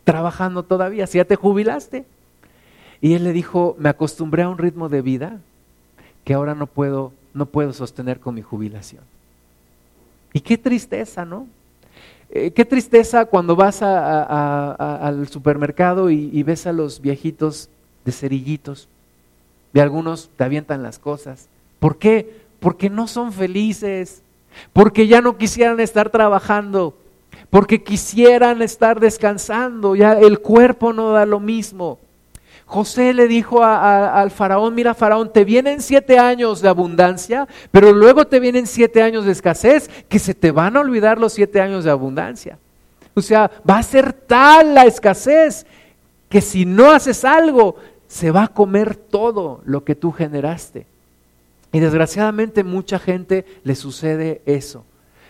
trabajando 0.04 0.64
todavía? 0.64 1.08
Si 1.08 1.18
ya 1.18 1.26
te 1.26 1.36
jubilaste. 1.36 2.06
Y 3.02 3.14
él 3.14 3.24
le 3.24 3.34
dijo, 3.34 3.76
me 3.78 3.90
acostumbré 3.90 4.44
a 4.44 4.50
un 4.50 4.58
ritmo 4.58 4.90
de 4.90 5.02
vida 5.02 5.40
que 6.24 6.34
ahora 6.34 6.56
no 6.56 6.66
puedo, 6.66 7.14
no 7.34 7.46
puedo 7.46 7.74
sostener 7.74 8.20
con 8.20 8.36
mi 8.36 8.42
jubilación. 8.42 9.04
Y 10.34 10.40
qué 10.40 10.58
tristeza, 10.58 11.24
¿no? 11.24 11.48
Eh, 12.30 12.52
qué 12.52 12.66
tristeza 12.66 13.26
cuando 13.26 13.56
vas 13.56 13.82
al 13.82 15.28
supermercado 15.30 16.10
y 16.10 16.44
ves 16.44 16.68
a 16.68 16.74
los 16.74 17.00
viejitos 17.00 17.70
de 18.08 18.14
cerillitos. 18.14 18.88
De 19.74 19.82
algunos 19.82 20.30
te 20.38 20.46
avientan 20.46 20.82
las 20.82 20.98
cosas. 20.98 21.50
¿Por 21.78 21.98
qué? 21.98 22.40
Porque 22.62 22.90
no 22.90 23.06
son 23.06 23.34
felices. 23.34 24.24
Porque 24.72 25.08
ya 25.08 25.20
no 25.20 25.38
quisieran 25.38 25.82
estar 25.82 26.10
trabajando. 26.10 26.96
Porque 27.50 27.84
quisieran 27.84 28.62
estar 28.62 29.02
descansando. 29.02 29.94
Ya 29.94 30.14
el 30.14 30.40
cuerpo 30.40 30.94
no 30.94 31.12
da 31.12 31.26
lo 31.26 31.42
mismo. 31.42 32.00
José 32.66 33.14
le 33.14 33.28
dijo 33.28 33.62
al 33.62 34.32
faraón, 34.32 34.74
mira 34.74 34.94
faraón, 34.94 35.32
te 35.32 35.44
vienen 35.44 35.82
siete 35.82 36.18
años 36.18 36.62
de 36.62 36.68
abundancia, 36.68 37.48
pero 37.72 37.94
luego 37.94 38.28
te 38.28 38.42
vienen 38.42 38.68
siete 38.68 39.02
años 39.02 39.24
de 39.24 39.32
escasez, 39.32 39.90
que 40.10 40.20
se 40.20 40.34
te 40.34 40.52
van 40.52 40.76
a 40.76 40.82
olvidar 40.82 41.18
los 41.18 41.32
siete 41.32 41.62
años 41.62 41.86
de 41.86 41.92
abundancia. 41.92 42.58
O 43.14 43.22
sea, 43.22 43.50
va 43.70 43.78
a 43.78 43.84
ser 43.84 44.12
tal 44.12 44.76
la 44.76 44.86
escasez 44.86 45.66
que 46.30 46.42
si 46.42 46.66
no 46.66 46.92
haces 46.92 47.24
algo, 47.24 47.78
se 48.08 48.32
va 48.32 48.44
a 48.44 48.48
comer 48.50 48.96
todo 48.96 49.62
lo 49.66 49.84
que 49.84 49.96
tú 49.96 50.12
generaste. 50.12 50.86
Y 51.72 51.80
desgraciadamente 51.80 52.64
mucha 52.64 53.00
gente 53.00 53.46
le 53.64 53.76
sucede 53.76 54.42
eso. 54.46 54.86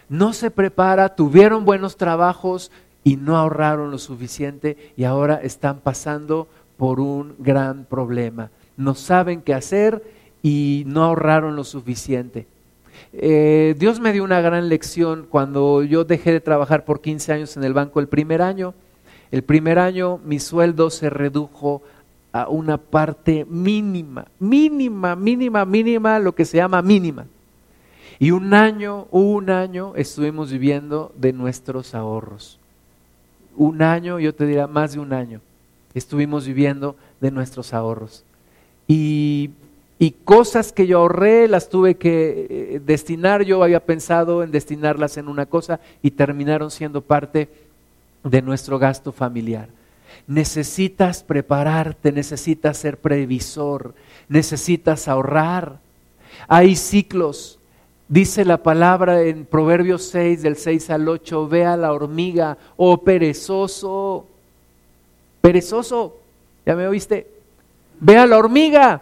No 0.10 0.34
se 0.34 0.52
prepara, 0.52 1.16
tuvieron 1.16 1.66
buenos 1.66 1.98
trabajos 1.98 2.72
y 3.04 3.18
no 3.18 3.38
ahorraron 3.38 3.92
lo 3.92 3.98
suficiente 3.98 4.94
y 4.96 5.04
ahora 5.04 5.42
están 5.42 5.80
pasando 5.80 6.48
por 6.78 7.00
un 7.00 7.36
gran 7.40 7.86
problema. 7.86 8.52
No 8.78 8.96
saben 8.96 9.42
qué 9.42 9.54
hacer 9.54 10.04
y 10.44 10.84
no 10.86 11.04
ahorraron 11.04 11.56
lo 11.56 11.64
suficiente. 11.64 12.48
Eh, 13.14 13.76
Dios 13.78 14.00
me 14.00 14.14
dio 14.14 14.24
una 14.24 14.42
gran 14.42 14.70
lección 14.70 15.26
cuando 15.30 15.84
yo 15.84 16.04
dejé 16.04 16.32
de 16.32 16.42
trabajar 16.42 16.86
por 16.86 17.02
15 17.02 17.34
años 17.34 17.58
en 17.58 17.64
el 17.64 17.74
banco 17.74 18.00
el 18.00 18.08
primer 18.08 18.42
año. 18.42 18.74
El 19.32 19.44
primer 19.44 19.80
año 19.80 20.20
mi 20.24 20.40
sueldo 20.40 20.90
se 20.90 21.10
redujo 21.10 21.82
a 22.32 22.48
una 22.50 22.78
parte 22.78 23.46
mínima, 23.46 24.28
mínima, 24.40 25.16
mínima, 25.16 25.66
mínima, 25.66 26.20
lo 26.20 26.36
que 26.36 26.46
se 26.46 26.58
llama 26.58 26.82
mínima. 26.82 27.26
Y 28.20 28.32
un 28.32 28.54
año, 28.54 29.08
un 29.12 29.50
año 29.50 29.94
estuvimos 29.96 30.52
viviendo 30.52 31.12
de 31.16 31.34
nuestros 31.34 31.94
ahorros. 31.94 32.60
Un 33.56 33.82
año, 33.82 34.20
yo 34.20 34.34
te 34.34 34.46
diría 34.46 34.68
más 34.68 34.94
de 34.94 35.00
un 35.00 35.14
año, 35.14 35.42
estuvimos 35.94 36.46
viviendo 36.46 36.96
de 37.22 37.32
nuestros 37.32 37.74
ahorros. 37.74 38.24
Y, 38.88 39.52
y 40.00 40.12
cosas 40.12 40.72
que 40.72 40.88
yo 40.88 41.00
ahorré 41.00 41.48
las 41.48 41.70
tuve 41.70 41.96
que 41.96 42.48
eh, 42.50 42.82
destinar, 42.86 43.44
yo 43.44 43.64
había 43.64 43.84
pensado 43.84 44.44
en 44.44 44.52
destinarlas 44.52 45.18
en 45.18 45.28
una 45.28 45.46
cosa 45.46 45.80
y 46.02 46.12
terminaron 46.12 46.72
siendo 46.72 47.02
parte 47.02 47.50
de 48.24 48.42
nuestro 48.42 48.78
gasto 48.78 49.12
familiar. 49.12 49.70
Necesitas 50.26 51.24
prepararte, 51.24 52.12
necesitas 52.12 52.78
ser 52.78 52.98
previsor, 52.98 53.94
necesitas 54.28 55.08
ahorrar. 55.08 55.80
Hay 56.48 56.76
ciclos. 56.76 57.60
Dice 58.10 58.46
la 58.46 58.64
palabra 58.64 59.22
en 59.24 59.46
Proverbios 59.46 60.04
6, 60.10 60.42
del 60.42 60.56
6 60.56 60.90
al 60.92 61.10
8, 61.10 61.48
ve 61.50 61.66
a 61.66 61.76
la 61.76 61.92
hormiga, 61.92 62.58
oh 62.78 63.04
perezoso, 63.04 64.26
perezoso, 65.42 66.18
¿ya 66.66 66.74
me 66.76 66.88
oíste? 66.88 67.28
Ve 68.00 68.18
a 68.18 68.26
la 68.26 68.38
hormiga, 68.38 69.02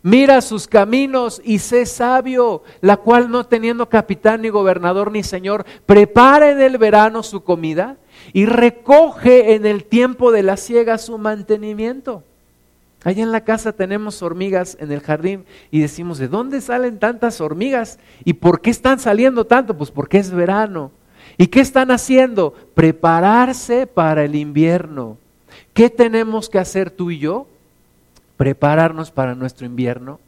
mira 0.00 0.40
sus 0.40 0.68
caminos 0.68 1.42
y 1.44 1.58
sé 1.58 1.86
sabio, 1.86 2.62
la 2.80 2.96
cual 2.98 3.30
no 3.30 3.44
teniendo 3.44 3.88
capitán 3.88 4.42
ni 4.42 4.48
gobernador 4.48 5.10
ni 5.10 5.24
señor, 5.24 5.66
prepara 5.84 6.52
en 6.52 6.60
el 6.60 6.78
verano 6.78 7.24
su 7.24 7.42
comida 7.42 7.96
y 8.32 8.46
recoge 8.46 9.54
en 9.54 9.66
el 9.66 9.84
tiempo 9.84 10.32
de 10.32 10.42
la 10.42 10.56
siega 10.56 10.98
su 10.98 11.18
mantenimiento. 11.18 12.22
Allá 13.04 13.22
en 13.22 13.32
la 13.32 13.42
casa 13.42 13.72
tenemos 13.72 14.22
hormigas 14.22 14.76
en 14.80 14.90
el 14.90 15.00
jardín 15.00 15.44
y 15.70 15.80
decimos, 15.80 16.18
¿de 16.18 16.28
dónde 16.28 16.60
salen 16.60 16.98
tantas 16.98 17.40
hormigas? 17.40 17.98
¿Y 18.24 18.34
por 18.34 18.60
qué 18.60 18.70
están 18.70 18.98
saliendo 18.98 19.44
tanto? 19.46 19.76
Pues 19.76 19.90
porque 19.90 20.18
es 20.18 20.30
verano. 20.30 20.90
¿Y 21.38 21.46
qué 21.46 21.60
están 21.60 21.90
haciendo? 21.90 22.52
Prepararse 22.74 23.86
para 23.86 24.24
el 24.24 24.34
invierno. 24.34 25.18
¿Qué 25.72 25.88
tenemos 25.88 26.48
que 26.48 26.58
hacer 26.58 26.90
tú 26.90 27.10
y 27.10 27.18
yo? 27.18 27.46
Prepararnos 28.36 29.10
para 29.10 29.34
nuestro 29.34 29.66
invierno 29.66 30.18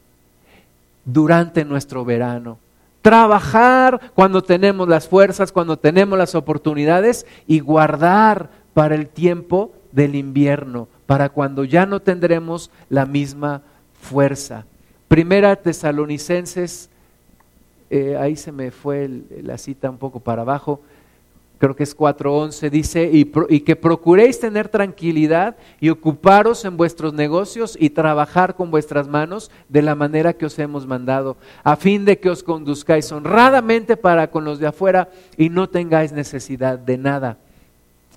durante 1.04 1.64
nuestro 1.64 2.04
verano 2.04 2.58
trabajar 3.02 4.12
cuando 4.14 4.42
tenemos 4.42 4.88
las 4.88 5.08
fuerzas, 5.08 5.52
cuando 5.52 5.78
tenemos 5.78 6.18
las 6.18 6.34
oportunidades 6.34 7.26
y 7.46 7.60
guardar 7.60 8.50
para 8.74 8.94
el 8.94 9.08
tiempo 9.08 9.72
del 9.92 10.14
invierno, 10.14 10.88
para 11.06 11.28
cuando 11.28 11.64
ya 11.64 11.86
no 11.86 12.00
tendremos 12.00 12.70
la 12.88 13.06
misma 13.06 13.62
fuerza. 14.00 14.64
Primera 15.08 15.56
Tesalonicenses, 15.56 16.90
eh, 17.90 18.16
ahí 18.20 18.36
se 18.36 18.52
me 18.52 18.70
fue 18.70 19.08
la 19.42 19.56
cita 19.56 19.88
un 19.88 19.96
poco 19.96 20.20
para 20.20 20.42
abajo, 20.42 20.80
creo 21.58 21.74
que 21.74 21.82
es 21.82 21.96
4.11, 21.96 22.70
dice, 22.70 23.10
y, 23.12 23.60
que 23.60 23.76
procuréis 23.76 24.38
tener 24.38 24.68
tranquilidad 24.68 25.56
y 25.80 25.90
ocuparos 25.90 26.64
en 26.64 26.76
vuestros 26.76 27.12
negocios 27.12 27.76
y 27.78 27.90
trabajar 27.90 28.54
con 28.54 28.70
vuestras 28.70 29.08
manos 29.08 29.50
de 29.68 29.82
la 29.82 29.94
manera 29.94 30.32
que 30.32 30.46
os 30.46 30.58
hemos 30.58 30.86
mandado, 30.86 31.36
a 31.64 31.76
fin 31.76 32.04
de 32.04 32.18
que 32.18 32.30
os 32.30 32.42
conduzcáis 32.42 33.10
honradamente 33.10 33.96
para 33.96 34.30
con 34.30 34.44
los 34.44 34.60
de 34.60 34.68
afuera 34.68 35.10
y 35.36 35.48
no 35.48 35.68
tengáis 35.68 36.12
necesidad 36.12 36.78
de 36.78 36.96
nada. 36.96 37.38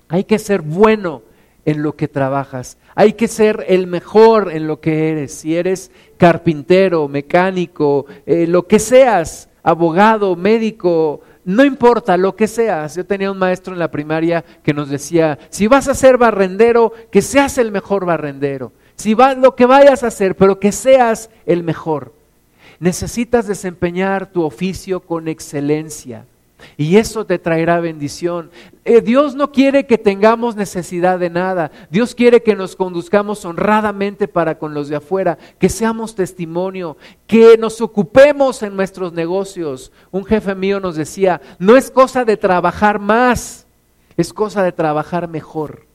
Hay 0.08 0.24
que 0.24 0.38
ser 0.38 0.62
bueno 0.62 1.22
en 1.64 1.82
lo 1.82 1.94
que 1.94 2.08
trabajas, 2.08 2.76
hay 2.94 3.12
que 3.12 3.28
ser 3.28 3.64
el 3.68 3.86
mejor 3.86 4.52
en 4.52 4.66
lo 4.66 4.80
que 4.80 5.10
eres, 5.10 5.34
si 5.34 5.56
eres 5.56 5.90
carpintero, 6.16 7.08
mecánico, 7.08 8.06
eh, 8.26 8.46
lo 8.46 8.66
que 8.66 8.78
seas, 8.78 9.48
abogado, 9.62 10.34
médico, 10.36 11.20
no 11.44 11.64
importa 11.64 12.16
lo 12.16 12.36
que 12.36 12.46
seas. 12.46 12.94
Yo 12.94 13.04
tenía 13.04 13.30
un 13.30 13.38
maestro 13.38 13.72
en 13.72 13.78
la 13.78 13.90
primaria 13.90 14.44
que 14.62 14.74
nos 14.74 14.88
decía, 14.88 15.38
si 15.50 15.66
vas 15.66 15.88
a 15.88 15.94
ser 15.94 16.18
barrendero, 16.18 16.92
que 17.10 17.22
seas 17.22 17.58
el 17.58 17.72
mejor 17.72 18.04
barrendero. 18.04 18.72
Si 18.94 19.14
vas 19.14 19.36
lo 19.36 19.56
que 19.56 19.66
vayas 19.66 20.04
a 20.04 20.08
hacer, 20.08 20.36
pero 20.36 20.60
que 20.60 20.70
seas 20.70 21.30
el 21.46 21.62
mejor. 21.62 22.12
Necesitas 22.78 23.46
desempeñar 23.46 24.26
tu 24.26 24.42
oficio 24.42 25.00
con 25.00 25.28
excelencia. 25.28 26.26
Y 26.76 26.96
eso 26.96 27.24
te 27.26 27.38
traerá 27.38 27.80
bendición. 27.80 28.50
Eh, 28.84 29.00
Dios 29.00 29.34
no 29.34 29.52
quiere 29.52 29.86
que 29.86 29.98
tengamos 29.98 30.56
necesidad 30.56 31.18
de 31.18 31.30
nada. 31.30 31.70
Dios 31.90 32.14
quiere 32.14 32.42
que 32.42 32.56
nos 32.56 32.76
conduzcamos 32.76 33.44
honradamente 33.44 34.28
para 34.28 34.58
con 34.58 34.74
los 34.74 34.88
de 34.88 34.96
afuera, 34.96 35.38
que 35.58 35.68
seamos 35.68 36.14
testimonio, 36.14 36.96
que 37.26 37.56
nos 37.58 37.80
ocupemos 37.80 38.62
en 38.62 38.76
nuestros 38.76 39.12
negocios. 39.12 39.92
Un 40.10 40.24
jefe 40.24 40.54
mío 40.54 40.80
nos 40.80 40.96
decía, 40.96 41.40
no 41.58 41.76
es 41.76 41.90
cosa 41.90 42.24
de 42.24 42.36
trabajar 42.36 42.98
más, 42.98 43.66
es 44.16 44.32
cosa 44.32 44.62
de 44.62 44.72
trabajar 44.72 45.28
mejor. 45.28 45.86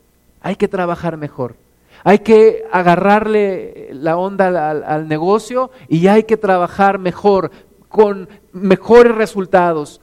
Hay 0.42 0.56
que 0.56 0.68
trabajar 0.68 1.18
mejor. 1.18 1.56
Hay 2.04 2.20
que 2.20 2.64
agarrarle 2.72 3.90
la 3.92 4.18
onda 4.18 4.48
al, 4.48 4.84
al 4.84 5.08
negocio 5.08 5.72
y 5.90 6.08
hay 6.08 6.24
que 6.24 6.38
trabajar 6.38 7.00
mejor, 7.00 7.52
con 7.90 8.30
mejores 8.54 9.16
resultados. 9.16 10.02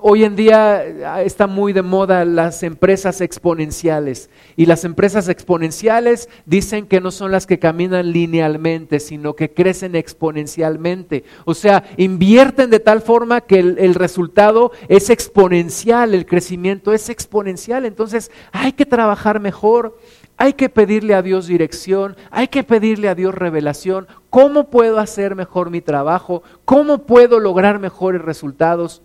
Hoy 0.00 0.24
en 0.24 0.36
día 0.36 0.84
ah, 1.06 1.22
está 1.22 1.46
muy 1.46 1.72
de 1.72 1.82
moda 1.82 2.24
las 2.24 2.62
empresas 2.62 3.20
exponenciales 3.20 4.30
y 4.56 4.66
las 4.66 4.84
empresas 4.84 5.28
exponenciales 5.28 6.28
dicen 6.44 6.86
que 6.86 7.00
no 7.00 7.10
son 7.10 7.30
las 7.30 7.46
que 7.46 7.58
caminan 7.58 8.12
linealmente, 8.12 9.00
sino 9.00 9.34
que 9.34 9.52
crecen 9.52 9.94
exponencialmente. 9.94 11.24
O 11.44 11.54
sea, 11.54 11.84
invierten 11.96 12.70
de 12.70 12.80
tal 12.80 13.02
forma 13.02 13.40
que 13.42 13.58
el, 13.58 13.94
resultado 13.94 14.72
es 14.88 15.10
exponencial, 15.10 16.14
el 16.14 16.26
crecimiento 16.26 16.92
es 16.92 17.08
exponencial. 17.08 17.86
Entonces 17.86 18.30
hay 18.52 18.72
que 18.72 18.86
trabajar 18.86 19.40
mejor, 19.40 19.98
hay 20.36 20.54
que 20.54 20.68
pedirle 20.68 21.14
a 21.14 21.22
Dios 21.22 21.46
dirección, 21.46 22.16
hay 22.30 22.48
que 22.48 22.62
pedirle 22.62 23.08
a 23.08 23.14
Dios 23.14 23.34
revelación. 23.34 24.06
¿Cómo 24.30 24.70
puedo 24.70 24.98
hacer 24.98 25.34
mejor 25.34 25.70
mi 25.70 25.80
trabajo? 25.80 26.42
¿Cómo 26.64 27.06
puedo 27.06 27.40
lograr 27.40 27.78
mejores 27.78 28.22
resultados? 28.22 29.02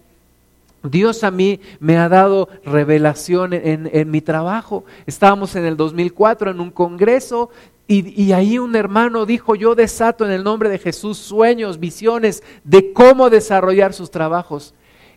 Dios 0.83 1.23
a 1.23 1.31
mí 1.31 1.59
me 1.79 1.97
ha 1.97 2.09
dado 2.09 2.49
revelación 2.65 3.53
en, 3.53 4.11
mi 4.11 4.21
trabajo. 4.21 4.83
Estábamos 5.05 5.55
en 5.55 5.65
el 5.65 5.77
2004 5.77 6.51
en 6.51 6.59
un 6.59 6.71
congreso 6.71 7.49
y, 7.87 8.21
y, 8.21 8.31
ahí 8.31 8.57
un 8.57 8.75
hermano 8.75 9.25
dijo, 9.25 9.55
yo 9.55 9.75
desato 9.75 10.25
en 10.25 10.31
el 10.31 10.43
nombre 10.43 10.69
de 10.69 10.79
Jesús 10.79 11.17
sueños, 11.17 11.79
visiones 11.79 12.41
de 12.63 12.93
cómo 12.93 13.29
desarrollar 13.29 13.93
sus 13.93 14.11
trabajos. 14.11 14.73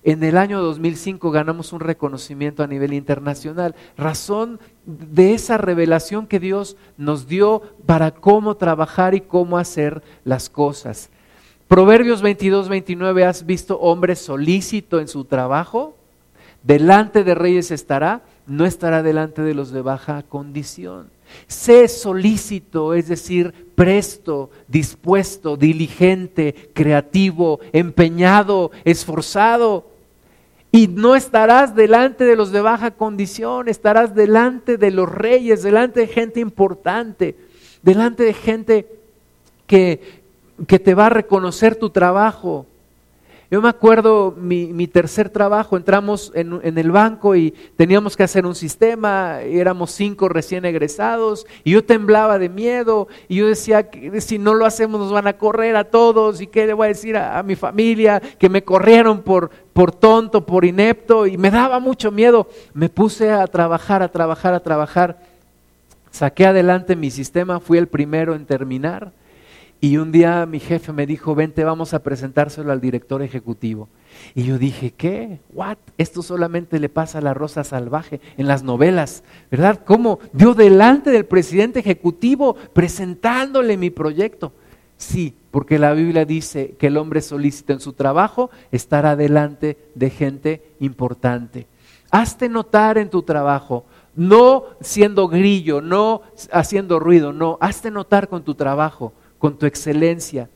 En 0.07 0.23
el 0.23 0.37
año 0.37 0.61
2005 0.61 1.31
ganamos 1.31 1.73
un 1.73 1.81
reconocimiento 1.81 2.63
a 2.63 2.67
nivel 2.67 2.93
internacional, 2.93 3.75
razón 3.97 4.61
de 4.85 5.33
esa 5.33 5.57
revelación 5.57 6.27
que 6.27 6.39
Dios 6.39 6.77
nos 6.99 7.27
dio 7.27 7.63
para 7.87 8.11
cómo 8.11 8.59
trabajar 8.59 9.15
y 9.15 9.23
cómo 9.23 9.57
hacer 9.57 10.03
las 10.25 10.51
cosas. 10.51 11.09
Proverbios 11.69 12.21
22, 12.21 12.69
29, 12.69 13.25
¿has 13.25 13.47
visto 13.47 13.79
hombre 13.81 14.17
solícito 14.17 15.01
en 15.01 15.09
su 15.09 15.25
trabajo? 15.25 15.97
Delante 16.63 17.25
de 17.25 17.35
reyes 17.35 17.71
estará, 17.71 18.23
no 18.47 18.67
estará 18.67 19.03
delante 19.03 19.43
de 19.43 19.55
los 19.55 19.71
de 19.71 19.81
baja 19.81 20.23
condición. 20.23 21.09
Sé 21.47 21.89
solícito, 21.89 22.93
es 22.93 23.09
decir, 23.09 23.71
presto, 23.75 24.51
dispuesto, 24.69 25.57
diligente, 25.57 26.71
creativo, 26.75 27.61
empeñado, 27.73 28.71
esforzado. 28.85 29.91
Y 30.71 30.89
no 30.89 31.17
estarás 31.17 31.75
delante 31.75 32.25
de 32.25 32.37
los 32.37 32.53
de 32.53 32.61
baja 32.61 32.91
condición, 32.91 33.69
estarás 33.69 34.15
delante 34.15 34.77
de 34.77 34.91
los 34.91 35.11
reyes, 35.11 35.63
delante 35.63 36.01
de 36.01 36.07
gente 36.09 36.41
importante, 36.41 37.37
delante 37.83 38.23
de 38.23 38.35
gente 38.35 38.87
que, 39.67 40.24
que 40.67 40.79
te 40.79 40.95
va 40.95 41.07
a 41.07 41.11
reconocer 41.11 41.77
tu 41.77 41.91
trabajo. 41.91 42.67
Yo 43.51 43.63
me 43.63 43.69
acuerdo 43.69 44.35
mi, 44.37 44.87
tercer 44.89 45.29
trabajo, 45.29 45.77
entramos 45.77 46.33
en, 46.35 46.59
en, 46.65 46.77
el 46.77 46.91
banco 46.91 47.37
y 47.37 47.53
teníamos 47.77 48.17
que 48.17 48.23
hacer 48.25 48.47
un 48.47 48.55
sistema, 48.55 49.43
éramos 49.43 49.93
cinco 49.93 50.29
recién 50.29 50.65
egresados 50.65 51.47
y 51.63 51.73
yo 51.73 51.85
temblaba 51.85 52.39
de 52.39 52.49
miedo 52.49 53.07
y 53.29 53.37
yo 53.37 53.47
decía 53.47 53.91
que 53.91 54.21
si 54.21 54.39
no 54.39 54.55
lo 54.55 54.67
hacemos 54.67 54.99
nos 54.99 55.13
van 55.13 55.29
a 55.29 55.35
correr 55.35 55.77
a 55.77 55.85
todos 55.85 56.41
y 56.41 56.49
qué 56.49 56.67
le 56.67 56.73
voy 56.73 56.87
a 56.87 56.89
decir 56.89 57.17
a, 57.17 57.39
a 57.39 57.43
mi 57.43 57.55
familia 57.55 58.21
que 58.21 58.49
me 58.49 58.65
corrieron 58.65 59.23
por, 59.23 59.51
por 59.73 59.93
tonto, 59.93 60.45
por 60.45 60.65
inepto 60.65 61.27
y 61.27 61.37
me 61.37 61.51
daba 61.51 61.79
mucho 61.79 62.11
miedo. 62.11 62.49
Me 62.73 62.89
puse 62.89 63.31
a 63.31 63.47
trabajar, 63.47 64.03
a 64.03 64.09
trabajar, 64.09 64.55
a 64.55 64.61
trabajar. 64.61 65.19
Saqué 66.11 66.47
adelante 66.47 66.97
mi 66.97 67.11
sistema, 67.11 67.61
fui 67.61 67.79
el 67.79 67.89
primero 67.89 68.35
en 68.35 68.47
terminar 68.47 69.13
y 69.81 69.99
un 69.99 70.13
día 70.13 70.47
mi 70.47 70.61
jefe 70.61 70.93
me 70.93 71.07
dijo, 71.07 71.35
vente, 71.35 71.63
vamos 71.63 71.93
a 71.93 72.03
presentárselo 72.03 72.73
al 72.73 72.81
director 72.81 73.23
ejecutivo. 73.23 73.89
Y 74.35 74.45
yo 74.45 74.57
dije, 74.57 74.93
¿qué? 74.93 75.41
¿What? 75.53 75.77
Esto 75.99 76.23
solamente 76.23 76.79
le 76.79 76.89
pasa 76.89 77.19
a 77.19 77.21
la 77.21 77.35
Rosa 77.35 77.65
Salvaje 77.65 78.21
en 78.39 78.47
las 78.47 78.63
novelas, 78.63 79.25
¿verdad? 79.51 79.83
¿Cómo? 79.85 80.21
Dio 80.33 80.55
delante 80.55 81.11
del 81.11 81.27
presidente 81.27 81.81
ejecutivo 81.81 82.57
presentándole 82.73 83.77
mi 83.77 83.91
proyecto. 83.91 84.53
Sí, 84.97 85.37
porque 85.51 85.79
la 85.79 85.93
Biblia 85.93 86.25
dice 86.25 86.77
que 86.79 86.87
el 86.87 86.97
hombre 86.97 87.21
solícito 87.21 87.73
en 87.73 87.81
su 87.81 87.93
trabajo 87.93 88.51
estará 88.73 89.17
delante 89.17 89.77
de 89.95 90.09
gente 90.11 90.63
importante. 90.81 91.67
Hazte 92.11 92.49
notar 92.49 92.97
en 92.97 93.11
tu 93.11 93.23
trabajo, 93.23 93.85
no 94.15 94.65
siendo 94.81 95.29
grillo, 95.29 95.81
no 95.83 96.23
haciendo 96.53 97.01
ruido, 97.01 97.33
no, 97.33 97.59
hazte 97.61 97.91
notar 97.91 98.29
con 98.29 98.45
tu 98.45 98.55
trabajo 98.55 99.13
con 99.45 99.59
tu 99.59 99.67
excelencia. 99.67 100.49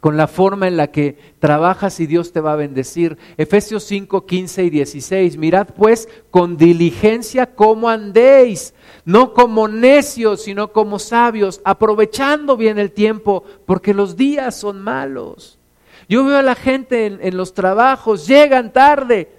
con 0.00 0.16
la 0.16 0.26
forma 0.26 0.66
en 0.66 0.76
la 0.76 0.88
que 0.88 1.16
trabajas 1.38 2.00
y 2.00 2.06
Dios 2.08 2.32
te 2.32 2.40
va 2.40 2.54
a 2.54 2.56
bendecir. 2.56 3.16
Efesios 3.36 3.84
5, 3.84 4.26
15 4.26 4.64
y 4.64 4.70
16. 4.70 5.36
Mirad 5.36 5.68
pues 5.76 6.08
con 6.32 6.56
diligencia 6.56 7.54
cómo 7.54 7.88
andéis, 7.88 8.74
no 9.04 9.32
como 9.32 9.68
necios, 9.68 10.42
sino 10.42 10.72
como 10.72 10.98
sabios, 10.98 11.60
aprovechando 11.64 12.56
bien 12.56 12.80
el 12.80 12.90
tiempo, 12.90 13.44
porque 13.66 13.94
los 13.94 14.16
días 14.16 14.56
son 14.56 14.82
malos. 14.82 15.60
Yo 16.08 16.24
veo 16.24 16.38
a 16.38 16.42
la 16.42 16.56
gente 16.56 17.06
en, 17.06 17.20
en 17.22 17.36
los 17.36 17.54
trabajos, 17.54 18.26
llegan 18.26 18.72
tarde 18.72 19.30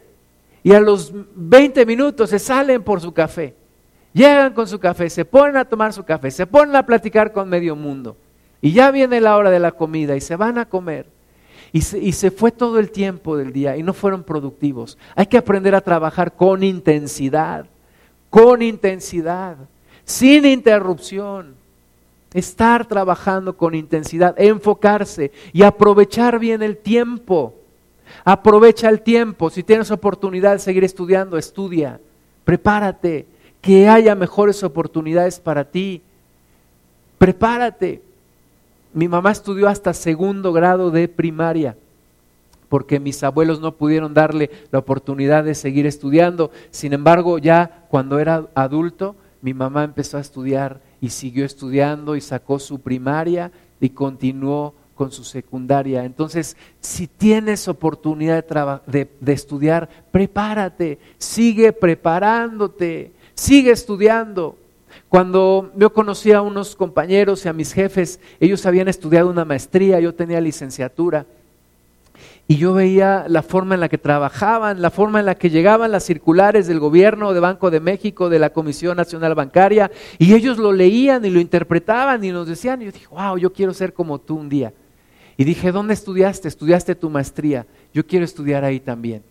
y 0.64 0.72
a 0.72 0.80
los 0.80 1.12
20 1.36 1.86
minutos 1.86 2.30
se 2.30 2.40
salen 2.40 2.82
por 2.82 3.02
su 3.02 3.14
café. 3.14 3.56
Llegan 4.14 4.54
con 4.54 4.70
su 4.70 4.80
café, 4.80 5.10
se 5.10 5.26
ponen 5.26 5.58
a 5.58 5.66
tomar 5.66 5.92
su 5.92 6.06
café, 6.06 6.32
se 6.32 6.48
ponen 6.48 6.78
a 6.78 6.86
platicar 6.86 7.34
con 7.34 7.50
medio 7.50 7.76
mundo. 7.76 8.16
Y 8.64 8.72
ya 8.72 8.92
viene 8.92 9.20
la 9.20 9.36
hora 9.36 9.52
de 9.52 9.60
la 9.60 9.74
comida 9.74 10.16
y 10.16 10.22
se 10.22 10.38
van 10.38 10.58
a 10.58 10.64
comer. 10.64 11.06
Y 11.74 11.82
se, 11.82 12.32
fue 12.32 12.50
todo 12.50 12.80
el 12.80 12.92
tiempo 12.92 13.36
del 13.36 13.52
día 13.52 13.76
y 13.76 13.84
no 13.84 13.92
fueron 13.94 14.24
productivos. 14.24 14.98
Hay 15.16 15.26
que 15.26 15.38
aprender 15.38 15.76
a 15.76 15.82
trabajar 15.82 16.34
con 16.34 16.64
intensidad, 16.64 17.66
con 18.30 18.62
intensidad, 18.62 19.58
sin 20.06 20.46
interrupción. 20.46 21.56
Estar 22.34 22.86
trabajando 22.88 23.58
con 23.58 23.76
intensidad, 23.76 24.34
enfocarse 24.40 25.34
y 25.52 25.64
aprovechar 25.64 26.40
bien 26.40 26.64
el 26.64 26.78
tiempo. 26.78 27.54
Aprovecha 28.24 28.88
el 28.88 29.02
tiempo. 29.02 29.50
Si 29.50 29.62
tienes 29.62 29.92
oportunidad 29.92 30.54
de 30.54 30.60
seguir 30.60 30.86
estudiando, 30.86 31.38
estudia. 31.38 32.00
Prepárate. 32.46 33.26
Que 33.60 33.90
haya 33.90 34.16
mejores 34.16 34.64
oportunidades 34.64 35.38
para 35.38 35.66
ti. 35.66 36.02
Prepárate. 37.18 38.13
Mi 38.94 39.08
mamá 39.08 39.32
estudió 39.32 39.68
hasta 39.68 39.94
segundo 39.94 40.54
grado 40.54 40.92
de 40.92 41.08
primaria 41.08 41.76
porque 42.74 43.00
mis 43.00 43.22
abuelos 43.22 43.60
no 43.60 43.76
pudieron 43.76 44.16
darle 44.16 44.50
la 44.72 44.80
oportunidad 44.80 45.44
de 45.44 45.54
seguir 45.54 45.86
estudiando. 45.86 46.50
Sin 46.72 46.92
embargo, 46.94 47.38
ya 47.38 47.86
cuando 47.88 48.18
era 48.18 48.48
adulto, 48.56 49.16
mi 49.44 49.54
mamá 49.54 49.84
empezó 49.84 50.18
a 50.18 50.22
estudiar 50.22 50.82
y 51.00 51.10
siguió 51.10 51.46
estudiando 51.46 52.16
y 52.16 52.22
sacó 52.22 52.58
su 52.58 52.80
primaria 52.80 53.52
y 53.80 53.90
continuó 53.90 54.74
con 54.96 55.12
su 55.12 55.24
secundaria. 55.24 56.04
Entonces, 56.04 56.58
si 56.80 57.06
tienes 57.06 57.68
oportunidad 57.68 58.44
de, 58.88 59.08
de, 59.20 59.34
estudiar, 59.34 59.88
prepárate, 60.12 60.98
sigue 61.20 61.74
preparándote, 61.74 63.12
sigue 63.36 63.70
estudiando. 63.70 64.58
Cuando 65.10 65.72
yo 65.76 65.94
conocí 65.94 66.32
a 66.32 66.42
unos 66.42 66.76
compañeros 66.76 67.46
y 67.46 67.50
a 67.50 67.54
mis 67.54 67.74
jefes, 67.74 68.20
ellos 68.40 68.66
habían 68.66 68.88
estudiado 68.88 69.30
una 69.30 69.46
maestría, 69.46 70.00
yo 70.00 70.14
tenía 70.14 70.42
licenciatura, 70.42 71.26
y 72.48 72.58
yo 72.58 72.74
veía 72.74 73.26
la 73.30 73.42
forma 73.42 73.76
en 73.76 73.82
la 73.82 73.90
que 73.90 73.98
trabajaban, 73.98 74.82
la 74.82 74.90
forma 74.90 75.20
en 75.22 75.26
la 75.26 75.36
que 75.36 75.50
llegaban 75.50 75.92
las 75.92 76.04
circulares 76.04 76.68
del 76.68 76.80
gobierno, 76.80 77.34
de 77.34 77.40
Banco 77.40 77.72
de 77.72 77.80
México, 77.80 78.30
de 78.30 78.40
la 78.40 78.52
Comisión 78.52 78.98
Nacional 78.98 79.34
Bancaria, 79.34 79.90
y 80.18 80.34
ellos 80.34 80.58
lo 80.58 80.74
leían 80.74 81.24
y 81.24 81.30
lo 81.30 81.40
interpretaban 81.40 82.24
y 82.24 82.32
nos 82.32 82.48
decían, 82.48 82.82
y 82.82 82.86
yo 82.86 82.92
dije, 82.92 83.08
wow, 83.10 83.38
yo 83.38 83.54
quiero 83.54 83.74
ser 83.74 83.94
como 83.94 84.20
tú 84.20 84.36
un 84.36 84.50
día. 84.50 84.74
Y 85.38 85.46
dije, 85.46 85.72
¿dónde 85.72 85.94
estudiaste? 85.94 86.48
Estudiaste 86.48 86.96
tu 86.96 87.10
maestría, 87.10 87.66
yo 87.94 88.06
quiero 88.06 88.26
estudiar 88.26 88.64
ahí 88.64 88.80
también. 88.80 89.24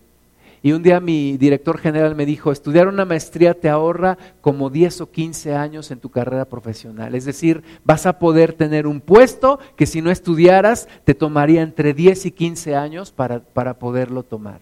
Y 0.64 0.72
un 0.72 0.82
día 0.82 1.00
mi 1.00 1.36
director 1.36 1.76
general 1.76 2.14
me 2.14 2.24
dijo, 2.24 2.52
estudiar 2.52 2.86
una 2.86 3.04
maestría 3.04 3.52
te 3.52 3.68
ahorra 3.68 4.16
como 4.40 4.70
10 4.70 5.00
o 5.00 5.10
15 5.10 5.56
años 5.56 5.90
en 5.90 5.98
tu 5.98 6.08
carrera 6.08 6.44
profesional. 6.44 7.16
Es 7.16 7.24
decir, 7.24 7.64
vas 7.82 8.06
a 8.06 8.20
poder 8.20 8.52
tener 8.52 8.86
un 8.86 9.00
puesto 9.00 9.58
que 9.74 9.86
si 9.86 10.00
no 10.00 10.12
estudiaras 10.12 10.86
te 11.02 11.14
tomaría 11.14 11.62
entre 11.62 11.94
10 11.94 12.26
y 12.26 12.30
15 12.30 12.76
años 12.76 13.10
para, 13.10 13.40
para 13.40 13.74
poderlo 13.74 14.22
tomar. 14.22 14.60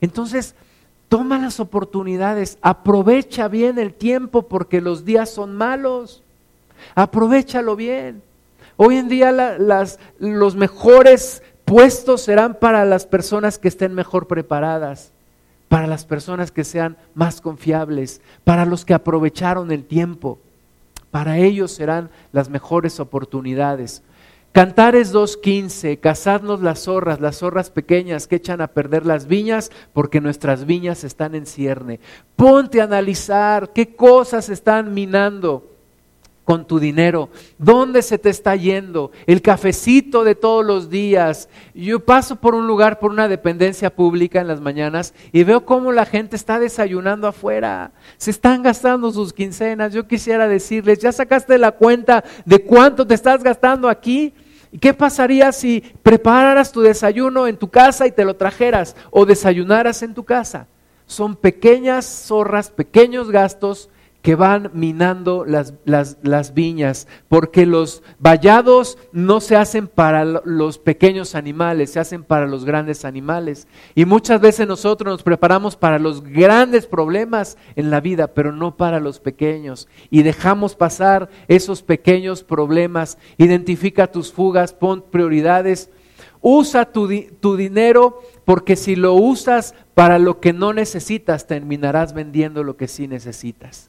Entonces, 0.00 0.54
toma 1.10 1.38
las 1.38 1.60
oportunidades, 1.60 2.56
aprovecha 2.62 3.48
bien 3.48 3.78
el 3.78 3.92
tiempo 3.92 4.48
porque 4.48 4.80
los 4.80 5.04
días 5.04 5.28
son 5.28 5.54
malos. 5.54 6.22
Aprovechalo 6.94 7.76
bien. 7.76 8.22
Hoy 8.78 8.96
en 8.96 9.08
día 9.08 9.32
las, 9.32 9.98
los 10.18 10.56
mejores 10.56 11.42
puestos 11.66 12.22
serán 12.22 12.54
para 12.54 12.86
las 12.86 13.04
personas 13.04 13.58
que 13.58 13.68
estén 13.68 13.92
mejor 13.92 14.28
preparadas 14.28 15.12
para 15.68 15.86
las 15.86 16.04
personas 16.04 16.50
que 16.50 16.64
sean 16.64 16.96
más 17.14 17.40
confiables, 17.40 18.20
para 18.44 18.64
los 18.64 18.84
que 18.84 18.94
aprovecharon 18.94 19.72
el 19.72 19.84
tiempo. 19.84 20.38
Para 21.10 21.38
ellos 21.38 21.72
serán 21.72 22.10
las 22.32 22.48
mejores 22.50 23.00
oportunidades. 23.00 24.02
Cantares 24.52 25.12
2.15, 25.12 26.00
cazadnos 26.00 26.62
las 26.62 26.84
zorras, 26.84 27.20
las 27.20 27.38
zorras 27.38 27.70
pequeñas 27.70 28.26
que 28.26 28.36
echan 28.36 28.62
a 28.62 28.68
perder 28.68 29.04
las 29.04 29.26
viñas 29.26 29.70
porque 29.92 30.20
nuestras 30.20 30.64
viñas 30.64 31.04
están 31.04 31.34
en 31.34 31.44
cierne. 31.44 32.00
Ponte 32.36 32.80
a 32.80 32.84
analizar 32.84 33.74
qué 33.74 33.94
cosas 33.94 34.48
están 34.48 34.94
minando 34.94 35.75
con 36.46 36.64
tu 36.64 36.78
dinero? 36.78 37.28
¿Dónde 37.58 38.02
se 38.02 38.18
te 38.18 38.30
está 38.30 38.54
yendo? 38.54 39.10
El 39.26 39.42
cafecito 39.42 40.22
de 40.22 40.36
todos 40.36 40.64
los 40.64 40.88
días. 40.88 41.48
Yo 41.74 42.04
paso 42.04 42.36
por 42.36 42.54
un 42.54 42.68
lugar, 42.68 43.00
por 43.00 43.10
una 43.10 43.26
dependencia 43.26 43.94
pública 43.94 44.40
en 44.40 44.46
las 44.46 44.60
mañanas 44.60 45.12
y 45.32 45.42
veo 45.42 45.66
cómo 45.66 45.90
la 45.90 46.06
gente 46.06 46.36
está 46.36 46.60
desayunando 46.60 47.26
afuera. 47.26 47.90
Se 48.16 48.30
están 48.30 48.62
gastando 48.62 49.10
sus 49.10 49.32
quincenas. 49.32 49.92
Yo 49.92 50.06
quisiera 50.06 50.46
decirles, 50.46 51.00
¿ya 51.00 51.10
sacaste 51.10 51.58
la 51.58 51.72
cuenta 51.72 52.22
de 52.44 52.62
cuánto 52.62 53.04
te 53.04 53.14
estás 53.14 53.42
gastando 53.42 53.88
aquí? 53.88 54.32
¿Qué 54.80 54.94
pasaría 54.94 55.50
si 55.50 55.80
prepararas 56.04 56.70
tu 56.70 56.80
desayuno 56.80 57.48
en 57.48 57.56
tu 57.56 57.68
casa 57.68 58.06
y 58.06 58.12
te 58.12 58.24
lo 58.24 58.36
trajeras 58.36 58.94
o 59.10 59.26
desayunaras 59.26 60.00
en 60.02 60.14
tu 60.14 60.22
casa? 60.22 60.68
Son 61.06 61.34
pequeñas 61.34 62.06
zorras, 62.06 62.70
pequeños 62.70 63.32
gastos 63.32 63.90
que 64.26 64.34
van 64.34 64.72
minando 64.74 65.44
las, 65.44 65.74
las, 65.84 66.52
viñas, 66.52 67.06
porque 67.28 67.64
los 67.64 68.02
vallados 68.18 68.98
no 69.12 69.40
se 69.40 69.54
hacen 69.54 69.86
para 69.86 70.24
los 70.24 70.78
pequeños 70.78 71.36
animales, 71.36 71.92
se 71.92 72.00
hacen 72.00 72.24
para 72.24 72.48
los 72.48 72.64
grandes 72.64 73.04
animales. 73.04 73.68
Y 73.94 74.04
muchas 74.04 74.40
veces 74.40 74.66
nosotros 74.66 75.12
nos 75.12 75.22
preparamos 75.22 75.76
para 75.76 76.00
los 76.00 76.24
grandes 76.24 76.88
problemas 76.88 77.56
en 77.76 77.88
la 77.88 78.00
vida, 78.00 78.34
pero 78.34 78.50
no 78.50 78.76
para 78.76 78.98
los 78.98 79.20
pequeños. 79.20 79.86
Y 80.10 80.24
dejamos 80.24 80.74
pasar 80.74 81.30
esos 81.46 81.84
pequeños 81.84 82.42
problemas. 82.42 83.18
Identifica 83.38 84.08
tus 84.08 84.32
fugas, 84.32 84.72
pon 84.72 85.04
prioridades. 85.08 85.88
Usa 86.40 86.90
tu, 86.90 87.08
tu 87.38 87.54
dinero 87.54 88.22
porque 88.44 88.74
si 88.74 88.96
lo 88.96 89.14
usas 89.14 89.76
para 89.94 90.18
lo 90.18 90.40
que 90.40 90.52
no 90.52 90.72
necesitas, 90.72 91.46
terminarás 91.46 92.12
vendiendo 92.12 92.64
lo 92.64 92.76
que 92.76 92.88
sí 92.88 93.06
necesitas. 93.06 93.88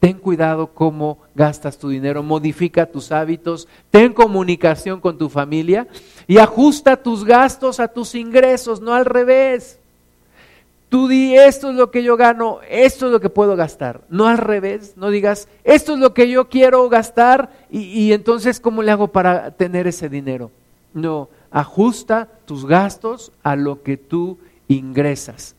Ten 0.00 0.18
cuidado 0.18 0.68
cómo 0.68 1.18
gastas 1.34 1.78
tu 1.78 1.90
dinero, 1.90 2.22
modifica 2.22 2.86
tus 2.86 3.12
hábitos, 3.12 3.68
ten 3.90 4.14
comunicación 4.14 4.98
con 4.98 5.18
tu 5.18 5.28
familia 5.28 5.86
y 6.26 6.38
ajusta 6.38 6.96
tus 6.96 7.22
gastos 7.22 7.80
a 7.80 7.88
tus 7.88 8.14
ingresos, 8.14 8.80
no 8.80 8.94
al 8.94 9.04
revés. 9.04 9.78
Tú 10.88 11.06
di, 11.06 11.36
esto 11.36 11.68
es 11.68 11.76
lo 11.76 11.90
que 11.90 12.02
yo 12.02 12.16
gano, 12.16 12.60
esto 12.68 13.06
es 13.06 13.12
lo 13.12 13.20
que 13.20 13.28
puedo 13.28 13.56
gastar, 13.56 14.00
no 14.08 14.26
al 14.26 14.38
revés, 14.38 14.94
no 14.96 15.10
digas, 15.10 15.48
esto 15.64 15.92
es 15.92 16.00
lo 16.00 16.14
que 16.14 16.30
yo 16.30 16.48
quiero 16.48 16.88
gastar 16.88 17.50
y, 17.70 17.80
y 17.80 18.12
entonces 18.14 18.58
¿cómo 18.58 18.82
le 18.82 18.90
hago 18.90 19.08
para 19.08 19.50
tener 19.50 19.86
ese 19.86 20.08
dinero? 20.08 20.50
No, 20.94 21.28
ajusta 21.50 22.26
tus 22.46 22.64
gastos 22.64 23.32
a 23.42 23.54
lo 23.54 23.82
que 23.82 23.98
tú 23.98 24.38
ingresas. 24.66 25.54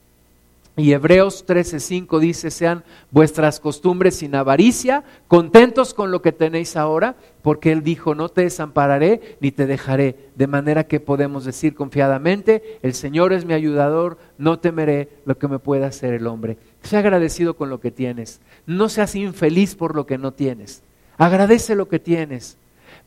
Y 0.82 0.93
Hebreos 0.93 1.45
13:5 1.45 2.17
dice, 2.19 2.49
sean 2.49 2.84
vuestras 3.11 3.59
costumbres 3.59 4.15
sin 4.15 4.34
avaricia, 4.34 5.03
contentos 5.27 5.93
con 5.93 6.09
lo 6.09 6.23
que 6.23 6.32
tenéis 6.32 6.75
ahora, 6.75 7.17
porque 7.43 7.71
Él 7.71 7.84
dijo, 7.84 8.15
no 8.15 8.29
te 8.29 8.41
desampararé 8.41 9.38
ni 9.41 9.51
te 9.51 9.67
dejaré. 9.67 10.32
De 10.34 10.47
manera 10.47 10.86
que 10.86 10.99
podemos 10.99 11.45
decir 11.45 11.75
confiadamente, 11.75 12.79
el 12.82 12.95
Señor 12.95 13.32
es 13.32 13.45
mi 13.45 13.53
ayudador, 13.53 14.17
no 14.39 14.57
temeré 14.57 15.09
lo 15.25 15.38
que 15.38 15.47
me 15.47 15.59
pueda 15.59 15.86
hacer 15.86 16.15
el 16.15 16.25
hombre. 16.25 16.57
Sea 16.82 16.97
agradecido 16.97 17.55
con 17.55 17.69
lo 17.69 17.79
que 17.79 17.91
tienes. 17.91 18.41
No 18.65 18.89
seas 18.89 19.13
infeliz 19.13 19.75
por 19.75 19.95
lo 19.95 20.07
que 20.07 20.17
no 20.17 20.32
tienes. 20.32 20.82
Agradece 21.19 21.75
lo 21.75 21.89
que 21.89 21.99
tienes. 21.99 22.57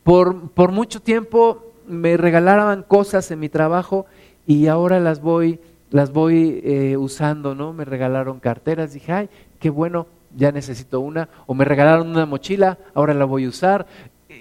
Por, 0.04 0.50
por 0.50 0.70
mucho 0.70 1.02
tiempo 1.02 1.72
me 1.88 2.16
regalaban 2.16 2.84
cosas 2.84 3.32
en 3.32 3.40
mi 3.40 3.48
trabajo 3.48 4.06
y 4.46 4.68
ahora 4.68 5.00
las 5.00 5.20
voy 5.20 5.58
las 5.90 6.12
voy 6.12 6.60
eh, 6.64 6.96
usando, 6.96 7.54
¿no? 7.54 7.72
Me 7.72 7.84
regalaron 7.84 8.40
carteras, 8.40 8.92
dije, 8.92 9.12
ay, 9.12 9.28
qué 9.60 9.70
bueno, 9.70 10.06
ya 10.36 10.52
necesito 10.52 11.00
una, 11.00 11.28
o 11.46 11.54
me 11.54 11.64
regalaron 11.64 12.08
una 12.08 12.26
mochila, 12.26 12.78
ahora 12.94 13.14
la 13.14 13.24
voy 13.24 13.44
a 13.44 13.48
usar. 13.48 13.86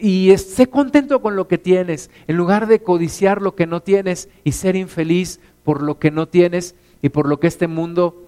Y 0.02 0.36
sé 0.38 0.68
contento 0.68 1.22
con 1.22 1.36
lo 1.36 1.48
que 1.48 1.58
tienes, 1.58 2.10
en 2.28 2.38
lugar 2.38 2.68
de 2.68 2.82
codiciar 2.82 3.42
lo 3.42 3.56
que 3.56 3.68
no 3.68 3.82
tienes 3.82 4.30
y 4.44 4.54
ser 4.54 4.76
infeliz 4.76 5.40
por 5.64 5.82
lo 5.82 6.00
que 6.00 6.12
no 6.12 6.28
tienes 6.28 6.76
y 7.02 7.10
por 7.10 7.28
lo 7.28 7.40
que 7.40 7.48
este 7.48 7.68
mundo 7.68 8.28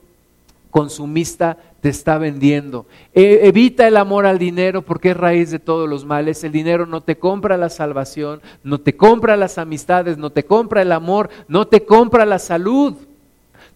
consumista 0.69 1.57
te 1.85 1.89
está 1.89 2.17
vendiendo. 2.17 2.87
E, 3.13 3.41
evita 3.43 3.87
el 3.87 3.97
amor 3.97 4.25
al 4.25 4.39
dinero 4.39 4.81
porque 4.81 5.11
es 5.11 5.17
raíz 5.17 5.51
de 5.51 5.59
todos 5.59 5.87
los 5.87 6.03
males. 6.03 6.43
El 6.43 6.51
dinero 6.51 6.87
no 6.87 7.01
te 7.01 7.19
compra 7.19 7.57
la 7.57 7.69
salvación, 7.69 8.41
no 8.63 8.79
te 8.79 8.97
compra 8.97 9.37
las 9.37 9.59
amistades, 9.59 10.17
no 10.17 10.31
te 10.31 10.45
compra 10.45 10.81
el 10.81 10.91
amor, 10.91 11.29
no 11.47 11.67
te 11.67 11.85
compra 11.85 12.25
la 12.25 12.39
salud. 12.39 12.95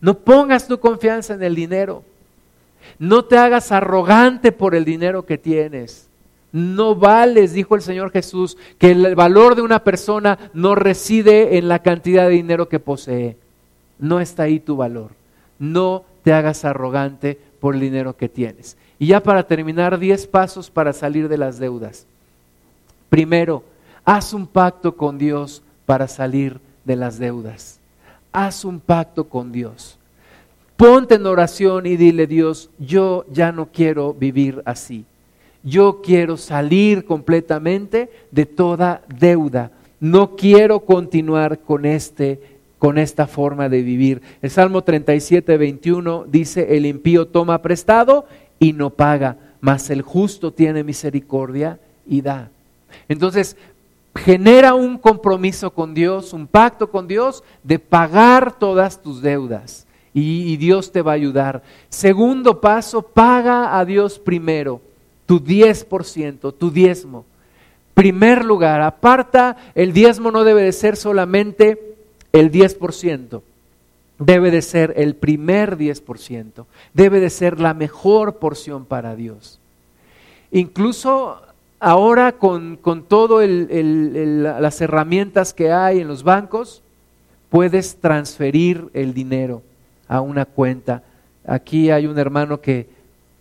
No 0.02 0.16
pongas 0.16 0.68
tu 0.68 0.80
confianza 0.80 1.36
en 1.36 1.44
el 1.44 1.54
dinero. 1.54 2.04
No 2.98 3.26
te 3.26 3.38
hagas 3.38 3.72
arrogante 3.72 4.52
por 4.52 4.74
el 4.74 4.86
dinero 4.86 5.28
que 5.28 5.38
tienes. 5.38 6.10
No 6.52 6.96
vales, 6.96 7.54
dijo 7.54 7.76
el 7.76 7.84
Señor 7.84 8.10
Jesús, 8.10 8.58
que 8.80 8.90
el 8.90 9.14
valor 9.14 9.54
de 9.54 9.62
una 9.62 9.84
persona 9.84 10.50
no 10.56 10.74
reside 10.74 11.60
en 11.60 11.68
la 11.68 11.84
cantidad 11.84 12.24
de 12.24 12.32
dinero 12.32 12.70
que 12.70 12.80
posee. 12.80 13.38
No 14.00 14.20
está 14.20 14.44
ahí 14.44 14.60
tu 14.60 14.78
valor. 14.78 15.12
No 15.60 16.06
te 16.24 16.34
hagas 16.34 16.66
arrogante 16.66 17.49
por 17.60 17.76
el 17.76 17.82
dinero 17.82 18.16
que 18.16 18.30
tienes. 18.30 18.78
Y 18.98 19.08
ya 19.08 19.22
para 19.22 19.44
terminar, 19.44 19.98
10 19.98 20.28
pasos 20.28 20.70
para 20.70 20.94
salir 20.94 21.28
de 21.28 21.38
las 21.38 21.60
deudas. 21.60 22.06
Primero, 23.10 23.64
haz 24.06 24.34
un 24.34 24.46
pacto 24.46 24.96
con 24.96 25.18
Dios 25.18 25.62
para 25.86 26.08
salir 26.08 26.60
de 26.86 26.96
las 26.96 27.18
deudas. 27.18 27.80
Haz 28.32 28.66
un 28.66 28.80
pacto 28.80 29.24
con 29.24 29.52
Dios. 29.52 29.98
Ponte 30.78 31.16
en 31.16 31.26
oración 31.26 31.86
y 31.86 31.98
dile, 31.98 32.28
Dios, 32.28 32.70
yo 32.78 33.26
ya 33.32 33.52
no 33.52 33.68
quiero 33.68 34.14
vivir 34.14 34.62
así. 34.66 35.06
Yo 35.64 36.02
quiero 36.02 36.38
salir 36.38 37.06
completamente 37.06 38.10
de 38.32 38.46
toda 38.46 39.02
deuda. 39.08 39.72
No 40.00 40.36
quiero 40.38 40.80
continuar 40.82 41.60
con 41.60 41.86
este 41.86 42.59
con 42.80 42.98
esta 42.98 43.28
forma 43.28 43.70
de 43.70 43.84
vivir. 43.84 44.22
El 44.42 44.50
Salmo 44.50 44.84
37, 44.84 45.58
21 45.58 46.26
dice, 46.28 46.78
el 46.78 46.86
impío 46.86 47.28
toma 47.28 47.62
prestado 47.62 48.26
y 48.58 48.74
no 48.74 48.90
paga, 48.90 49.38
mas 49.60 49.90
el 49.90 50.02
justo 50.02 50.52
tiene 50.52 50.84
misericordia 50.84 51.80
y 52.08 52.22
da. 52.22 52.50
Entonces, 53.10 53.58
genera 54.16 54.74
un 54.74 54.98
compromiso 54.98 55.72
con 55.72 55.94
Dios, 55.94 56.34
un 56.34 56.48
pacto 56.48 56.90
con 56.90 57.08
Dios 57.08 57.44
de 57.64 57.78
pagar 57.78 58.58
todas 58.58 59.02
tus 59.02 59.22
deudas 59.22 59.86
y, 60.14 60.52
y 60.52 60.58
Dios 60.58 60.92
te 60.92 61.02
va 61.02 61.12
a 61.12 61.16
ayudar. 61.16 61.62
Segundo 61.90 62.62
paso, 62.62 63.02
paga 63.02 63.78
a 63.78 63.86
Dios 63.86 64.18
primero 64.18 64.82
tu 65.26 65.40
10%, 65.40 66.56
tu 66.58 66.72
diezmo. 66.72 67.26
Primer 67.94 68.46
lugar, 68.46 68.82
aparta, 68.82 69.58
el 69.76 69.92
diezmo 69.92 70.32
no 70.32 70.46
debe 70.46 70.64
de 70.64 70.72
ser 70.72 70.96
solamente 70.96 71.89
el 72.34 72.52
10%, 72.52 73.42
debe 74.20 74.52
de 74.52 74.62
ser 74.62 74.94
el 74.98 75.16
primer 75.16 75.78
10%, 75.78 76.66
debe 76.94 77.20
de 77.20 77.30
ser 77.30 77.60
la 77.60 77.74
mejor 77.74 78.38
porción 78.38 78.86
para 78.86 79.16
Dios. 79.16 79.60
Incluso 80.52 81.42
ahora 81.80 82.34
con, 82.34 82.78
con 82.78 83.04
todas 83.04 83.48
las 83.50 84.82
herramientas 84.82 85.54
que 85.54 85.72
hay 85.72 86.00
en 86.00 86.08
los 86.08 86.24
bancos, 86.24 86.82
puedes 87.50 87.96
transferir 87.98 88.90
el 88.94 89.14
dinero 89.14 89.62
a 90.08 90.22
una 90.22 90.46
cuenta. 90.46 91.04
Aquí 91.46 91.90
hay 91.90 92.06
un 92.06 92.20
hermano 92.20 92.62
que 92.62 92.90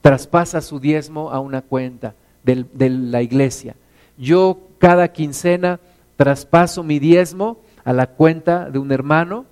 traspasa 0.01 0.61
su 0.61 0.79
diezmo 0.79 1.31
a 1.31 1.41
una 1.41 1.63
cuenta 1.63 2.15
de 2.45 2.89
la 2.89 3.21
iglesia. 3.21 3.75
Yo 4.17 4.59
cada 4.79 5.09
quincena 5.09 5.81
traspaso 6.17 6.83
mi 6.83 6.99
diezmo 6.99 7.59
a 7.89 7.95
la 7.95 8.07
cuenta 8.07 8.69
de 8.69 8.79
un 8.79 8.93
hermano 8.93 9.47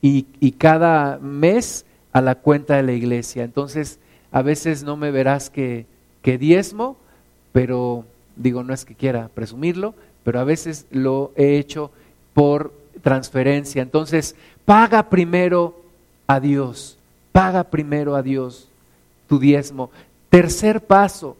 y, 0.00 0.22
cada 0.52 1.18
mes 1.18 1.84
a 2.10 2.22
la 2.22 2.36
cuenta 2.36 2.76
de 2.76 2.82
la 2.82 2.92
iglesia. 2.92 3.44
Entonces, 3.44 3.98
a 4.32 4.40
veces 4.40 4.82
no 4.82 4.96
me 4.96 5.10
verás 5.10 5.50
que, 5.50 5.84
que 6.22 6.38
diezmo, 6.38 6.96
pero 7.52 8.06
digo, 8.34 8.62
no 8.62 8.72
es 8.72 8.86
que 8.86 8.94
quiera 8.94 9.28
presumirlo, 9.28 9.92
pero 10.24 10.40
a 10.40 10.44
veces 10.44 10.86
lo 10.90 11.32
he 11.36 11.58
hecho 11.58 11.90
por 12.32 12.72
transferencia. 13.02 13.82
Entonces, 13.82 14.36
paga 14.64 15.10
primero 15.10 15.82
a 16.26 16.40
Dios, 16.40 16.96
paga 17.30 17.64
primero 17.64 18.16
a 18.16 18.22
Dios 18.22 18.70
tu 19.28 19.38
diezmo. 19.38 19.90
Tercer 20.30 20.80
paso, 20.80 21.36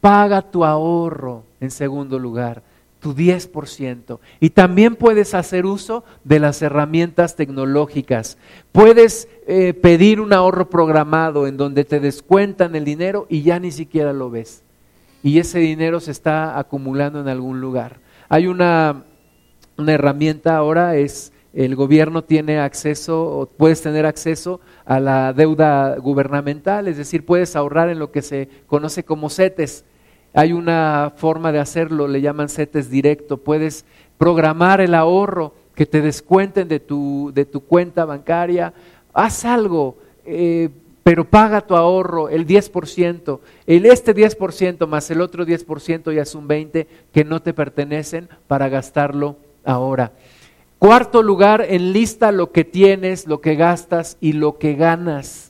paga 0.00 0.42
tu 0.42 0.64
ahorro 0.64 1.44
en 1.60 1.70
segundo 1.70 2.18
lugar 2.18 2.60
tu 3.00 3.14
10%. 3.14 4.20
Y 4.38 4.50
también 4.50 4.94
puedes 4.94 5.34
hacer 5.34 5.66
uso 5.66 6.04
de 6.22 6.38
las 6.38 6.62
herramientas 6.62 7.34
tecnológicas. 7.34 8.38
Puedes 8.72 9.26
eh, 9.46 9.74
pedir 9.74 10.20
un 10.20 10.32
ahorro 10.32 10.70
programado 10.70 11.46
en 11.46 11.56
donde 11.56 11.84
te 11.84 11.98
descuentan 11.98 12.76
el 12.76 12.84
dinero 12.84 13.26
y 13.28 13.42
ya 13.42 13.58
ni 13.58 13.72
siquiera 13.72 14.12
lo 14.12 14.30
ves. 14.30 14.62
Y 15.22 15.38
ese 15.38 15.58
dinero 15.58 16.00
se 16.00 16.12
está 16.12 16.58
acumulando 16.58 17.20
en 17.20 17.28
algún 17.28 17.60
lugar. 17.60 18.00
Hay 18.28 18.46
una, 18.46 19.04
una 19.76 19.92
herramienta 19.92 20.56
ahora, 20.56 20.96
es 20.96 21.32
el 21.52 21.74
gobierno 21.74 22.22
tiene 22.22 22.60
acceso, 22.60 23.22
o 23.24 23.46
puedes 23.46 23.82
tener 23.82 24.06
acceso 24.06 24.60
a 24.84 25.00
la 25.00 25.32
deuda 25.32 25.96
gubernamental, 25.96 26.86
es 26.86 26.96
decir, 26.96 27.26
puedes 27.26 27.56
ahorrar 27.56 27.88
en 27.88 27.98
lo 27.98 28.12
que 28.12 28.22
se 28.22 28.48
conoce 28.68 29.04
como 29.04 29.30
CETES 29.30 29.84
hay 30.32 30.52
una 30.52 31.12
forma 31.16 31.52
de 31.52 31.58
hacerlo, 31.58 32.06
le 32.06 32.20
llaman 32.20 32.48
CETES 32.48 32.90
directo. 32.90 33.38
Puedes 33.38 33.84
programar 34.18 34.80
el 34.80 34.94
ahorro, 34.94 35.54
que 35.74 35.86
te 35.86 36.02
descuenten 36.02 36.68
de 36.68 36.78
tu, 36.78 37.32
de 37.34 37.46
tu 37.46 37.60
cuenta 37.60 38.04
bancaria. 38.04 38.74
Haz 39.14 39.44
algo, 39.44 39.96
eh, 40.26 40.68
pero 41.02 41.24
paga 41.24 41.62
tu 41.62 41.74
ahorro, 41.74 42.28
el 42.28 42.46
10%. 42.46 43.40
El, 43.66 43.86
este 43.86 44.14
10% 44.14 44.86
más 44.86 45.10
el 45.10 45.20
otro 45.20 45.46
10% 45.46 46.12
ya 46.14 46.22
es 46.22 46.34
un 46.34 46.46
20% 46.46 46.86
que 47.12 47.24
no 47.24 47.40
te 47.40 47.54
pertenecen 47.54 48.28
para 48.46 48.68
gastarlo 48.68 49.36
ahora. 49.64 50.12
Cuarto 50.78 51.22
lugar, 51.22 51.64
enlista 51.68 52.30
lo 52.30 52.52
que 52.52 52.64
tienes, 52.64 53.26
lo 53.26 53.40
que 53.40 53.54
gastas 53.54 54.16
y 54.20 54.34
lo 54.34 54.58
que 54.58 54.74
ganas 54.74 55.49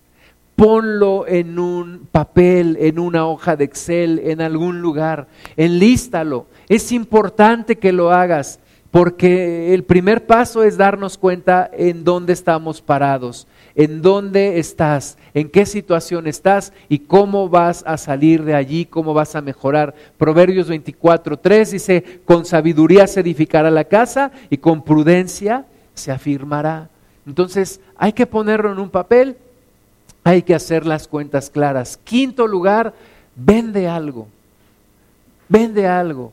ponlo 0.60 1.26
en 1.26 1.58
un 1.58 2.06
papel, 2.12 2.76
en 2.82 2.98
una 2.98 3.26
hoja 3.26 3.56
de 3.56 3.64
Excel, 3.64 4.20
en 4.22 4.42
algún 4.42 4.82
lugar, 4.82 5.26
enlístalo. 5.56 6.48
Es 6.68 6.92
importante 6.92 7.78
que 7.78 7.92
lo 7.92 8.12
hagas 8.12 8.60
porque 8.90 9.72
el 9.72 9.84
primer 9.84 10.26
paso 10.26 10.62
es 10.62 10.76
darnos 10.76 11.16
cuenta 11.16 11.70
en 11.72 12.04
dónde 12.04 12.34
estamos 12.34 12.82
parados, 12.82 13.46
en 13.74 14.02
dónde 14.02 14.58
estás, 14.58 15.16
en 15.32 15.48
qué 15.48 15.64
situación 15.64 16.26
estás 16.26 16.74
y 16.90 16.98
cómo 16.98 17.48
vas 17.48 17.82
a 17.86 17.96
salir 17.96 18.44
de 18.44 18.54
allí, 18.54 18.84
cómo 18.84 19.14
vas 19.14 19.34
a 19.36 19.40
mejorar. 19.40 19.94
Proverbios 20.18 20.68
24, 20.68 21.38
3 21.38 21.70
dice, 21.70 22.20
con 22.26 22.44
sabiduría 22.44 23.06
se 23.06 23.20
edificará 23.20 23.70
la 23.70 23.84
casa 23.84 24.30
y 24.50 24.58
con 24.58 24.84
prudencia 24.84 25.64
se 25.94 26.12
afirmará. 26.12 26.90
Entonces 27.26 27.80
hay 27.96 28.12
que 28.12 28.26
ponerlo 28.26 28.70
en 28.72 28.78
un 28.78 28.90
papel 28.90 29.38
hay 30.24 30.42
que 30.42 30.54
hacer 30.54 30.86
las 30.86 31.08
cuentas 31.08 31.50
claras. 31.50 31.96
Quinto 31.96 32.46
lugar, 32.46 32.94
vende 33.34 33.88
algo. 33.88 34.28
Vende 35.48 35.86
algo. 35.86 36.32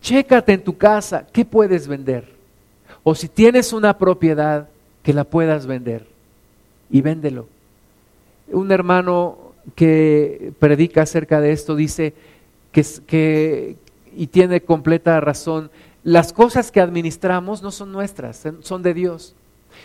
Chécate 0.00 0.52
en 0.52 0.64
tu 0.64 0.76
casa, 0.76 1.26
¿qué 1.32 1.44
puedes 1.44 1.88
vender? 1.88 2.32
O 3.02 3.14
si 3.14 3.28
tienes 3.28 3.72
una 3.72 3.98
propiedad, 3.98 4.68
que 5.02 5.12
la 5.14 5.24
puedas 5.24 5.66
vender. 5.66 6.06
Y 6.90 7.00
véndelo. 7.00 7.48
Un 8.48 8.70
hermano 8.72 9.38
que 9.74 10.52
predica 10.58 11.02
acerca 11.02 11.40
de 11.40 11.52
esto 11.52 11.74
dice 11.76 12.14
que, 12.72 13.76
y 14.14 14.26
tiene 14.26 14.60
completa 14.60 15.20
razón, 15.20 15.70
las 16.04 16.32
cosas 16.32 16.70
que 16.70 16.80
administramos 16.80 17.62
no 17.62 17.70
son 17.70 17.92
nuestras, 17.92 18.46
son 18.60 18.82
de 18.82 18.94
Dios. 18.94 19.34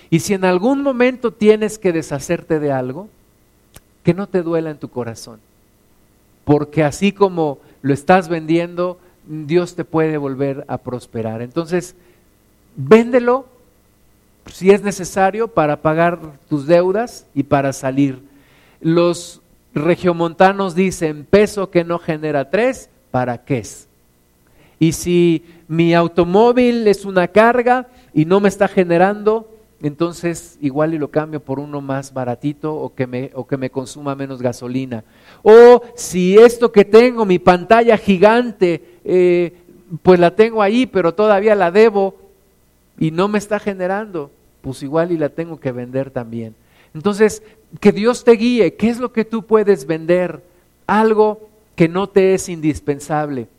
Y 0.10 0.20
si 0.20 0.34
en 0.34 0.46
algún 0.46 0.82
momento 0.82 1.32
tienes 1.32 1.78
que 1.78 1.92
deshacerte 1.92 2.60
de 2.60 2.72
algo, 2.72 3.10
que 4.04 4.14
no 4.14 4.28
te 4.28 4.42
duela 4.42 4.70
en 4.70 4.78
tu 4.78 4.90
corazón. 4.90 5.40
Porque 6.46 6.84
así 6.84 7.12
como 7.12 7.60
lo 7.82 7.94
estás 7.94 8.28
vendiendo, 8.30 9.00
Dios 9.26 9.76
te 9.76 9.86
puede 9.86 10.18
volver 10.18 10.66
a 10.68 10.78
prosperar. 10.78 11.42
Entonces, 11.42 11.96
véndelo 12.76 13.48
si 14.48 14.72
es 14.72 14.84
necesario 14.84 15.48
para 15.48 15.82
pagar 15.82 16.20
tus 16.50 16.68
deudas 16.68 17.26
y 17.34 17.44
para 17.44 17.72
salir. 17.74 18.22
Los 18.82 19.42
regiomontanos 19.74 20.76
dicen, 20.76 21.26
peso 21.26 21.70
que 21.70 21.84
no 21.84 21.98
genera 22.00 22.50
tres, 22.50 22.90
¿para 23.12 23.40
qué 23.46 23.60
es? 23.60 23.88
Y 24.80 24.92
si 24.92 25.46
mi 25.68 25.94
automóvil 25.94 26.88
es 26.88 27.06
una 27.06 27.30
carga 27.30 27.88
y 28.14 28.26
no 28.26 28.42
me 28.42 28.50
está 28.50 28.68
generando, 28.68 29.50
entonces 29.84 30.58
igual 30.62 30.94
y 30.94 30.98
lo 30.98 31.12
cambio 31.12 31.42
por 31.42 31.60
uno 31.60 31.82
más 31.82 32.14
baratito 32.14 32.74
o 32.74 32.96
que 32.96 33.06
me, 33.06 33.32
o 33.36 33.46
que 33.46 33.58
me 33.58 33.70
consuma 33.70 34.16
menos 34.16 34.42
gasolina. 34.42 35.04
O 35.44 35.84
si 35.96 36.38
esto 36.38 36.72
que 36.72 36.86
tengo, 36.86 37.26
mi 37.26 37.38
pantalla 37.38 37.98
gigante, 37.98 38.82
eh, 39.04 39.54
pues 40.02 40.22
la 40.22 40.34
tengo 40.36 40.62
ahí, 40.62 40.86
pero 40.86 41.14
todavía 41.14 41.54
la 41.54 41.70
debo 41.70 42.16
y 42.98 43.12
no 43.12 43.28
me 43.28 43.38
está 43.38 43.60
generando, 43.60 44.32
pues 44.62 44.82
igual 44.84 45.12
y 45.12 45.18
la 45.18 45.28
tengo 45.28 45.60
que 45.60 45.74
vender 45.74 46.12
también. 46.12 46.56
Entonces, 46.94 47.44
que 47.82 47.92
Dios 47.92 48.24
te 48.24 48.32
guíe. 48.32 48.76
¿Qué 48.76 48.90
es 48.90 49.00
lo 49.00 49.12
que 49.12 49.26
tú 49.26 49.44
puedes 49.44 49.86
vender? 49.86 50.42
Algo 50.88 51.50
que 51.76 51.90
no 51.90 52.08
te 52.08 52.34
es 52.34 52.48
indispensable. 52.48 53.50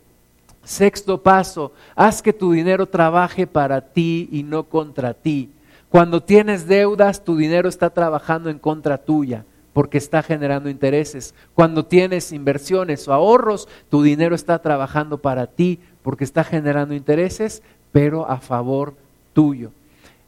Sexto 0.63 1.23
paso, 1.23 1.73
haz 1.95 2.23
que 2.23 2.33
tu 2.33 2.53
dinero 2.53 2.87
trabaje 2.87 3.47
para 3.47 3.83
ti 3.83 4.31
y 4.33 4.43
no 4.43 4.63
contra 4.65 5.13
ti. 5.13 5.51
Cuando 5.95 6.25
tienes 6.25 6.67
deudas, 6.67 7.23
tu 7.23 7.37
dinero 7.37 7.69
está 7.69 7.89
trabajando 7.89 8.51
en 8.51 8.59
contra 8.59 8.99
tuya 8.99 9.45
porque 9.73 9.97
está 9.97 10.25
generando 10.25 10.69
intereses. 10.69 11.37
Cuando 11.55 11.87
tienes 11.87 12.33
inversiones 12.33 13.07
o 13.07 13.13
ahorros, 13.13 13.69
tu 13.91 14.03
dinero 14.03 14.35
está 14.35 14.59
trabajando 14.59 15.19
para 15.19 15.47
ti 15.47 15.79
porque 16.03 16.25
está 16.25 16.43
generando 16.43 16.97
intereses, 16.97 17.63
pero 17.93 18.29
a 18.29 18.39
favor 18.39 18.97
tuyo. 19.35 19.71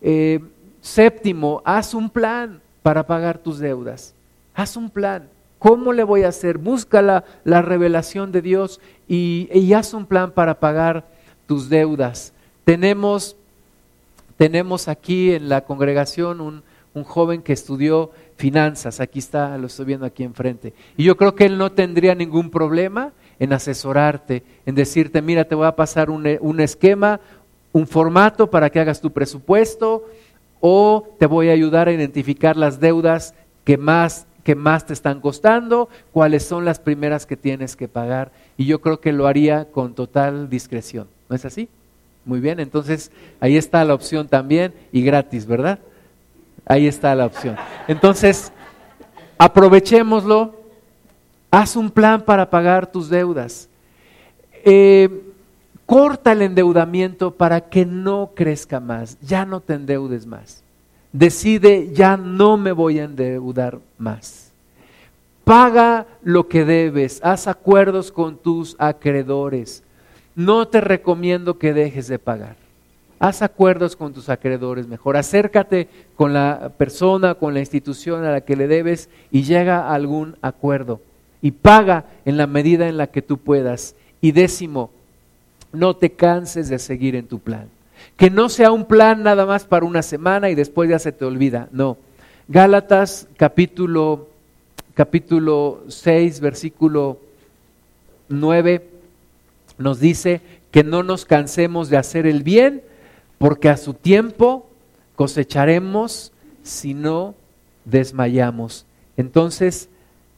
Eh, 0.01 0.39
séptimo, 0.81 1.63
haz 1.65 1.95
un 1.95 2.11
plan 2.11 2.61
para 2.85 3.05
pagar 3.05 3.39
tus 3.39 3.59
deudas. 3.59 4.15
Haz 4.55 4.77
un 4.77 4.89
plan. 4.89 5.29
¿Cómo 5.59 5.93
le 5.93 6.05
voy 6.05 6.23
a 6.23 6.29
hacer? 6.29 6.59
Busca 6.59 7.03
la, 7.03 7.25
revelación 7.63 8.31
de 8.31 8.41
Dios 8.41 8.81
y, 9.09 9.49
y, 9.53 9.73
haz 9.73 9.95
un 9.95 10.07
plan 10.07 10.31
para 10.31 10.61
pagar 10.61 11.09
tus 11.49 11.69
deudas. 11.69 12.33
Tenemos, 12.65 13.37
tenemos 14.37 14.89
aquí 14.89 15.33
en 15.33 15.49
la 15.49 15.63
congregación 15.63 16.41
un, 16.41 16.63
un 16.95 17.05
joven 17.05 17.43
que 17.43 17.53
estudió 17.53 18.11
finanzas, 18.37 19.01
aquí 19.01 19.19
está, 19.19 19.57
lo 19.59 19.67
estoy 19.67 19.87
viendo 19.87 20.07
aquí 20.07 20.23
enfrente. 20.25 20.73
Y 20.97 21.05
yo 21.05 21.17
creo 21.17 21.35
que 21.35 21.45
él 21.45 21.59
no 21.59 21.73
tendría 21.73 22.15
ningún 22.15 22.51
problema 22.51 23.13
en 23.39 23.53
asesorarte, 23.53 24.43
en 24.65 24.75
decirte, 24.75 25.21
mira, 25.21 25.45
te 25.45 25.55
voy 25.55 25.67
a 25.67 25.77
pasar 25.77 26.11
un, 26.11 26.27
un 26.41 26.61
esquema, 26.61 27.21
un 27.73 27.87
formato 27.87 28.51
para 28.51 28.71
que 28.71 28.81
hagas 28.81 29.01
tu 29.01 29.13
presupuesto 29.13 30.05
o 30.61 31.07
te 31.19 31.27
voy 31.27 31.51
a 31.51 31.53
ayudar 31.53 31.89
a 31.89 31.93
identificar 31.93 32.57
las 32.57 32.81
deudas 32.81 33.35
que 33.65 33.77
más 33.77 34.27
que 34.43 34.55
más 34.55 34.87
te 34.87 34.93
están 34.93 35.21
costando, 35.21 35.89
cuáles 36.13 36.45
son 36.45 36.65
las 36.65 36.79
primeras 36.79 37.27
que 37.27 37.37
tienes 37.37 37.75
que 37.75 37.89
pagar. 37.89 38.31
Y 38.57 38.67
yo 38.67 38.81
creo 38.81 39.01
que 39.01 39.13
lo 39.13 39.27
haría 39.27 39.73
con 39.73 39.97
total 39.97 40.49
discreción. 40.49 41.09
¿No 41.29 41.35
es 41.35 41.45
así? 41.45 41.69
Muy 42.27 42.41
bien, 42.41 42.61
entonces 42.61 43.11
ahí 43.41 43.57
está 43.57 43.83
la 43.85 43.95
opción 43.95 44.29
también 44.29 44.75
y 44.93 45.03
gratis, 45.03 45.47
¿verdad? 45.47 45.79
Ahí 46.67 46.87
está 46.87 47.15
la 47.15 47.25
opción. 47.25 47.57
Entonces, 47.89 48.53
aprovechémoslo, 49.39 50.55
haz 51.51 51.77
un 51.77 51.91
plan 51.91 52.21
para 52.21 52.51
pagar 52.51 52.87
tus 52.91 53.09
deudas. 53.09 53.71
Eh, 54.65 55.23
corta 55.87 56.33
el 56.33 56.43
endeudamiento 56.43 57.31
para 57.31 57.63
que 57.63 57.87
no 57.87 58.33
crezca 58.35 58.81
más, 58.81 59.17
ya 59.21 59.47
no 59.47 59.61
te 59.61 59.73
endeudes 59.73 60.27
más 60.27 60.67
decide, 61.19 61.93
ya 61.93 62.17
no 62.17 62.57
me 62.57 62.73
voy 62.73 62.99
a 62.99 63.05
endeudar 63.05 63.79
más. 63.99 64.53
Paga 65.45 66.07
lo 66.23 66.49
que 66.49 66.65
debes, 66.65 67.21
haz 67.23 67.47
acuerdos 67.47 68.11
con 68.11 68.37
tus 68.37 68.77
acreedores. 68.79 69.83
No 70.37 70.69
te 70.69 70.83
recomiendo 70.83 71.59
que 71.59 71.73
dejes 71.73 72.09
de 72.09 72.19
pagar. 72.19 72.57
Haz 73.19 73.41
acuerdos 73.41 73.97
con 73.97 74.13
tus 74.13 74.29
acreedores 74.29 74.87
mejor. 74.87 75.17
Acércate 75.17 75.89
con 76.15 76.35
la 76.35 76.73
persona, 76.77 77.35
con 77.35 77.55
la 77.55 77.61
institución 77.61 78.23
a 78.25 78.31
la 78.31 78.43
que 78.43 78.55
le 78.55 78.69
debes 78.69 79.09
y 79.33 79.45
llega 79.45 79.81
a 79.81 79.95
algún 79.95 80.37
acuerdo. 80.43 81.01
Y 81.41 81.53
paga 81.53 82.05
en 82.27 82.37
la 82.37 82.47
medida 82.47 82.87
en 82.87 82.99
la 82.99 83.07
que 83.07 83.23
tú 83.23 83.39
puedas. 83.39 83.95
Y 84.21 84.33
décimo, 84.33 84.91
no 85.73 85.97
te 85.97 86.13
canses 86.13 86.69
de 86.69 86.79
seguir 86.79 87.17
en 87.17 87.27
tu 87.27 87.39
plan. 87.39 87.71
Que 88.19 88.29
no 88.29 88.51
sea 88.51 88.73
un 88.73 88.85
plan 88.85 89.23
nada 89.23 89.47
más 89.47 89.65
para 89.65 89.87
una 89.87 90.03
semana 90.03 90.51
y 90.51 90.55
después 90.55 90.91
ya 90.91 90.99
se 90.99 91.13
te 91.13 91.25
olvida. 91.25 91.69
No. 91.73 91.97
Gálatas 92.49 93.27
capítulo, 93.39 94.29
capítulo 94.95 95.83
6, 95.89 96.41
versículo 96.41 97.19
9 98.29 98.96
nos 99.79 100.01
dice 100.01 100.41
que 100.71 100.85
no 100.85 101.03
nos 101.03 101.25
cansemos 101.25 101.89
de 101.89 101.97
hacer 101.97 102.27
el 102.27 102.43
bien, 102.43 102.83
porque 103.39 103.69
a 103.69 103.77
su 103.77 103.95
tiempo 103.95 104.69
cosecharemos 105.15 106.33
si 106.63 106.95
no 106.95 107.35
desmayamos. 107.85 108.87
Entonces, 109.17 109.89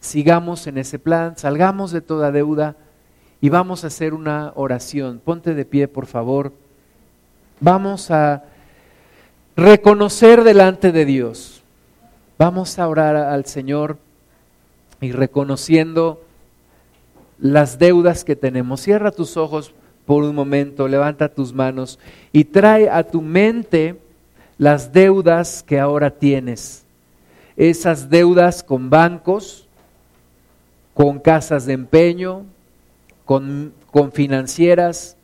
sigamos 0.01 0.67
en 0.67 0.79
ese 0.79 0.99
plan, 0.99 1.37
salgamos 1.37 1.91
de 1.91 2.01
toda 2.01 2.31
deuda 2.31 2.77
y 3.41 3.49
vamos 3.49 3.85
a 3.85 3.89
hacer 3.89 4.15
una 4.15 4.53
oración. 4.55 5.21
Ponte 5.25 5.55
de 5.55 5.65
pie, 5.65 5.89
por 5.89 6.07
favor. 6.07 6.53
Vamos 7.61 8.11
a 8.11 8.45
reconocer 9.57 10.45
delante 10.45 10.93
de 10.93 11.05
Dios. 11.05 11.63
Vamos 12.39 12.79
a 12.79 12.87
orar 12.87 13.17
al 13.17 13.47
Señor 13.47 13.99
y 15.01 15.13
reconociendo 15.13 16.23
las 17.39 17.79
deudas 17.79 18.25
que 18.25 18.37
tenemos. 18.37 18.81
Cierra 18.81 19.11
tus 19.11 19.37
ojos 19.37 19.73
por 20.07 20.25
un 20.25 20.35
momento, 20.35 20.89
levanta 20.89 21.29
tus 21.29 21.53
manos 21.53 21.99
y 22.33 22.45
trae 22.45 22.89
a 22.89 23.03
tu 23.03 23.21
mente 23.21 24.01
las 24.57 24.93
deudas 24.93 25.63
que 25.63 25.79
ahora 25.79 26.11
tienes. 26.11 26.85
Esas 27.57 28.09
deudas 28.09 28.63
con 28.63 28.91
bancos, 28.91 29.67
con 30.95 31.19
casas 31.19 31.67
de 31.67 31.75
empeño, 31.75 32.45
con, 33.25 33.73
con 33.91 34.11
financieras, 34.13 35.17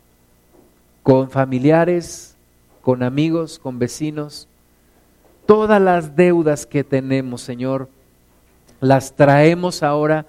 con 1.02 1.30
familiares, 1.30 2.36
con 2.80 3.02
amigos, 3.02 3.58
con 3.58 3.78
vecinos. 3.78 4.48
Todas 5.46 5.80
las 5.80 6.14
deudas 6.14 6.66
que 6.66 6.84
tenemos, 6.84 7.40
Señor, 7.40 7.88
las 8.80 9.14
traemos 9.14 9.82
ahora 9.82 10.26